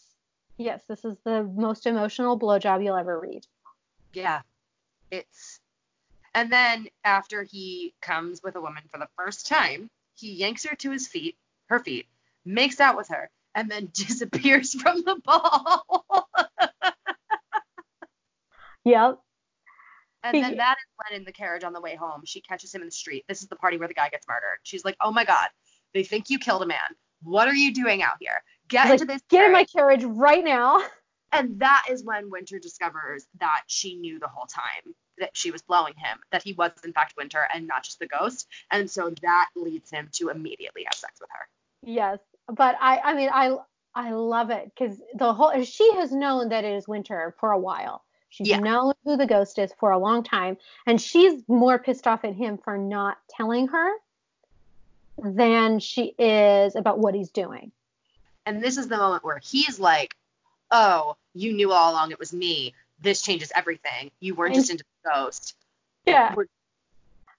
Yes, 0.62 0.84
this 0.90 1.06
is 1.06 1.16
the 1.24 1.42
most 1.44 1.86
emotional 1.88 2.38
blowjob 2.38 2.84
you'll 2.84 2.98
ever 2.98 3.18
read. 3.18 3.46
Yeah. 4.14 4.42
It's 5.10 5.62
and 6.36 6.52
then 6.52 6.88
after 7.06 7.44
he 7.44 7.94
comes 8.02 8.42
with 8.44 8.56
a 8.58 8.62
woman 8.62 8.84
for 8.92 8.98
the 9.00 9.08
first 9.18 9.48
time, 9.48 9.90
he 10.16 10.34
yanks 10.34 10.66
her 10.66 10.76
to 10.76 10.92
his 10.92 11.08
feet, 11.08 11.38
her 11.70 11.80
feet, 11.80 12.08
makes 12.44 12.82
out 12.82 12.98
with 12.98 13.08
her, 13.08 13.30
and 13.56 13.72
then 13.72 13.90
disappears 13.94 14.74
from 14.74 15.02
the 15.04 15.16
ball. 15.24 15.96
Yep. 18.86 19.20
and 20.24 20.36
He- 20.36 20.42
then 20.42 20.58
that 20.58 20.76
is 20.78 20.86
when 21.10 21.20
in 21.20 21.26
the 21.26 21.32
carriage 21.32 21.64
on 21.64 21.74
the 21.74 21.82
way 21.82 21.96
home, 21.96 22.22
she 22.26 22.42
catches 22.42 22.74
him 22.74 22.82
in 22.82 22.88
the 22.88 22.92
street. 22.92 23.26
This 23.28 23.42
is 23.42 23.48
the 23.50 23.56
party 23.56 23.78
where 23.78 23.88
the 23.88 23.94
guy 23.94 24.10
gets 24.10 24.28
murdered. 24.28 24.60
She's 24.64 24.84
like, 24.86 24.96
"Oh 25.02 25.12
my 25.12 25.26
god, 25.26 25.50
they 25.94 26.04
think 26.04 26.30
you 26.30 26.40
killed 26.40 26.64
a 26.64 26.66
man. 26.66 26.96
What 27.24 27.47
are 27.47 27.55
you 27.55 27.74
doing 27.74 28.01
out 28.01 28.15
here? 28.20 28.41
Get 28.67 28.86
Like, 28.86 29.01
into 29.01 29.05
this 29.05 29.22
Get 29.30 29.45
in 29.45 29.51
my 29.51 29.65
carriage." 29.65 30.01
carriage 30.01 30.03
right 30.03 30.43
now. 30.43 30.82
And 31.32 31.59
that 31.59 31.86
is 31.89 32.03
when 32.03 32.30
Winter 32.32 32.57
discovers 32.59 33.28
that 33.39 33.61
she 33.67 33.95
knew 33.95 34.20
the 34.20 34.28
whole 34.28 34.47
time 34.47 34.95
that 35.20 35.36
she 35.38 35.51
was 35.51 35.61
blowing 35.61 35.93
him, 35.95 36.20
that 36.32 36.43
he 36.43 36.53
was 36.53 36.72
in 36.84 36.93
fact 36.93 37.13
Winter 37.17 37.45
and 37.53 37.67
not 37.67 37.84
just 37.84 37.99
the 37.99 38.07
ghost. 38.07 38.47
And 38.72 38.89
so 38.89 39.11
that 39.22 39.49
leads 39.55 39.91
him 39.91 40.09
to 40.13 40.30
immediately 40.30 40.84
have 40.86 40.95
sex 40.95 41.20
with 41.20 41.30
her. 41.32 41.47
Yes, 41.84 42.20
but 42.47 42.76
I 42.80 42.97
I 42.99 43.13
mean 43.13 43.30
I 43.32 43.57
I 43.93 44.11
love 44.11 44.49
it 44.49 44.72
because 44.74 45.01
the 45.13 45.34
whole 45.34 45.63
she 45.63 45.93
has 45.93 46.11
known 46.11 46.49
that 46.49 46.63
it 46.63 46.74
is 46.74 46.88
winter 46.88 47.36
for 47.39 47.51
a 47.51 47.59
while. 47.59 48.03
She's 48.30 48.47
Yeah. 48.47 48.59
known 48.59 48.93
who 49.03 49.17
the 49.17 49.26
ghost 49.28 49.57
is 49.59 49.74
for 49.80 49.91
a 49.91 49.99
long 49.99 50.24
time, 50.24 50.57
and 50.88 51.01
she's 51.01 51.43
more 51.47 51.80
pissed 51.80 52.07
off 52.07 52.24
at 52.26 52.34
him 52.34 52.57
for 52.57 52.78
not 52.78 53.17
telling 53.30 53.67
her 53.67 53.91
than 55.24 55.80
she 55.80 56.13
is 56.17 56.76
about 56.76 56.99
what 56.99 57.13
he's 57.15 57.30
doing. 57.32 57.72
And 58.45 58.63
this 58.63 58.78
is 58.78 58.88
the 58.88 58.97
moment 58.97 59.24
where 59.24 59.39
he's 59.41 59.80
like, 59.80 60.15
Oh, 60.72 61.15
you 61.34 61.53
knew 61.53 61.72
all 61.72 61.91
along 61.93 62.11
it 62.11 62.20
was 62.20 62.32
me. 62.34 62.74
This 63.01 63.22
changes 63.22 63.51
everything. 63.55 64.11
You 64.20 64.36
weren't 64.36 64.53
just 64.55 64.70
into 64.70 64.84
the 65.03 65.09
ghost. 65.09 65.55
Yeah. 66.05 66.34
We're- 66.36 66.47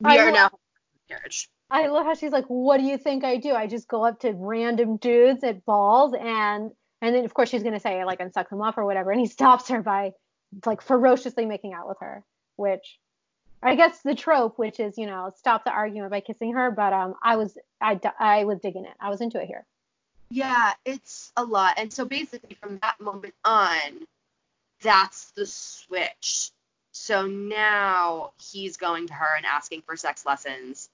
We 0.00 0.18
are 0.18 0.32
now 0.32 0.46
in 0.46 1.16
the. 1.18 1.46
I 1.70 1.86
love 1.88 2.04
how 2.06 2.14
she's 2.14 2.32
like, 2.32 2.46
"What 2.46 2.78
do 2.78 2.84
you 2.84 2.98
think 2.98 3.22
I 3.22 3.36
do? 3.36 3.52
I 3.54 3.66
just 3.68 3.86
go 3.86 4.04
up 4.04 4.20
to 4.20 4.32
random 4.32 4.96
dudes 4.96 5.44
at 5.44 5.64
balls 5.64 6.14
and 6.18 6.72
and 7.02 7.14
then 7.14 7.24
of 7.24 7.32
course 7.34 7.48
she's 7.50 7.62
gonna 7.62 7.78
say 7.80 8.04
like 8.04 8.18
and 8.20 8.32
suck 8.32 8.48
them 8.50 8.60
off 8.62 8.76
or 8.78 8.84
whatever, 8.84 9.10
and 9.12 9.20
he 9.20 9.26
stops 9.26 9.68
her 9.68 9.82
by 9.82 10.12
like 10.66 10.80
ferociously 10.82 11.46
making 11.46 11.72
out 11.74 11.86
with 11.88 11.98
her, 12.00 12.24
which 12.56 12.98
I 13.62 13.74
guess 13.74 14.00
the 14.00 14.14
trope, 14.14 14.58
which 14.58 14.80
is 14.80 14.96
you 14.96 15.06
know 15.06 15.32
stop 15.36 15.64
the 15.64 15.70
argument 15.70 16.10
by 16.10 16.20
kissing 16.20 16.54
her, 16.54 16.70
but 16.70 16.92
um 16.92 17.14
I 17.22 17.36
was 17.36 17.56
I 17.80 18.00
I 18.18 18.44
was 18.44 18.60
digging 18.60 18.84
it. 18.84 18.94
I 19.00 19.10
was 19.10 19.20
into 19.20 19.40
it 19.40 19.46
here. 19.46 19.64
Yeah, 20.30 20.72
it's 20.84 21.32
a 21.36 21.44
lot. 21.44 21.74
And 21.76 21.92
so 21.92 22.04
basically 22.04 22.54
from 22.54 22.78
that 22.82 23.00
moment 23.00 23.34
on, 23.44 24.06
that's 24.80 25.32
the 25.32 25.44
switch. 25.44 26.52
So 26.92 27.26
now 27.26 28.32
he's 28.40 28.76
going 28.76 29.08
to 29.08 29.14
her 29.14 29.36
and 29.36 29.44
asking 29.44 29.82
for 29.82 29.96
sex 29.96 30.24
lessons. 30.24 30.88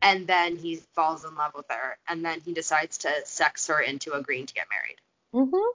And 0.00 0.26
then 0.26 0.56
he 0.56 0.76
falls 0.76 1.24
in 1.24 1.34
love 1.34 1.52
with 1.54 1.66
her. 1.70 1.96
And 2.08 2.24
then 2.24 2.40
he 2.40 2.52
decides 2.52 2.98
to 2.98 3.10
sex 3.24 3.66
her 3.66 3.80
into 3.80 4.12
agreeing 4.12 4.46
to 4.46 4.54
get 4.54 4.66
married. 4.70 5.00
Mhm. 5.34 5.72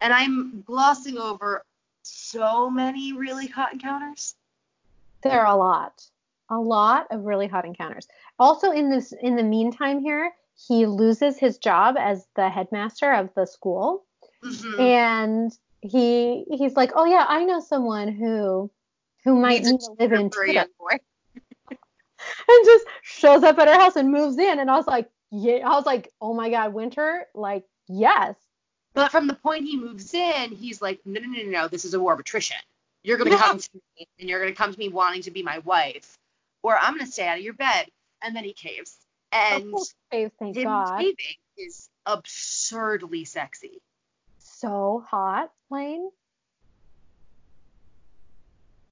And 0.00 0.12
I'm 0.12 0.62
glossing 0.62 1.18
over 1.18 1.64
so 2.02 2.70
many 2.70 3.12
really 3.12 3.46
hot 3.46 3.72
encounters. 3.72 4.34
There 5.24 5.40
are 5.40 5.54
a 5.54 5.56
lot, 5.56 6.02
a 6.50 6.58
lot 6.58 7.06
of 7.10 7.24
really 7.24 7.46
hot 7.46 7.64
encounters. 7.64 8.06
Also 8.38 8.70
in 8.70 8.90
this 8.90 9.12
in 9.12 9.36
the 9.36 9.42
meantime 9.42 10.00
here, 10.00 10.32
he 10.68 10.86
loses 10.86 11.38
his 11.38 11.58
job 11.58 11.96
as 11.98 12.26
the 12.36 12.48
headmaster 12.48 13.12
of 13.12 13.30
the 13.34 13.46
school. 13.46 14.04
Mhm. 14.44 14.78
and 14.78 15.52
he 15.80 16.44
he's 16.50 16.76
like, 16.76 16.92
oh 16.94 17.06
yeah, 17.06 17.24
I 17.26 17.44
know 17.44 17.60
someone 17.60 18.08
who 18.08 18.70
who 19.24 19.34
might 19.40 19.62
need 19.62 19.80
to 19.80 19.92
live 19.98 20.12
in 20.12 20.28
Twitter, 20.28 20.66
and 21.70 22.64
just 22.64 22.84
shows 23.02 23.42
up 23.42 23.58
at 23.58 23.68
her 23.68 23.74
house 23.80 23.96
and 23.96 24.10
moves 24.12 24.36
in, 24.38 24.58
and 24.58 24.70
I 24.70 24.76
was 24.76 24.86
like, 24.86 25.08
yeah, 25.30 25.66
I 25.66 25.70
was 25.70 25.86
like, 25.86 26.12
oh 26.20 26.34
my 26.34 26.50
god, 26.50 26.74
Winter, 26.74 27.26
like 27.34 27.64
yes, 27.88 28.36
But 28.92 29.10
from 29.10 29.26
the 29.26 29.34
point 29.34 29.64
he 29.64 29.76
moves 29.76 30.12
in, 30.14 30.50
he's 30.50 30.80
like, 30.82 31.00
no, 31.04 31.20
no, 31.20 31.26
no, 31.28 31.42
no, 31.42 31.50
no, 31.50 31.68
this 31.68 31.84
is 31.84 31.94
a 31.94 32.00
war 32.00 32.12
of 32.12 32.20
attrition. 32.20 32.56
You're 33.04 33.18
going 33.18 33.30
to 33.30 33.36
Yeah. 33.36 33.42
come 33.42 33.58
to 33.58 33.68
me, 33.74 34.08
and 34.18 34.28
you're 34.28 34.40
going 34.40 34.52
to 34.52 34.56
come 34.56 34.72
to 34.72 34.78
me 34.78 34.88
wanting 34.88 35.22
to 35.22 35.30
be 35.30 35.42
my 35.42 35.58
wife, 35.60 36.16
or 36.62 36.76
I'm 36.76 36.94
going 36.94 37.06
to 37.06 37.12
stay 37.12 37.28
out 37.28 37.38
of 37.38 37.44
your 37.44 37.54
bed. 37.54 37.86
And 38.22 38.34
then 38.34 38.42
he 38.44 38.54
caves. 38.54 38.96
And 39.30 39.74
oh, 39.74 40.30
thank 40.38 40.56
him 40.56 40.64
God, 40.64 40.98
caving 40.98 41.36
is 41.58 41.90
absurdly 42.06 43.24
sexy. 43.26 43.82
so 44.38 45.04
hot, 45.06 45.50
Lane. 45.70 46.08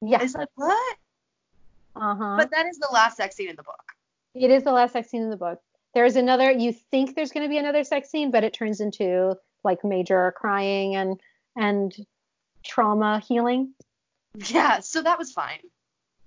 Yeah, 0.02 0.22
It's 0.22 0.34
like, 0.34 0.48
what? 0.56 0.96
uh 1.96 2.14
huh. 2.14 2.34
But 2.38 2.50
that 2.50 2.66
is 2.66 2.78
the 2.78 2.88
last 2.92 3.16
sex 3.16 3.36
scene 3.36 3.48
in 3.48 3.56
the 3.56 3.62
book. 3.62 3.82
It 4.34 4.50
is 4.50 4.64
the 4.64 4.72
last 4.72 4.92
sex 4.92 5.10
scene 5.10 5.22
in 5.22 5.30
the 5.30 5.36
book. 5.36 5.60
There's 5.94 6.16
another. 6.16 6.50
You 6.50 6.72
think 6.72 7.14
there's 7.14 7.30
going 7.32 7.44
to 7.44 7.50
be 7.50 7.58
another 7.58 7.84
sex 7.84 8.10
scene, 8.10 8.30
but 8.30 8.44
it 8.44 8.52
turns 8.52 8.80
into 8.80 9.36
like 9.62 9.84
major 9.84 10.32
crying 10.36 10.96
and 10.96 11.20
and 11.56 11.94
trauma 12.64 13.20
healing. 13.26 13.74
Yeah, 14.34 14.80
so 14.80 15.02
that 15.02 15.18
was 15.18 15.32
fine. 15.32 15.60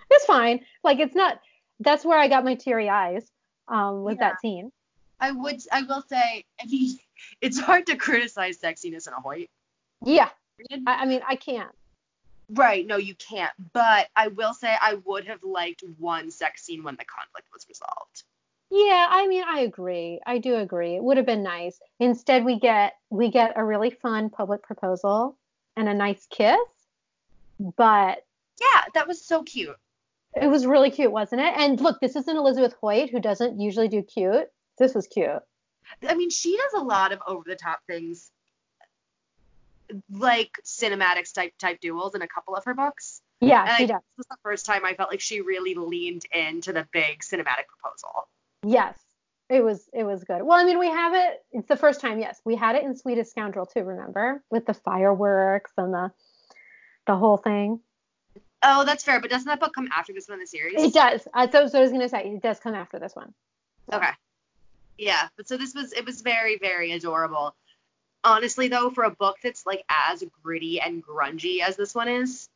It's 0.10 0.26
fine. 0.26 0.62
Like 0.84 1.00
it's 1.00 1.16
not. 1.16 1.40
That's 1.80 2.06
where 2.06 2.18
I 2.18 2.28
got 2.28 2.46
my 2.46 2.56
teary 2.56 2.90
eyes 2.90 3.26
um, 3.68 4.04
with 4.04 4.18
Yeah. 4.20 4.30
that 4.30 4.42
scene. 4.42 4.72
I 5.20 5.32
would, 5.32 5.62
I 5.72 5.82
will 5.84 6.04
say, 6.08 6.44
I 6.62 6.66
mean, 6.68 6.98
it's 7.42 7.60
hard 7.60 7.88
to 7.88 7.96
criticize 7.96 8.60
sexiness 8.60 9.08
in 9.08 9.14
a 9.14 9.22
Hoyt. 9.22 9.50
Yeah. 10.04 10.30
I, 10.72 11.04
I 11.04 11.06
mean, 11.06 11.22
I 11.28 11.36
can't. 11.36 11.72
Right, 12.50 12.86
no, 12.86 12.98
you 12.98 13.16
can't. 13.16 13.52
But 13.74 14.08
I 14.16 14.28
will 14.28 14.54
say 14.54 14.74
I 14.80 14.96
would 15.06 15.26
have 15.26 15.44
liked 15.44 15.84
one 15.98 16.30
sex 16.30 16.64
scene 16.64 16.84
when 16.84 16.96
the 16.96 17.06
conflict 17.06 17.48
was 17.52 17.66
resolved. 17.68 18.24
Yeah, 18.70 19.08
I 19.10 19.28
mean, 19.28 19.44
I 19.48 19.62
agree. 19.62 20.20
I 20.26 20.38
do 20.38 20.56
agree. 20.58 20.96
It 20.96 21.04
would 21.04 21.18
have 21.18 21.26
been 21.26 21.44
nice. 21.44 21.80
Instead, 22.00 22.46
we 22.46 22.60
get 22.60 22.94
we 23.10 23.32
get 23.32 23.54
a 23.56 23.64
really 23.64 23.90
fun 23.90 24.30
public 24.30 24.64
proposal 24.64 25.38
and 25.76 25.90
a 25.90 25.94
nice 25.94 26.28
kiss. 26.30 26.58
But 27.60 28.24
Yeah, 28.60 28.82
that 28.94 29.08
was 29.08 29.24
so 29.26 29.44
cute. 29.44 29.76
it 30.36 30.48
was 30.48 30.66
really 30.66 30.92
cute, 30.92 31.12
wasn't 31.12 31.42
it? 31.42 31.54
And 31.58 31.80
look, 31.80 32.00
this 32.00 32.16
isn't 32.16 32.36
Elizabeth 32.38 32.76
Hoyt, 32.82 33.10
who 33.10 33.20
doesn't 33.20 33.60
usually 33.60 33.88
do 33.88 34.02
cute. 34.02 34.50
This 34.78 34.94
was 34.94 35.08
cute. 35.08 35.42
I 36.08 36.16
mean, 36.16 36.30
she 36.30 36.58
does 36.58 36.74
a 36.82 36.84
lot 36.84 37.12
of 37.12 37.20
over 37.28 37.44
the 37.48 37.56
top 37.56 37.80
things, 37.88 38.32
like 40.12 40.52
cinematics 40.66 41.34
type 41.34 41.54
type 41.60 41.80
duels 41.80 42.16
in 42.16 42.22
a 42.22 42.28
couple 42.28 42.56
of 42.56 42.66
her 42.66 42.74
books. 42.74 43.22
Yeah, 43.40 43.62
And 43.62 43.70
I, 43.70 43.78
she 43.78 43.84
this 43.86 43.92
does. 43.92 44.02
was 44.18 44.26
the 44.30 44.38
first 44.44 44.66
time 44.66 44.84
I 44.86 44.94
felt 44.96 45.12
like 45.12 45.22
she 45.22 45.42
really 45.42 45.76
leaned 45.76 46.24
into 46.34 46.74
the 46.74 46.88
big 46.92 47.20
cinematic 47.20 47.68
proposal. 47.68 48.28
Yes, 48.64 48.98
it 49.50 49.64
was 49.64 49.88
it 49.94 50.04
was 50.04 50.24
good. 50.24 50.42
Well, 50.42 50.58
I 50.60 50.64
mean, 50.66 50.80
we 50.80 50.88
have 50.88 51.14
it. 51.14 51.44
It's 51.52 51.68
the 51.68 51.78
first 51.78 52.02
time. 52.02 52.20
Yes, 52.20 52.42
we 52.44 52.56
had 52.56 52.76
it 52.76 52.84
in 52.84 52.96
Sweetest 52.96 53.30
Scoundrel 53.32 53.68
too. 53.68 53.84
Remember, 53.84 54.44
with 54.50 54.66
the 54.66 54.74
fireworks 54.74 55.72
and 55.78 55.94
the 55.94 56.12
the 57.06 57.16
whole 57.16 57.38
thing. 57.38 57.80
Oh, 58.64 58.84
that's 58.84 59.04
fair. 59.04 59.22
But 59.22 59.30
doesn't 59.30 59.48
that 59.48 59.60
book 59.60 59.74
come 59.74 59.90
after 59.96 60.14
this 60.14 60.28
one 60.28 60.36
in 60.40 60.42
the 60.42 60.48
series? 60.48 60.82
It 60.82 60.94
does. 60.94 61.28
I 61.34 61.48
thought 61.48 61.72
so. 61.72 61.80
I 61.80 61.82
was 61.82 61.92
gonna 61.92 62.10
say 62.10 62.26
it 62.32 62.42
does 62.42 62.60
come 62.60 62.74
after 62.76 63.00
this 63.00 63.16
one. 63.16 63.34
Okay. 63.92 64.10
Yeah, 64.98 65.28
but 65.38 65.48
so 65.48 65.58
this 65.58 65.76
was 65.76 65.94
it 65.94 66.06
was 66.06 66.22
very 66.22 66.58
very 66.58 66.92
adorable. 66.94 67.56
Honestly 68.24 68.68
though, 68.70 68.90
for 68.90 69.04
a 69.04 69.12
book 69.12 69.38
that's 69.44 69.66
like 69.66 69.84
as 69.90 70.24
gritty 70.44 70.80
and 70.82 71.06
grungy 71.06 71.60
as 71.62 71.76
this 71.76 71.94
one 71.94 72.08
is, 72.08 72.50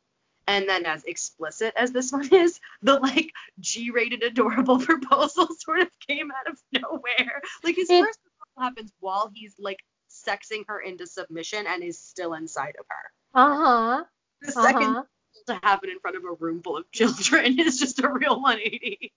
and 0.48 0.68
then 0.68 0.84
as 0.84 1.04
explicit 1.04 1.74
as 1.76 1.92
this 1.92 2.10
one 2.18 2.28
is, 2.34 2.58
the 2.82 2.94
like 2.98 3.30
G-rated 3.60 4.22
adorable 4.24 4.78
proposal 4.84 5.46
sort 5.58 5.80
of 5.80 5.88
came 6.08 6.30
out 6.32 6.50
of 6.52 6.58
nowhere. 6.72 7.40
Like 7.62 7.76
his 7.76 7.88
It- 7.88 8.04
first 8.04 8.18
proposal 8.22 8.62
happens 8.70 8.92
while 8.98 9.30
he's 9.32 9.54
like 9.60 9.78
sexing 10.10 10.64
her 10.66 10.80
into 10.80 11.06
submission 11.06 11.66
and 11.68 11.84
is 11.84 12.00
still 12.00 12.34
inside 12.34 12.74
of 12.80 12.86
her. 12.88 13.40
Uh 13.40 13.56
huh. 13.56 14.04
The 14.42 14.48
Uh 14.48 14.62
second 14.62 14.94
huh. 14.94 15.02
to 15.46 15.54
happen 15.62 15.90
in 15.90 15.98
front 16.00 16.16
of 16.16 16.24
a 16.24 16.32
room 16.32 16.62
full 16.62 16.76
of 16.76 16.90
children 16.90 17.58
is 17.60 17.78
just 17.78 18.00
a 18.00 18.08
real 18.08 18.40
180. 18.40 19.12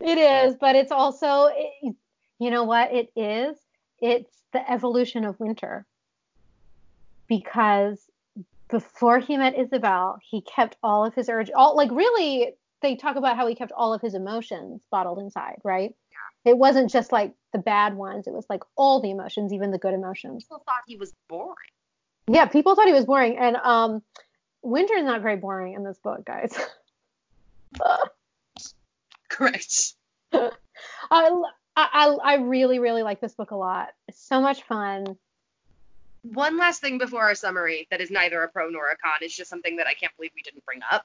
It 0.00 0.18
is, 0.18 0.56
but 0.56 0.76
it's 0.76 0.92
also, 0.92 1.46
it, 1.52 1.96
you 2.38 2.50
know 2.50 2.64
what 2.64 2.92
it 2.92 3.10
is? 3.16 3.56
It's 3.98 4.30
the 4.52 4.70
evolution 4.70 5.24
of 5.24 5.40
winter. 5.40 5.86
Because 7.28 7.98
before 8.68 9.18
he 9.18 9.36
met 9.36 9.58
Isabel, 9.58 10.18
he 10.22 10.42
kept 10.42 10.76
all 10.82 11.04
of 11.04 11.14
his 11.14 11.28
urge, 11.28 11.50
all 11.50 11.76
like 11.76 11.90
really, 11.90 12.52
they 12.82 12.96
talk 12.96 13.16
about 13.16 13.36
how 13.36 13.46
he 13.46 13.54
kept 13.54 13.72
all 13.72 13.94
of 13.94 14.02
his 14.02 14.14
emotions 14.14 14.82
bottled 14.90 15.18
inside, 15.18 15.56
right? 15.64 15.94
Yeah. 16.44 16.52
It 16.52 16.58
wasn't 16.58 16.90
just 16.90 17.10
like 17.10 17.34
the 17.52 17.58
bad 17.58 17.94
ones; 17.94 18.26
it 18.26 18.32
was 18.32 18.46
like 18.48 18.62
all 18.76 19.00
the 19.00 19.10
emotions, 19.10 19.52
even 19.52 19.70
the 19.70 19.78
good 19.78 19.94
emotions. 19.94 20.44
People 20.44 20.62
thought 20.64 20.82
he 20.86 20.96
was 20.96 21.12
boring. 21.28 21.54
Yeah, 22.28 22.46
people 22.46 22.74
thought 22.74 22.86
he 22.86 22.92
was 22.92 23.06
boring, 23.06 23.38
and 23.38 23.56
um, 23.56 24.02
Winter's 24.66 25.04
not 25.04 25.22
very 25.22 25.36
boring 25.36 25.74
in 25.74 25.84
this 25.84 25.98
book, 25.98 26.24
guys. 26.24 26.58
Correct. 29.28 29.94
I, 30.32 30.50
I 31.76 32.16
I 32.24 32.34
really 32.36 32.80
really 32.80 33.02
like 33.02 33.20
this 33.20 33.34
book 33.34 33.52
a 33.52 33.56
lot. 33.56 33.90
It's 34.08 34.20
so 34.20 34.40
much 34.40 34.64
fun. 34.64 35.16
One 36.22 36.58
last 36.58 36.80
thing 36.80 36.98
before 36.98 37.22
our 37.22 37.36
summary 37.36 37.86
that 37.92 38.00
is 38.00 38.10
neither 38.10 38.42
a 38.42 38.48
pro 38.48 38.68
nor 38.68 38.88
a 38.88 38.96
con. 38.96 39.18
is 39.22 39.36
just 39.36 39.50
something 39.50 39.76
that 39.76 39.86
I 39.86 39.94
can't 39.94 40.14
believe 40.16 40.32
we 40.34 40.42
didn't 40.42 40.64
bring 40.64 40.80
up. 40.90 41.04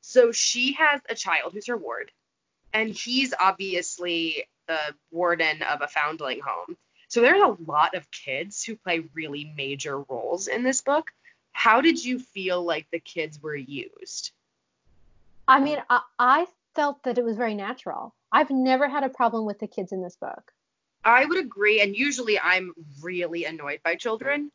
So 0.00 0.32
she 0.32 0.72
has 0.72 1.00
a 1.08 1.14
child 1.14 1.52
who's 1.52 1.68
her 1.68 1.76
ward, 1.76 2.10
and 2.72 2.90
he's 2.90 3.32
obviously 3.38 4.46
the 4.66 4.78
warden 5.12 5.62
of 5.62 5.80
a 5.80 5.86
foundling 5.86 6.40
home. 6.40 6.76
So 7.06 7.20
there's 7.20 7.42
a 7.42 7.56
lot 7.70 7.94
of 7.94 8.10
kids 8.10 8.64
who 8.64 8.74
play 8.74 9.04
really 9.14 9.52
major 9.56 10.00
roles 10.00 10.48
in 10.48 10.64
this 10.64 10.82
book. 10.82 11.12
How 11.56 11.80
did 11.80 12.04
you 12.04 12.18
feel 12.18 12.62
like 12.62 12.86
the 12.92 13.00
kids 13.00 13.42
were 13.42 13.56
used? 13.56 14.30
I 15.48 15.58
mean, 15.58 15.78
I, 15.88 16.02
I 16.18 16.46
felt 16.74 17.02
that 17.04 17.16
it 17.16 17.24
was 17.24 17.38
very 17.38 17.54
natural. 17.54 18.14
I've 18.30 18.50
never 18.50 18.86
had 18.86 19.04
a 19.04 19.08
problem 19.08 19.46
with 19.46 19.58
the 19.58 19.66
kids 19.66 19.90
in 19.90 20.02
this 20.02 20.16
book. 20.16 20.52
I 21.02 21.24
would 21.24 21.38
agree, 21.38 21.80
and 21.80 21.96
usually 21.96 22.38
I'm 22.38 22.74
really 23.00 23.46
annoyed 23.46 23.80
by 23.82 23.94
children. 23.94 24.52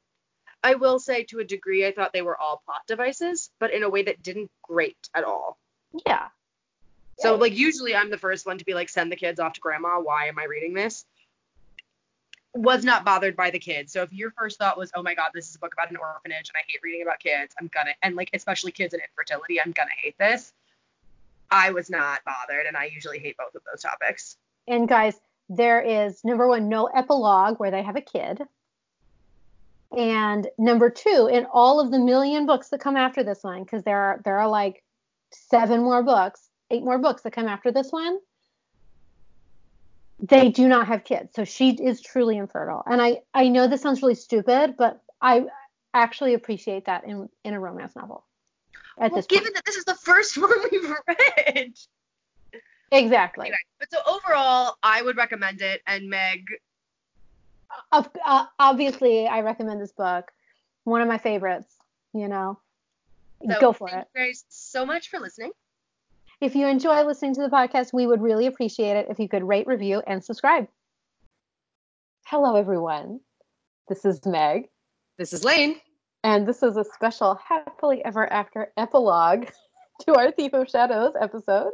I 0.64 0.76
will 0.76 1.00
say 1.00 1.24
to 1.24 1.40
a 1.40 1.44
degree, 1.44 1.88
I 1.88 1.92
thought 1.92 2.14
they 2.14 2.22
were 2.22 2.40
all 2.40 2.62
plot 2.66 2.84
devices, 2.88 3.50
but 3.60 3.74
in 3.74 3.82
a 3.82 3.90
way 3.90 4.04
that 4.04 4.22
didn't 4.22 4.52
grate 4.62 5.10
at 5.16 5.24
all. 5.24 5.58
Yeah. 6.06 6.28
So, 7.18 7.34
Yeah. 7.34 7.40
like, 7.40 7.58
usually 7.58 7.96
I'm 7.96 8.12
the 8.12 8.20
first 8.20 8.46
one 8.46 8.60
to 8.60 8.66
be 8.66 8.76
like, 8.76 8.90
send 8.90 9.12
the 9.12 9.16
kids 9.16 9.40
off 9.40 9.54
to 9.54 9.60
grandma. 9.60 10.00
Why 10.00 10.28
am 10.28 10.38
I 10.38 10.44
reading 10.44 10.76
this? 10.76 11.04
Was 12.54 12.84
not 12.84 13.06
bothered 13.06 13.36
by 13.36 13.50
the 13.50 13.60
kids. 13.60 13.94
So, 13.94 14.02
if 14.02 14.12
your 14.12 14.32
first 14.32 14.58
thought 14.60 14.78
was, 14.78 14.92
oh 14.96 15.02
my 15.02 15.16
God, 15.16 15.30
this 15.34 15.50
is 15.50 15.56
a 15.56 15.60
book 15.60 15.74
about 15.74 15.90
an 15.90 15.98
orphanage 15.98 16.50
and 16.50 16.56
I 16.56 16.64
hate 16.68 16.80
reading 16.84 17.02
about 17.02 17.20
kids, 17.20 17.56
I'm 17.60 17.70
gonna, 17.74 17.92
and 18.02 18.16
like, 18.16 18.30
especially 18.34 18.72
kids 18.72 18.94
and 18.94 19.02
infertility, 19.02 19.62
I'm 19.62 19.72
gonna 19.72 19.92
hate 20.02 20.18
this. 20.18 20.54
I 21.50 21.72
was 21.72 21.90
not 21.90 22.22
bothered, 22.26 22.66
and 22.66 22.76
I 22.76 22.86
usually 22.86 23.20
hate 23.20 23.38
both 23.38 23.56
of 23.56 23.62
those 23.72 23.82
topics. 23.82 24.38
And 24.68 24.88
guys, 24.88 25.20
there 25.50 25.82
is 25.82 26.24
number 26.24 26.48
one, 26.48 26.70
no 26.70 26.86
epilogue 26.86 27.60
where 27.60 27.72
they 27.72 27.84
have 27.84 27.98
a 27.98 28.02
kid. 28.02 28.42
And 29.96 30.48
number 30.58 30.90
two, 30.90 31.30
in 31.32 31.46
all 31.52 31.82
of 31.82 31.92
the 31.92 32.00
million 32.00 32.46
books 32.46 32.70
that 32.70 32.80
come 32.80 32.96
after 32.96 33.24
this 33.24 33.44
one, 33.44 33.64
because 33.64 33.84
there 33.84 33.98
are 33.98 34.22
there 34.24 34.40
are 34.40 34.48
like 34.48 34.84
seven 35.32 35.84
more 35.84 36.04
books, 36.04 36.50
eight 36.70 36.84
more 36.84 36.98
books 36.98 37.24
that 37.24 37.34
come 37.34 37.48
after 37.48 37.72
this 37.72 37.92
one, 37.92 38.20
they 40.22 40.50
do 40.50 40.68
not 40.68 40.88
have 40.88 41.04
kids. 41.04 41.34
So 41.36 41.44
she 41.46 41.72
is 41.72 42.02
truly 42.02 42.38
infertile. 42.38 42.84
And 42.86 43.02
I 43.02 43.22
I 43.34 43.50
know 43.50 43.68
this 43.68 43.82
sounds 43.82 44.02
really 44.02 44.16
stupid, 44.16 44.76
but 44.78 45.02
I 45.22 45.46
actually 45.94 46.34
appreciate 46.36 46.86
that 46.86 47.06
in 47.06 47.28
in 47.44 47.54
a 47.54 47.60
romance 47.60 47.96
novel. 47.96 48.26
At 49.00 49.12
Well, 49.12 49.18
this 49.18 49.28
point. 49.28 49.42
given 49.42 49.54
that 49.54 49.66
this 49.66 49.76
is 49.78 49.86
the 49.86 49.96
first 49.96 50.38
one 50.42 50.52
we've 50.72 50.90
read. 51.08 51.74
Exactly. 52.92 53.46
Anyway, 53.46 53.58
but 53.80 53.90
so 53.90 54.00
overall, 54.06 54.76
I 54.84 55.02
would 55.02 55.16
recommend 55.16 55.62
it. 55.62 55.82
And 55.88 56.10
Meg, 56.10 56.46
Of, 57.94 58.10
uh, 58.26 58.46
obviously, 58.60 59.28
I 59.28 59.42
recommend 59.42 59.80
this 59.82 59.94
book. 59.94 60.30
One 60.84 61.02
of 61.02 61.08
my 61.08 61.18
favorites. 61.18 61.74
You 62.14 62.28
know, 62.28 62.60
so 63.48 63.60
go 63.62 63.72
for 63.72 63.88
thank 63.88 64.02
it. 64.02 64.08
you 64.14 64.26
guys 64.26 64.44
so 64.50 64.86
much 64.86 65.10
for 65.10 65.20
listening. 65.22 65.52
If 66.42 66.56
you 66.56 66.68
enjoy 66.68 67.04
listening 67.04 67.36
to 67.36 67.42
the 67.42 67.50
podcast, 67.50 67.94
we 67.94 68.08
would 68.08 68.22
really 68.22 68.48
appreciate 68.48 68.98
it 68.98 69.08
if 69.10 69.20
you 69.20 69.30
could 69.30 69.44
rate, 69.44 69.68
review, 69.68 70.02
and 70.08 70.24
subscribe. 70.24 70.68
Hello, 72.26 72.56
everyone. 72.56 73.20
This 73.88 74.06
is 74.06 74.26
Meg, 74.26 74.70
This 75.18 75.34
is 75.34 75.44
Lane. 75.44 75.76
and 76.24 76.48
this 76.48 76.64
is 76.64 76.78
a 76.78 76.84
special 76.84 77.36
happily 77.48 78.04
ever 78.06 78.32
after 78.32 78.72
epilogue 78.78 79.48
to 80.06 80.16
our 80.16 80.32
Thief 80.32 80.54
of 80.54 80.68
Shadows 80.70 81.14
episode. 81.20 81.72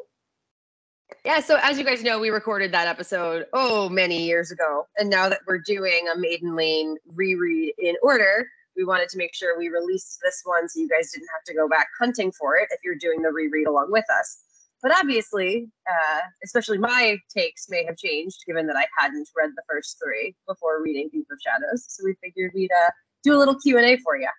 Yeah, 1.23 1.39
so 1.39 1.57
as 1.61 1.77
you 1.77 1.85
guys 1.85 2.03
know, 2.03 2.19
we 2.19 2.29
recorded 2.29 2.73
that 2.73 2.87
episode 2.87 3.45
oh 3.53 3.87
many 3.87 4.23
years 4.25 4.51
ago, 4.51 4.85
and 4.97 5.09
now 5.09 5.29
that 5.29 5.39
we're 5.47 5.59
doing 5.59 6.07
a 6.13 6.19
Maiden 6.19 6.55
Lane 6.55 6.97
reread 7.15 7.73
in 7.77 7.95
order, 8.03 8.47
we 8.75 8.83
wanted 8.83 9.07
to 9.09 9.17
make 9.17 9.33
sure 9.33 9.57
we 9.57 9.69
released 9.69 10.19
this 10.21 10.41
one 10.43 10.67
so 10.67 10.81
you 10.81 10.89
guys 10.89 11.11
didn't 11.13 11.29
have 11.33 11.43
to 11.45 11.53
go 11.53 11.69
back 11.69 11.87
hunting 11.97 12.33
for 12.33 12.57
it 12.57 12.67
if 12.71 12.79
you're 12.83 12.95
doing 12.95 13.21
the 13.21 13.31
reread 13.31 13.67
along 13.67 13.91
with 13.91 14.03
us. 14.19 14.39
But 14.81 14.91
obviously, 14.95 15.67
uh, 15.89 16.19
especially 16.43 16.77
my 16.77 17.17
takes 17.35 17.67
may 17.69 17.83
have 17.85 17.97
changed 17.97 18.43
given 18.45 18.67
that 18.67 18.75
I 18.75 18.85
hadn't 18.97 19.27
read 19.35 19.51
the 19.55 19.63
first 19.67 19.97
three 20.03 20.35
before 20.47 20.81
reading 20.81 21.09
Thief 21.09 21.25
of 21.31 21.37
Shadows. 21.43 21.85
So 21.87 22.03
we 22.05 22.15
figured 22.23 22.51
we'd 22.53 22.71
uh, 22.71 22.91
do 23.23 23.35
a 23.35 23.37
little 23.37 23.55
Q 23.59 23.77
and 23.77 23.85
A 23.85 23.97
for 23.97 24.17
you. 24.17 24.29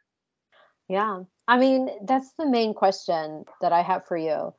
Yeah. 0.89 1.23
I 1.49 1.59
mean, 1.59 1.91
that's 2.07 2.33
the 2.39 2.47
main 2.47 2.75
question 2.75 3.45
that 3.61 3.73
I 3.73 3.83
have 3.83 4.07
for 4.07 4.17
you. 4.17 4.55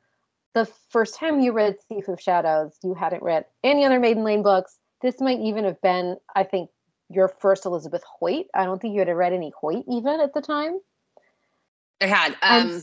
The 0.54 0.66
first 0.90 1.14
time 1.14 1.40
you 1.40 1.52
read 1.52 1.76
Thief 1.88 2.08
of 2.08 2.20
Shadows, 2.20 2.76
you 2.82 2.94
hadn't 2.94 3.22
read 3.22 3.44
any 3.62 3.84
other 3.84 4.00
Maiden 4.00 4.24
Lane 4.24 4.42
books. 4.42 4.76
This 5.00 5.20
might 5.20 5.38
even 5.40 5.64
have 5.64 5.80
been, 5.80 6.16
I 6.34 6.42
think, 6.42 6.70
your 7.08 7.28
first 7.28 7.64
Elizabeth 7.64 8.02
Hoyt. 8.04 8.46
I 8.54 8.64
don't 8.64 8.80
think 8.80 8.94
you 8.94 9.00
had 9.00 9.08
read 9.08 9.32
any 9.32 9.52
Hoyt 9.58 9.84
even 9.88 10.20
at 10.20 10.34
the 10.34 10.42
time. 10.42 10.78
I 12.00 12.06
had. 12.06 12.36
Um, 12.42 12.82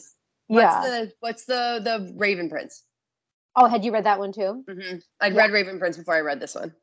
s- 0.50 0.54
what's 0.56 0.64
yeah. 0.64 0.82
the 0.82 1.12
what's 1.20 1.46
the 1.46 1.82
the 1.84 2.14
Raven 2.18 2.50
Prince? 2.50 2.84
oh, 3.60 3.66
had 3.66 3.84
you 3.84 3.92
read 3.92 4.06
that 4.06 4.20
one 4.20 4.32
too? 4.32 4.64
hmm 4.70 4.98
I'd 5.20 5.34
Yeah. 5.34 5.42
read 5.42 5.52
Raven 5.52 5.80
Prince 5.80 5.98
before 5.98 6.14
I 6.16 6.20
read 6.22 6.40
this 6.40 6.54
one. 6.56 6.74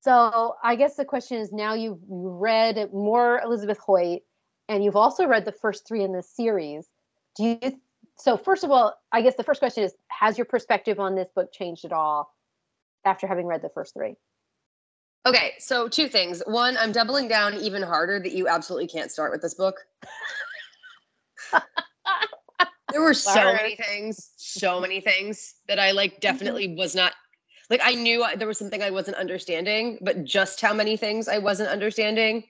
So 0.00 0.54
I 0.62 0.76
guess 0.76 0.96
the 0.96 1.04
question 1.04 1.38
is 1.38 1.52
now 1.52 1.74
you've 1.74 1.98
read 2.08 2.92
more 2.92 3.40
Elizabeth 3.40 3.78
Hoyt 3.78 4.22
and 4.68 4.82
you've 4.84 4.96
also 4.96 5.26
read 5.26 5.44
the 5.44 5.52
first 5.52 5.86
three 5.86 6.02
in 6.04 6.12
this 6.12 6.28
series. 6.28 6.88
Do 7.36 7.44
you 7.62 7.80
so 8.18 8.36
first 8.36 8.64
of 8.64 8.70
all, 8.70 8.94
I 9.12 9.22
guess 9.22 9.34
the 9.36 9.44
first 9.44 9.60
question 9.60 9.84
is 9.84 9.94
has 10.08 10.38
your 10.38 10.44
perspective 10.44 10.98
on 11.00 11.14
this 11.14 11.28
book 11.34 11.52
changed 11.52 11.84
at 11.84 11.92
all 11.92 12.34
after 13.04 13.26
having 13.26 13.46
read 13.46 13.62
the 13.62 13.68
first 13.68 13.94
three? 13.94 14.14
Okay, 15.26 15.54
so 15.58 15.88
two 15.88 16.08
things. 16.08 16.40
One, 16.46 16.76
I'm 16.76 16.92
doubling 16.92 17.26
down 17.28 17.54
even 17.54 17.82
harder 17.82 18.20
that 18.20 18.32
you 18.32 18.46
absolutely 18.48 18.86
can't 18.86 19.10
start 19.10 19.32
with 19.32 19.42
this 19.42 19.54
book. 19.54 19.76
there 22.92 23.02
were 23.02 23.14
so 23.14 23.32
Sorry. 23.32 23.54
many 23.54 23.76
things, 23.76 24.30
so 24.36 24.80
many 24.80 25.00
things 25.00 25.54
that 25.68 25.78
I 25.78 25.90
like 25.90 26.12
mm-hmm. 26.12 26.20
definitely 26.20 26.74
was 26.76 26.94
not 26.94 27.12
like 27.68 27.80
I 27.82 27.94
knew 27.94 28.22
I- 28.22 28.36
there 28.36 28.46
was 28.46 28.58
something 28.58 28.82
I 28.82 28.90
wasn't 28.90 29.16
understanding, 29.16 29.98
but 30.02 30.24
just 30.24 30.60
how 30.60 30.72
many 30.72 30.96
things 30.96 31.28
I 31.28 31.38
wasn't 31.38 31.68
understanding 31.68 32.44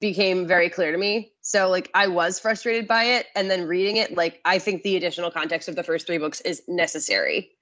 became 0.00 0.46
very 0.46 0.68
clear 0.68 0.92
to 0.92 0.98
me. 0.98 1.32
So 1.42 1.70
like 1.70 1.90
I 1.94 2.08
was 2.08 2.38
frustrated 2.38 2.86
by 2.86 3.04
it 3.04 3.26
and 3.34 3.50
then 3.50 3.66
reading 3.66 3.96
it 3.96 4.16
like 4.16 4.40
I 4.44 4.58
think 4.58 4.82
the 4.82 4.96
additional 4.96 5.30
context 5.30 5.68
of 5.68 5.76
the 5.76 5.82
first 5.82 6.06
3 6.06 6.18
books 6.18 6.40
is 6.42 6.62
necessary 6.68 7.52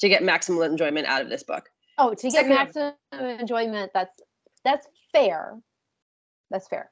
to 0.00 0.08
get 0.08 0.22
maximum 0.22 0.62
enjoyment 0.64 1.06
out 1.06 1.22
of 1.22 1.30
this 1.30 1.44
book. 1.44 1.70
Oh, 1.96 2.12
to 2.12 2.22
get 2.22 2.32
Second- 2.32 2.50
maximum 2.50 2.94
enjoyment, 3.40 3.92
that's 3.94 4.20
that's 4.64 4.86
fair. 5.12 5.58
That's 6.50 6.68
fair. 6.68 6.90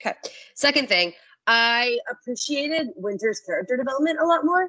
Okay. 0.00 0.16
Second 0.54 0.88
thing, 0.88 1.12
I 1.46 1.98
appreciated 2.10 2.88
Winter's 2.96 3.40
character 3.40 3.76
development 3.76 4.18
a 4.20 4.26
lot 4.26 4.44
more. 4.44 4.68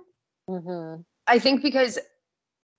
Mm-hmm. 0.49 1.01
I 1.28 1.39
think 1.39 1.61
because 1.61 1.99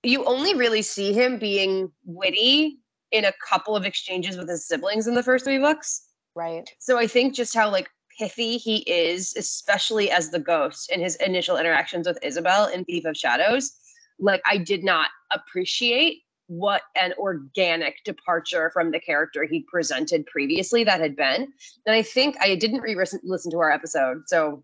you 0.03 0.23
only 0.25 0.55
really 0.55 0.81
see 0.81 1.13
him 1.13 1.37
being 1.37 1.91
witty 2.05 2.79
in 3.11 3.25
a 3.25 3.33
couple 3.47 3.75
of 3.75 3.85
exchanges 3.85 4.37
with 4.37 4.49
his 4.49 4.67
siblings 4.67 5.07
in 5.07 5.15
the 5.15 5.23
first 5.23 5.45
three 5.45 5.57
books. 5.57 6.07
Right. 6.35 6.69
So 6.79 6.97
I 6.97 7.07
think 7.07 7.35
just 7.35 7.55
how 7.55 7.69
like 7.69 7.89
pithy 8.17 8.57
he 8.57 8.77
is, 8.89 9.35
especially 9.35 10.11
as 10.11 10.29
the 10.29 10.39
ghost 10.39 10.91
in 10.91 11.01
his 11.01 11.15
initial 11.17 11.57
interactions 11.57 12.07
with 12.07 12.19
Isabel 12.23 12.67
in 12.67 12.85
Thief 12.85 13.05
of 13.05 13.17
Shadows, 13.17 13.73
like 14.19 14.41
I 14.45 14.57
did 14.57 14.83
not 14.83 15.09
appreciate 15.31 16.21
what 16.49 16.81
an 16.95 17.13
organic 17.19 18.03
departure 18.03 18.71
from 18.73 18.89
the 18.91 18.99
character 18.99 19.43
he 19.43 19.63
presented 19.71 20.25
previously 20.25 20.83
that 20.83 20.99
had 20.99 21.15
been. 21.15 21.47
And 21.85 21.95
I 21.95 22.01
think 22.01 22.35
I 22.41 22.55
didn't 22.55 22.81
re 22.81 22.95
listen 22.95 23.51
to 23.51 23.59
our 23.59 23.71
episode, 23.71 24.23
so 24.25 24.63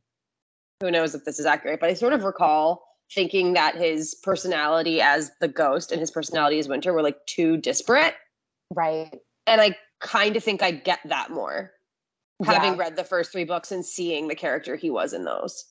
who 0.81 0.89
knows 0.89 1.13
if 1.13 1.23
this 1.25 1.39
is 1.39 1.45
accurate, 1.45 1.79
but 1.79 1.89
I 1.89 1.93
sort 1.93 2.13
of 2.13 2.23
recall 2.23 2.83
thinking 3.13 3.53
that 3.53 3.75
his 3.75 4.15
personality 4.23 4.99
as 4.99 5.31
the 5.39 5.47
ghost 5.47 5.91
and 5.91 6.01
his 6.01 6.09
personality 6.09 6.57
as 6.57 6.67
Winter 6.67 6.91
were 6.91 7.03
like 7.03 7.23
too 7.27 7.55
disparate. 7.57 8.15
Right. 8.73 9.13
And 9.45 9.61
I 9.61 9.77
kind 10.01 10.35
of 10.35 10.43
think 10.43 10.63
I 10.63 10.71
get 10.71 10.99
that 11.05 11.29
more 11.29 11.71
having 12.43 12.77
read 12.77 12.95
the 12.95 13.03
first 13.03 13.31
three 13.31 13.45
books 13.45 13.71
and 13.71 13.85
seeing 13.85 14.27
the 14.27 14.35
character 14.35 14.75
he 14.75 14.89
was 14.89 15.13
in 15.13 15.23
those. 15.23 15.65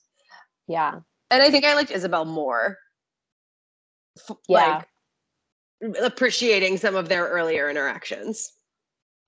Yeah. 0.67 0.99
And 1.29 1.43
I 1.43 1.51
think 1.51 1.65
I 1.65 1.75
liked 1.75 1.91
Isabel 1.91 2.25
more. 2.25 2.77
F- 4.17 4.37
yeah. 4.47 4.77
Like, 4.77 4.87
appreciating 6.01 6.77
some 6.77 6.95
of 6.95 7.09
their 7.09 7.27
earlier 7.27 7.69
interactions. 7.69 8.53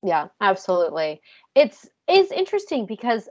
Yeah, 0.03 0.27
absolutely. 0.41 1.21
It's 1.55 1.87
is 2.07 2.31
interesting 2.31 2.85
because 2.85 3.27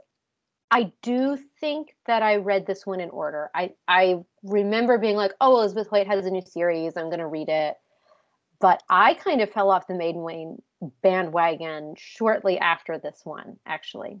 I 0.69 0.91
do 1.01 1.37
think 1.59 1.95
that 2.05 2.21
I 2.21 2.35
read 2.37 2.67
this 2.67 2.85
one 2.85 2.99
in 2.99 3.09
order. 3.09 3.49
I 3.55 3.73
I 3.87 4.23
remember 4.43 4.97
being 4.97 5.15
like, 5.15 5.33
"Oh, 5.39 5.57
Elizabeth 5.57 5.87
Hoyt 5.87 6.07
has 6.07 6.25
a 6.25 6.31
new 6.31 6.41
series. 6.41 6.97
I'm 6.97 7.07
going 7.07 7.19
to 7.19 7.27
read 7.27 7.49
it." 7.49 7.75
But 8.59 8.83
I 8.89 9.13
kind 9.13 9.41
of 9.41 9.51
fell 9.51 9.71
off 9.71 9.87
the 9.87 9.93
Maiden 9.93 10.23
Lane 10.23 10.61
bandwagon 11.01 11.95
shortly 11.97 12.57
after 12.59 12.97
this 12.97 13.21
one, 13.23 13.57
actually. 13.65 14.19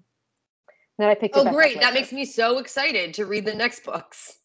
Then 0.97 1.09
I 1.09 1.15
picked. 1.15 1.35
Oh, 1.35 1.49
great! 1.51 1.79
That 1.79 1.93
makes 1.93 2.13
me 2.13 2.23
so 2.25 2.59
excited 2.59 3.13
to 3.15 3.25
read 3.25 3.45
the 3.45 3.55
next 3.55 3.83
books. 3.83 4.39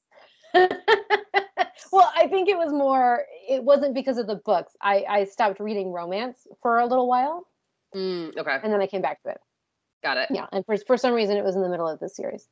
well, 1.91 2.11
I 2.15 2.27
think 2.29 2.49
it 2.49 2.57
was 2.57 2.73
more. 2.73 3.25
It 3.49 3.65
wasn't 3.65 3.95
because 3.95 4.19
of 4.19 4.27
the 4.27 4.37
books. 4.37 4.75
I 4.81 5.05
I 5.09 5.25
stopped 5.25 5.61
reading 5.61 5.91
romance 5.91 6.47
for 6.61 6.79
a 6.79 6.87
little 6.87 7.09
while. 7.09 7.47
Mm, 7.95 8.37
okay. 8.37 8.59
And 8.63 8.73
then 8.73 8.81
I 8.81 8.87
came 8.87 9.03
back 9.03 9.23
to 9.23 9.31
it. 9.31 9.41
Got 10.03 10.17
it. 10.19 10.29
Yeah, 10.31 10.47
and 10.53 10.65
for 10.67 10.77
for 10.87 10.97
some 10.97 11.15
reason 11.15 11.37
it 11.37 11.45
was 11.45 11.57
in 11.57 11.63
the 11.63 11.69
middle 11.69 11.89
of 11.89 11.99
the 12.01 12.09
series. 12.09 12.47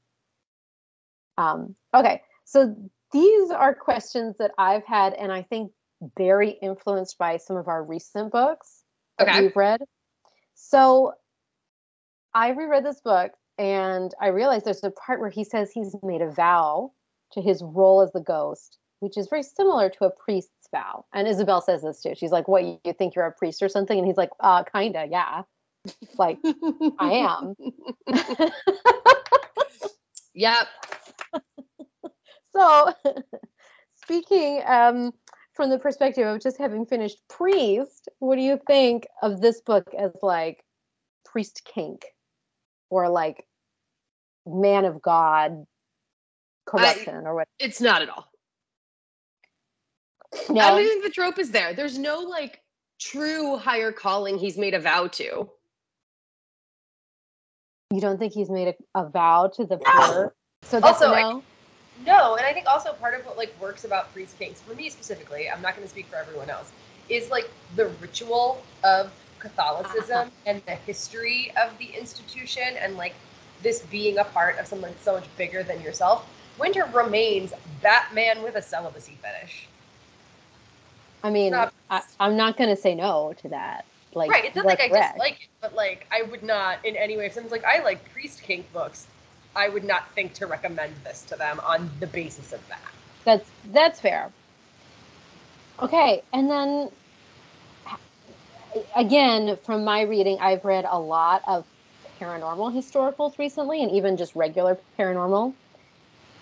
Um. 1.36 1.74
Okay, 1.94 2.22
so 2.44 2.76
these 3.12 3.50
are 3.50 3.74
questions 3.74 4.36
that 4.38 4.52
I've 4.58 4.84
had, 4.84 5.14
and 5.14 5.32
I 5.32 5.42
think 5.42 5.72
very 6.16 6.50
influenced 6.50 7.18
by 7.18 7.36
some 7.36 7.56
of 7.56 7.68
our 7.68 7.82
recent 7.82 8.32
books 8.32 8.82
that 9.18 9.40
we've 9.40 9.56
read. 9.56 9.80
So 10.54 11.14
I 12.34 12.50
reread 12.50 12.84
this 12.84 13.00
book 13.00 13.32
and 13.58 14.12
I 14.20 14.28
realized 14.28 14.64
there's 14.64 14.84
a 14.84 14.90
part 14.90 15.20
where 15.20 15.30
he 15.30 15.44
says 15.44 15.70
he's 15.70 15.94
made 16.02 16.22
a 16.22 16.30
vow 16.30 16.92
to 17.32 17.42
his 17.42 17.62
role 17.62 18.02
as 18.02 18.12
the 18.12 18.20
ghost, 18.20 18.78
which 19.00 19.16
is 19.16 19.28
very 19.28 19.42
similar 19.42 19.90
to 19.90 20.04
a 20.04 20.10
priest's 20.10 20.68
vow. 20.70 21.04
And 21.12 21.26
Isabel 21.26 21.60
says 21.60 21.82
this 21.82 22.00
too. 22.02 22.14
She's 22.14 22.30
like, 22.30 22.48
"What 22.48 22.64
you 22.64 22.92
think 22.92 23.14
you're 23.14 23.26
a 23.26 23.32
priest 23.32 23.62
or 23.62 23.68
something?" 23.68 23.98
And 23.98 24.06
he's 24.06 24.16
like, 24.16 24.30
"Uh, 24.38 24.62
kinda, 24.64 25.06
yeah." 25.10 25.42
Like, 26.18 26.38
I 26.98 27.12
am. 27.12 27.54
yep. 30.34 30.68
so, 32.54 32.92
speaking 33.94 34.62
um, 34.66 35.12
from 35.54 35.70
the 35.70 35.78
perspective 35.78 36.26
of 36.26 36.42
just 36.42 36.58
having 36.58 36.84
finished 36.84 37.16
Priest, 37.28 38.08
what 38.18 38.36
do 38.36 38.42
you 38.42 38.60
think 38.66 39.06
of 39.22 39.40
this 39.40 39.62
book 39.62 39.86
as 39.98 40.12
like 40.22 40.62
priest 41.24 41.62
kink 41.64 42.04
or 42.90 43.08
like 43.08 43.46
man 44.46 44.84
of 44.84 45.00
God 45.00 45.64
corruption 46.66 47.14
I, 47.14 47.28
or 47.28 47.34
what? 47.36 47.48
It's 47.58 47.80
not 47.80 48.02
at 48.02 48.10
all. 48.10 48.29
No. 50.48 50.60
I 50.60 50.70
don't 50.70 50.86
think 50.86 51.04
the 51.04 51.10
trope 51.10 51.38
is 51.38 51.50
there. 51.50 51.74
There's 51.74 51.98
no 51.98 52.20
like 52.20 52.60
true 53.00 53.56
higher 53.56 53.92
calling 53.92 54.38
he's 54.38 54.56
made 54.58 54.74
a 54.74 54.80
vow 54.80 55.06
to. 55.08 55.48
You 57.92 58.00
don't 58.00 58.18
think 58.18 58.32
he's 58.32 58.50
made 58.50 58.68
a, 58.94 59.00
a 59.00 59.08
vow 59.08 59.48
to 59.56 59.64
the 59.64 59.76
No. 59.76 59.82
poor? 59.84 60.34
So 60.62 60.78
that's 60.80 61.02
Also, 61.02 61.12
a 61.12 61.16
I- 61.16 61.22
no. 61.22 61.42
No, 62.06 62.36
and 62.36 62.46
I 62.46 62.52
think 62.54 62.66
also 62.66 62.94
part 62.94 63.14
of 63.18 63.26
what 63.26 63.36
like 63.36 63.52
works 63.60 63.84
about 63.84 64.12
priest 64.14 64.38
kink, 64.38 64.56
for 64.56 64.74
me 64.74 64.88
specifically, 64.88 65.50
I'm 65.50 65.60
not 65.60 65.74
going 65.76 65.86
to 65.86 65.90
speak 65.90 66.06
for 66.06 66.16
everyone 66.16 66.48
else, 66.48 66.72
is 67.10 67.30
like 67.30 67.50
the 67.76 67.88
ritual 68.00 68.62
of 68.84 69.12
Catholicism 69.38 70.30
and 70.46 70.62
the 70.66 70.76
history 70.76 71.52
of 71.62 71.76
the 71.78 71.86
institution 71.86 72.62
and 72.80 72.96
like 72.96 73.14
this 73.62 73.80
being 73.90 74.18
a 74.18 74.24
part 74.24 74.58
of 74.58 74.66
something 74.66 74.94
so 75.02 75.12
much 75.14 75.24
bigger 75.36 75.62
than 75.62 75.82
yourself. 75.82 76.26
Winter 76.58 76.86
remains 76.94 77.52
Batman 77.82 78.42
with 78.42 78.54
a 78.54 78.62
celibacy 78.62 79.18
fetish. 79.20 79.66
I 81.22 81.30
mean, 81.30 81.52
not- 81.52 81.72
I, 81.88 82.02
I'm 82.18 82.36
not 82.36 82.56
going 82.56 82.70
to 82.70 82.80
say 82.80 82.94
no 82.94 83.34
to 83.42 83.48
that. 83.48 83.84
Like, 84.14 84.30
right, 84.30 84.44
it's 84.44 84.56
not 84.56 84.66
like 84.66 84.80
I 84.80 84.88
dislike 84.88 85.40
it, 85.40 85.48
but 85.60 85.74
like 85.74 86.06
I 86.10 86.22
would 86.22 86.42
not 86.42 86.84
in 86.84 86.96
any 86.96 87.16
way. 87.16 87.26
If 87.26 87.34
someone's 87.34 87.52
like, 87.52 87.64
I 87.64 87.82
like 87.82 88.10
priest 88.12 88.42
kink 88.42 88.70
books, 88.72 89.06
I 89.54 89.68
would 89.68 89.84
not 89.84 90.12
think 90.14 90.34
to 90.34 90.46
recommend 90.46 90.94
this 91.04 91.22
to 91.26 91.36
them 91.36 91.60
on 91.64 91.90
the 92.00 92.08
basis 92.08 92.52
of 92.52 92.66
that. 92.68 92.80
That's 93.24 93.48
that's 93.66 94.00
fair. 94.00 94.32
Okay, 95.80 96.22
and 96.32 96.50
then 96.50 96.90
again, 98.96 99.56
from 99.64 99.84
my 99.84 100.02
reading, 100.02 100.38
I've 100.40 100.64
read 100.64 100.86
a 100.88 100.98
lot 100.98 101.42
of 101.46 101.64
paranormal 102.20 102.74
historicals 102.74 103.38
recently, 103.38 103.82
and 103.82 103.92
even 103.92 104.16
just 104.16 104.34
regular 104.34 104.76
paranormal. 104.98 105.54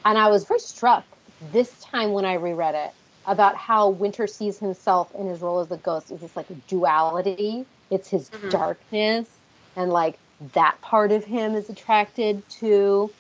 And 0.05 0.17
I 0.17 0.29
was 0.29 0.45
very 0.45 0.61
struck 0.61 1.05
this 1.53 1.83
time 1.83 2.13
when 2.13 2.25
I 2.25 2.35
reread 2.35 2.75
it 2.75 2.93
about 3.29 3.57
how 3.57 3.91
Winter 3.91 4.27
sees 4.27 4.59
himself 4.59 5.13
in 5.19 5.29
his 5.29 5.41
role 5.41 5.61
as 5.61 5.69
the 5.69 5.77
ghost 5.77 6.11
is 6.11 6.23
this 6.23 6.35
like 6.35 6.51
a 6.51 6.55
duality. 6.67 7.67
It's 7.91 8.09
his 8.09 8.31
Mhm. 8.31 8.51
darkness, 8.51 9.29
and 9.77 9.93
like 9.93 10.19
that 10.55 10.81
part 10.83 11.13
of 11.13 11.25
him 11.25 11.55
is 11.55 11.71
attracted 11.71 12.49
to 12.61 13.15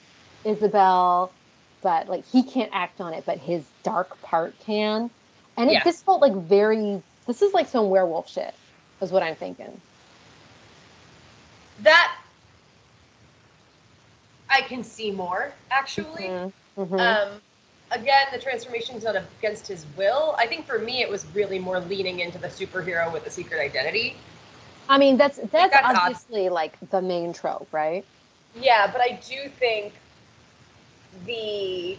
Isabel, 0.44 1.36
but 1.82 2.08
like 2.08 2.24
he 2.24 2.42
can't 2.42 2.70
act 2.74 3.00
on 3.00 3.14
it, 3.14 3.26
but 3.26 3.38
his 3.38 3.70
dark 3.84 4.20
part 4.22 4.58
can. 4.60 5.10
And 5.58 5.70
it 5.70 5.74
Yeah. 5.74 5.84
this 5.84 6.02
felt 6.02 6.22
like 6.22 6.34
very. 6.34 7.02
This 7.26 7.42
is 7.42 7.52
like 7.52 7.68
some 7.68 7.90
werewolf 7.90 8.30
shit, 8.30 8.54
is 9.02 9.12
what 9.12 9.22
I'm 9.22 9.36
thinking. 9.36 9.82
That 11.80 12.16
I 14.48 14.62
can 14.62 14.82
see 14.82 15.10
more 15.10 15.52
actually. 15.70 16.30
Mhm. 16.78 17.00
Um, 17.00 17.42
again, 17.90 18.26
the 18.32 18.38
transformation's 18.38 19.04
not 19.04 19.16
against 19.16 19.66
his 19.66 19.84
will. 19.96 20.34
I 20.38 20.46
think 20.46 20.66
for 20.66 20.78
me, 20.78 21.00
it 21.00 21.10
was 21.10 21.26
really 21.34 21.58
more 21.58 21.80
leaning 21.80 22.20
into 22.20 22.38
the 22.38 22.48
superhero 22.48 23.12
with 23.12 23.26
a 23.26 23.30
secret 23.30 23.60
identity. 23.60 24.16
I 24.88 24.98
mean, 24.98 25.16
that's 25.16 25.36
that's, 25.36 25.52
that's 25.52 25.98
obviously 25.98 26.48
like 26.48 26.78
the 26.90 27.02
main 27.02 27.32
trope, 27.32 27.68
right? 27.72 28.04
Yeah, 28.60 28.90
but 28.90 29.00
I 29.00 29.20
do 29.28 29.50
think 29.58 29.92
the 31.26 31.98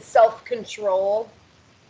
self 0.00 0.44
control 0.44 1.28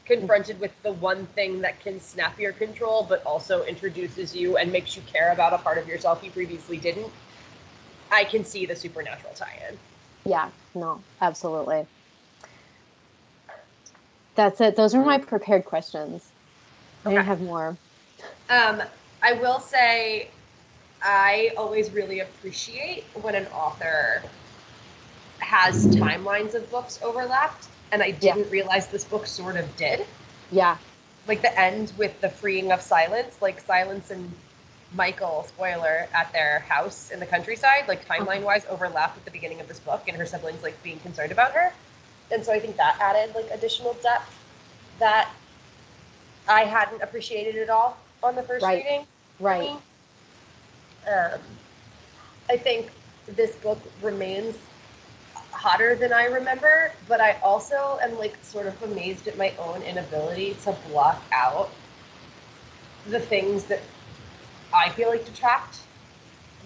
confronted 0.04 0.58
with 0.60 0.72
the 0.82 0.92
one 0.92 1.24
thing 1.26 1.60
that 1.60 1.80
can 1.80 2.00
snap 2.00 2.38
your 2.38 2.52
control, 2.52 3.06
but 3.08 3.24
also 3.24 3.62
introduces 3.64 4.34
you 4.34 4.56
and 4.56 4.72
makes 4.72 4.96
you 4.96 5.02
care 5.12 5.32
about 5.32 5.52
a 5.52 5.58
part 5.58 5.78
of 5.78 5.88
yourself 5.88 6.22
you 6.24 6.30
previously 6.30 6.76
didn't. 6.76 7.10
I 8.10 8.24
can 8.24 8.44
see 8.44 8.66
the 8.66 8.74
supernatural 8.74 9.32
tie 9.34 9.56
in. 9.70 9.78
Yeah, 10.24 10.50
no, 10.74 11.02
absolutely. 11.20 11.86
That's 14.34 14.60
it. 14.60 14.76
Those 14.76 14.94
are 14.94 15.04
my 15.04 15.18
prepared 15.18 15.64
questions. 15.64 16.32
I 17.04 17.10
didn't 17.10 17.26
have 17.26 17.40
more. 17.40 17.78
Um, 18.48 18.82
I 19.22 19.32
will 19.34 19.60
say, 19.60 20.28
I 21.02 21.52
always 21.56 21.90
really 21.90 22.20
appreciate 22.20 23.04
when 23.22 23.34
an 23.34 23.46
author 23.48 24.22
has 25.38 25.86
timelines 25.88 26.54
of 26.54 26.70
books 26.70 27.00
overlapped, 27.02 27.68
and 27.92 28.02
I 28.02 28.12
didn't 28.12 28.50
realize 28.50 28.88
this 28.88 29.04
book 29.04 29.26
sort 29.26 29.56
of 29.56 29.74
did. 29.76 30.06
Yeah, 30.52 30.76
Like 31.26 31.42
the 31.42 31.58
end 31.58 31.92
with 31.96 32.20
the 32.20 32.28
freeing 32.28 32.72
of 32.72 32.80
Silence, 32.80 33.40
like 33.40 33.60
Silence 33.60 34.10
and 34.10 34.32
Michael, 34.94 35.44
spoiler, 35.48 36.08
at 36.12 36.32
their 36.32 36.60
house 36.60 37.10
in 37.10 37.20
the 37.20 37.26
countryside, 37.26 37.86
like 37.88 38.06
timeline 38.06 38.42
wise, 38.42 38.66
overlapped 38.68 39.14
with 39.14 39.24
the 39.24 39.30
beginning 39.30 39.60
of 39.60 39.68
this 39.68 39.78
book, 39.78 40.02
and 40.08 40.16
her 40.16 40.26
siblings 40.26 40.62
like 40.62 40.82
being 40.82 40.98
concerned 41.00 41.30
about 41.32 41.52
her, 41.52 41.72
and 42.30 42.44
so 42.44 42.52
I 42.52 42.60
think 42.60 42.76
that 42.76 42.98
added 43.00 43.34
like 43.34 43.48
additional 43.52 43.94
depth 43.94 44.36
that 44.98 45.28
I 46.48 46.62
hadn't 46.64 47.02
appreciated 47.02 47.56
at 47.56 47.70
all 47.70 47.96
on 48.22 48.34
the 48.34 48.42
first 48.42 48.64
Right. 48.64 48.84
reading. 48.84 49.06
right. 49.38 49.70
Um, 51.06 51.40
I 52.48 52.56
think 52.56 52.90
this 53.26 53.54
book 53.56 53.80
remains 54.02 54.56
hotter 55.52 55.94
than 55.94 56.12
I 56.12 56.24
remember, 56.24 56.92
but 57.08 57.20
I 57.20 57.32
also 57.42 57.98
am 58.02 58.18
like 58.18 58.36
sort 58.42 58.66
of 58.66 58.82
amazed 58.82 59.28
at 59.28 59.38
my 59.38 59.52
own 59.58 59.82
inability 59.82 60.56
to 60.64 60.72
block 60.88 61.22
out 61.32 61.70
the 63.06 63.20
things 63.20 63.64
that 63.64 63.80
I 64.74 64.90
feel 64.90 65.08
like 65.08 65.24
detract 65.24 65.78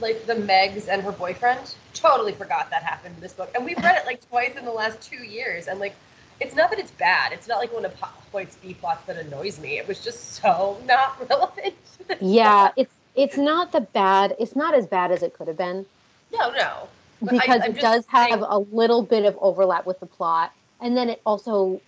like 0.00 0.26
the 0.26 0.34
Megs 0.34 0.88
and 0.88 1.02
her 1.02 1.12
boyfriend. 1.12 1.74
Totally 1.92 2.32
forgot 2.32 2.70
that 2.70 2.82
happened 2.82 3.14
in 3.16 3.20
this 3.20 3.32
book, 3.32 3.50
and 3.54 3.64
we've 3.64 3.78
read 3.78 3.96
it 3.96 4.06
like 4.06 4.26
twice 4.28 4.56
in 4.56 4.64
the 4.64 4.72
last 4.72 5.00
two 5.00 5.24
years. 5.24 5.68
And 5.68 5.78
like, 5.78 5.94
it's 6.40 6.54
not 6.54 6.70
that 6.70 6.78
it's 6.78 6.90
bad. 6.92 7.32
It's 7.32 7.46
not 7.46 7.58
like 7.58 7.72
one 7.72 7.84
of 7.84 7.94
Hoyt's 8.32 8.56
B 8.56 8.74
plots 8.74 9.04
that 9.06 9.16
annoys 9.16 9.60
me. 9.60 9.78
It 9.78 9.86
was 9.86 10.02
just 10.02 10.34
so 10.34 10.78
not 10.86 11.28
relevant. 11.28 11.74
Yeah, 12.20 12.70
it's 12.76 12.94
it's 13.14 13.36
not 13.36 13.72
the 13.72 13.80
bad. 13.80 14.36
It's 14.38 14.56
not 14.56 14.74
as 14.74 14.86
bad 14.86 15.12
as 15.12 15.22
it 15.22 15.34
could 15.34 15.48
have 15.48 15.56
been. 15.56 15.86
No, 16.32 16.50
no. 16.50 16.88
But 17.22 17.32
because 17.32 17.62
I, 17.62 17.66
it 17.66 17.80
does 17.80 18.04
saying, 18.12 18.30
have 18.30 18.44
a 18.46 18.58
little 18.58 19.02
bit 19.02 19.24
of 19.24 19.38
overlap 19.40 19.86
with 19.86 20.00
the 20.00 20.06
plot, 20.06 20.52
and 20.80 20.96
then 20.96 21.08
it 21.08 21.22
also 21.24 21.80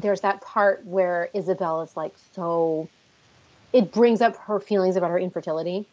there's 0.00 0.20
that 0.22 0.40
part 0.40 0.84
where 0.84 1.30
Isabel 1.32 1.82
is 1.82 1.96
like 1.96 2.14
so. 2.32 2.88
It 3.74 3.90
brings 3.90 4.20
up 4.20 4.36
her 4.36 4.60
feelings 4.60 4.94
about 4.94 5.10
her 5.10 5.18
infertility. 5.18 5.84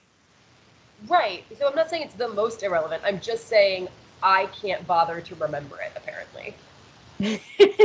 Right. 1.07 1.43
So 1.57 1.67
I'm 1.67 1.75
not 1.75 1.89
saying 1.89 2.03
it's 2.03 2.13
the 2.13 2.29
most 2.29 2.61
irrelevant. 2.61 3.01
I'm 3.03 3.19
just 3.19 3.47
saying 3.47 3.87
I 4.21 4.45
can't 4.45 4.85
bother 4.85 5.19
to 5.19 5.35
remember 5.35 5.79
it, 5.81 5.91
apparently. 5.95 6.53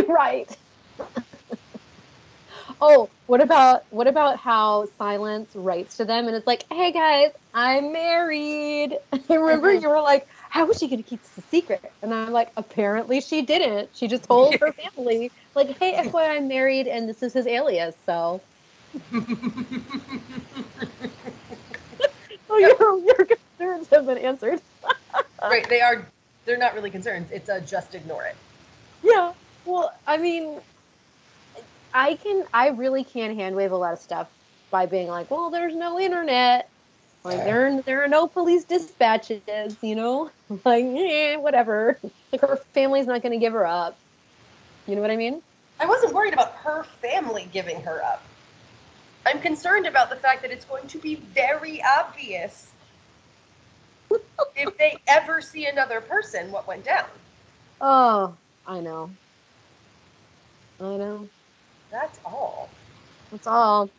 right. 0.06 0.54
oh, 2.82 3.08
what 3.26 3.40
about 3.40 3.84
what 3.88 4.06
about 4.06 4.38
how 4.38 4.86
Silence 4.98 5.50
writes 5.54 5.96
to 5.96 6.04
them 6.04 6.26
and 6.26 6.36
it's 6.36 6.46
like, 6.46 6.70
"Hey 6.70 6.92
guys, 6.92 7.32
I'm 7.54 7.90
married." 7.90 8.98
I 9.14 9.34
remember 9.34 9.72
mm-hmm. 9.72 9.82
you 9.82 9.88
were 9.88 10.02
like, 10.02 10.28
"How 10.50 10.66
was 10.66 10.78
she 10.78 10.88
going 10.88 11.02
to 11.02 11.08
keep 11.08 11.22
this 11.22 11.38
a 11.38 11.48
secret?" 11.48 11.90
And 12.02 12.12
I'm 12.12 12.32
like, 12.32 12.52
"Apparently 12.58 13.22
she 13.22 13.40
didn't. 13.40 13.88
She 13.94 14.08
just 14.08 14.24
told 14.24 14.56
her 14.56 14.72
family, 14.72 15.32
like, 15.54 15.78
"Hey, 15.78 15.94
FYI, 15.94 16.36
I'm 16.36 16.48
married, 16.48 16.86
and 16.86 17.08
this 17.08 17.22
is 17.22 17.32
his 17.32 17.46
alias." 17.46 17.94
So. 18.04 18.42
oh, 22.50 22.58
your 22.58 23.04
your 23.04 23.26
concerns 23.26 23.88
have 23.88 24.06
been 24.06 24.18
answered. 24.18 24.60
right, 25.42 25.68
they 25.68 25.80
are. 25.80 26.06
They're 26.44 26.58
not 26.58 26.74
really 26.74 26.90
concerns. 26.90 27.30
It's 27.30 27.48
a 27.48 27.60
just 27.60 27.94
ignore 27.94 28.24
it. 28.24 28.36
Yeah. 29.02 29.32
Well, 29.64 29.92
I 30.06 30.16
mean, 30.16 30.60
I 31.92 32.14
can. 32.16 32.44
I 32.52 32.68
really 32.68 33.04
can 33.04 33.36
hand 33.36 33.56
wave 33.56 33.72
a 33.72 33.76
lot 33.76 33.92
of 33.92 33.98
stuff 33.98 34.28
by 34.70 34.86
being 34.86 35.08
like, 35.08 35.30
well, 35.30 35.50
there's 35.50 35.74
no 35.74 35.98
internet. 35.98 36.68
Like 37.24 37.38
there, 37.38 37.82
there 37.82 38.04
are 38.04 38.08
no 38.08 38.28
police 38.28 38.64
dispatches. 38.64 39.76
You 39.82 39.94
know, 39.96 40.30
like 40.64 40.84
eh, 40.84 41.36
whatever. 41.36 41.98
Like 42.32 42.40
her 42.42 42.56
family's 42.72 43.06
not 43.06 43.22
going 43.22 43.32
to 43.32 43.38
give 43.38 43.52
her 43.52 43.66
up. 43.66 43.98
You 44.86 44.94
know 44.94 45.02
what 45.02 45.10
I 45.10 45.16
mean? 45.16 45.42
I 45.80 45.86
wasn't 45.86 46.14
worried 46.14 46.32
about 46.32 46.52
her 46.54 46.84
family 47.02 47.48
giving 47.52 47.82
her 47.82 48.02
up. 48.02 48.22
I'm 49.26 49.40
concerned 49.40 49.86
about 49.86 50.08
the 50.08 50.16
fact 50.16 50.40
that 50.42 50.52
it's 50.52 50.64
going 50.64 50.86
to 50.86 50.98
be 50.98 51.16
very 51.16 51.82
obvious 51.82 52.70
if 54.54 54.78
they 54.78 54.96
ever 55.08 55.40
see 55.40 55.66
another 55.66 56.00
person 56.00 56.52
what 56.52 56.66
went 56.68 56.84
down. 56.84 57.06
Oh, 57.80 58.36
I 58.64 58.80
know. 58.80 59.10
I 60.80 60.96
know. 60.96 61.28
That's 61.90 62.20
all. 62.24 62.68
That's 63.32 63.48
all. 63.48 63.90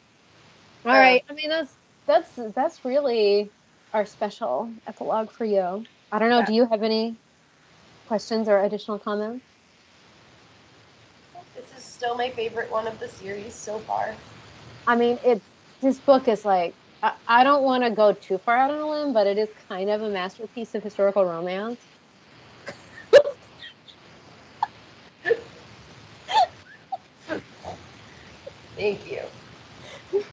All 0.86 0.92
uh, 0.92 0.98
right. 0.98 1.24
I 1.30 1.34
mean, 1.34 1.50
that's 1.50 1.74
that's 2.06 2.30
that's 2.56 2.86
really 2.86 3.52
our 3.94 4.06
special 4.06 4.72
epilogue 4.88 5.32
for 5.34 5.44
you. 5.44 5.84
I 6.10 6.20
don't 6.20 6.30
know. 6.30 6.40
Yeah. 6.40 6.46
Do 6.46 6.54
you 6.54 6.66
have 6.68 6.84
any 6.84 7.18
questions 8.08 8.48
or 8.48 8.64
additional 8.64 8.98
comments? 8.98 9.46
This 11.54 11.78
is 11.78 11.84
still 11.84 12.16
my 12.16 12.30
favorite 12.30 12.72
one 12.72 12.88
of 12.88 12.98
the 13.00 13.10
series 13.10 13.54
so 13.54 13.80
far. 13.80 14.16
I 14.88 14.98
mean, 14.98 15.20
it. 15.24 15.44
This 15.82 16.02
book 16.02 16.30
is 16.30 16.46
like 16.46 16.76
I, 17.04 17.14
I 17.28 17.46
don't 17.46 17.64
want 17.64 17.86
to 17.86 17.92
go 17.92 18.14
too 18.14 18.40
far 18.40 18.58
out 18.58 18.72
on 18.72 18.80
a 18.82 18.90
limb, 18.90 19.14
but 19.14 19.28
it 19.28 19.38
is 19.40 19.50
kind 19.70 19.92
of 19.92 20.02
a 20.04 20.10
masterpiece 20.10 20.76
of 20.76 20.84
historical 20.84 21.26
romance. 21.26 21.88
Thank 28.78 29.08
you. 29.12 29.22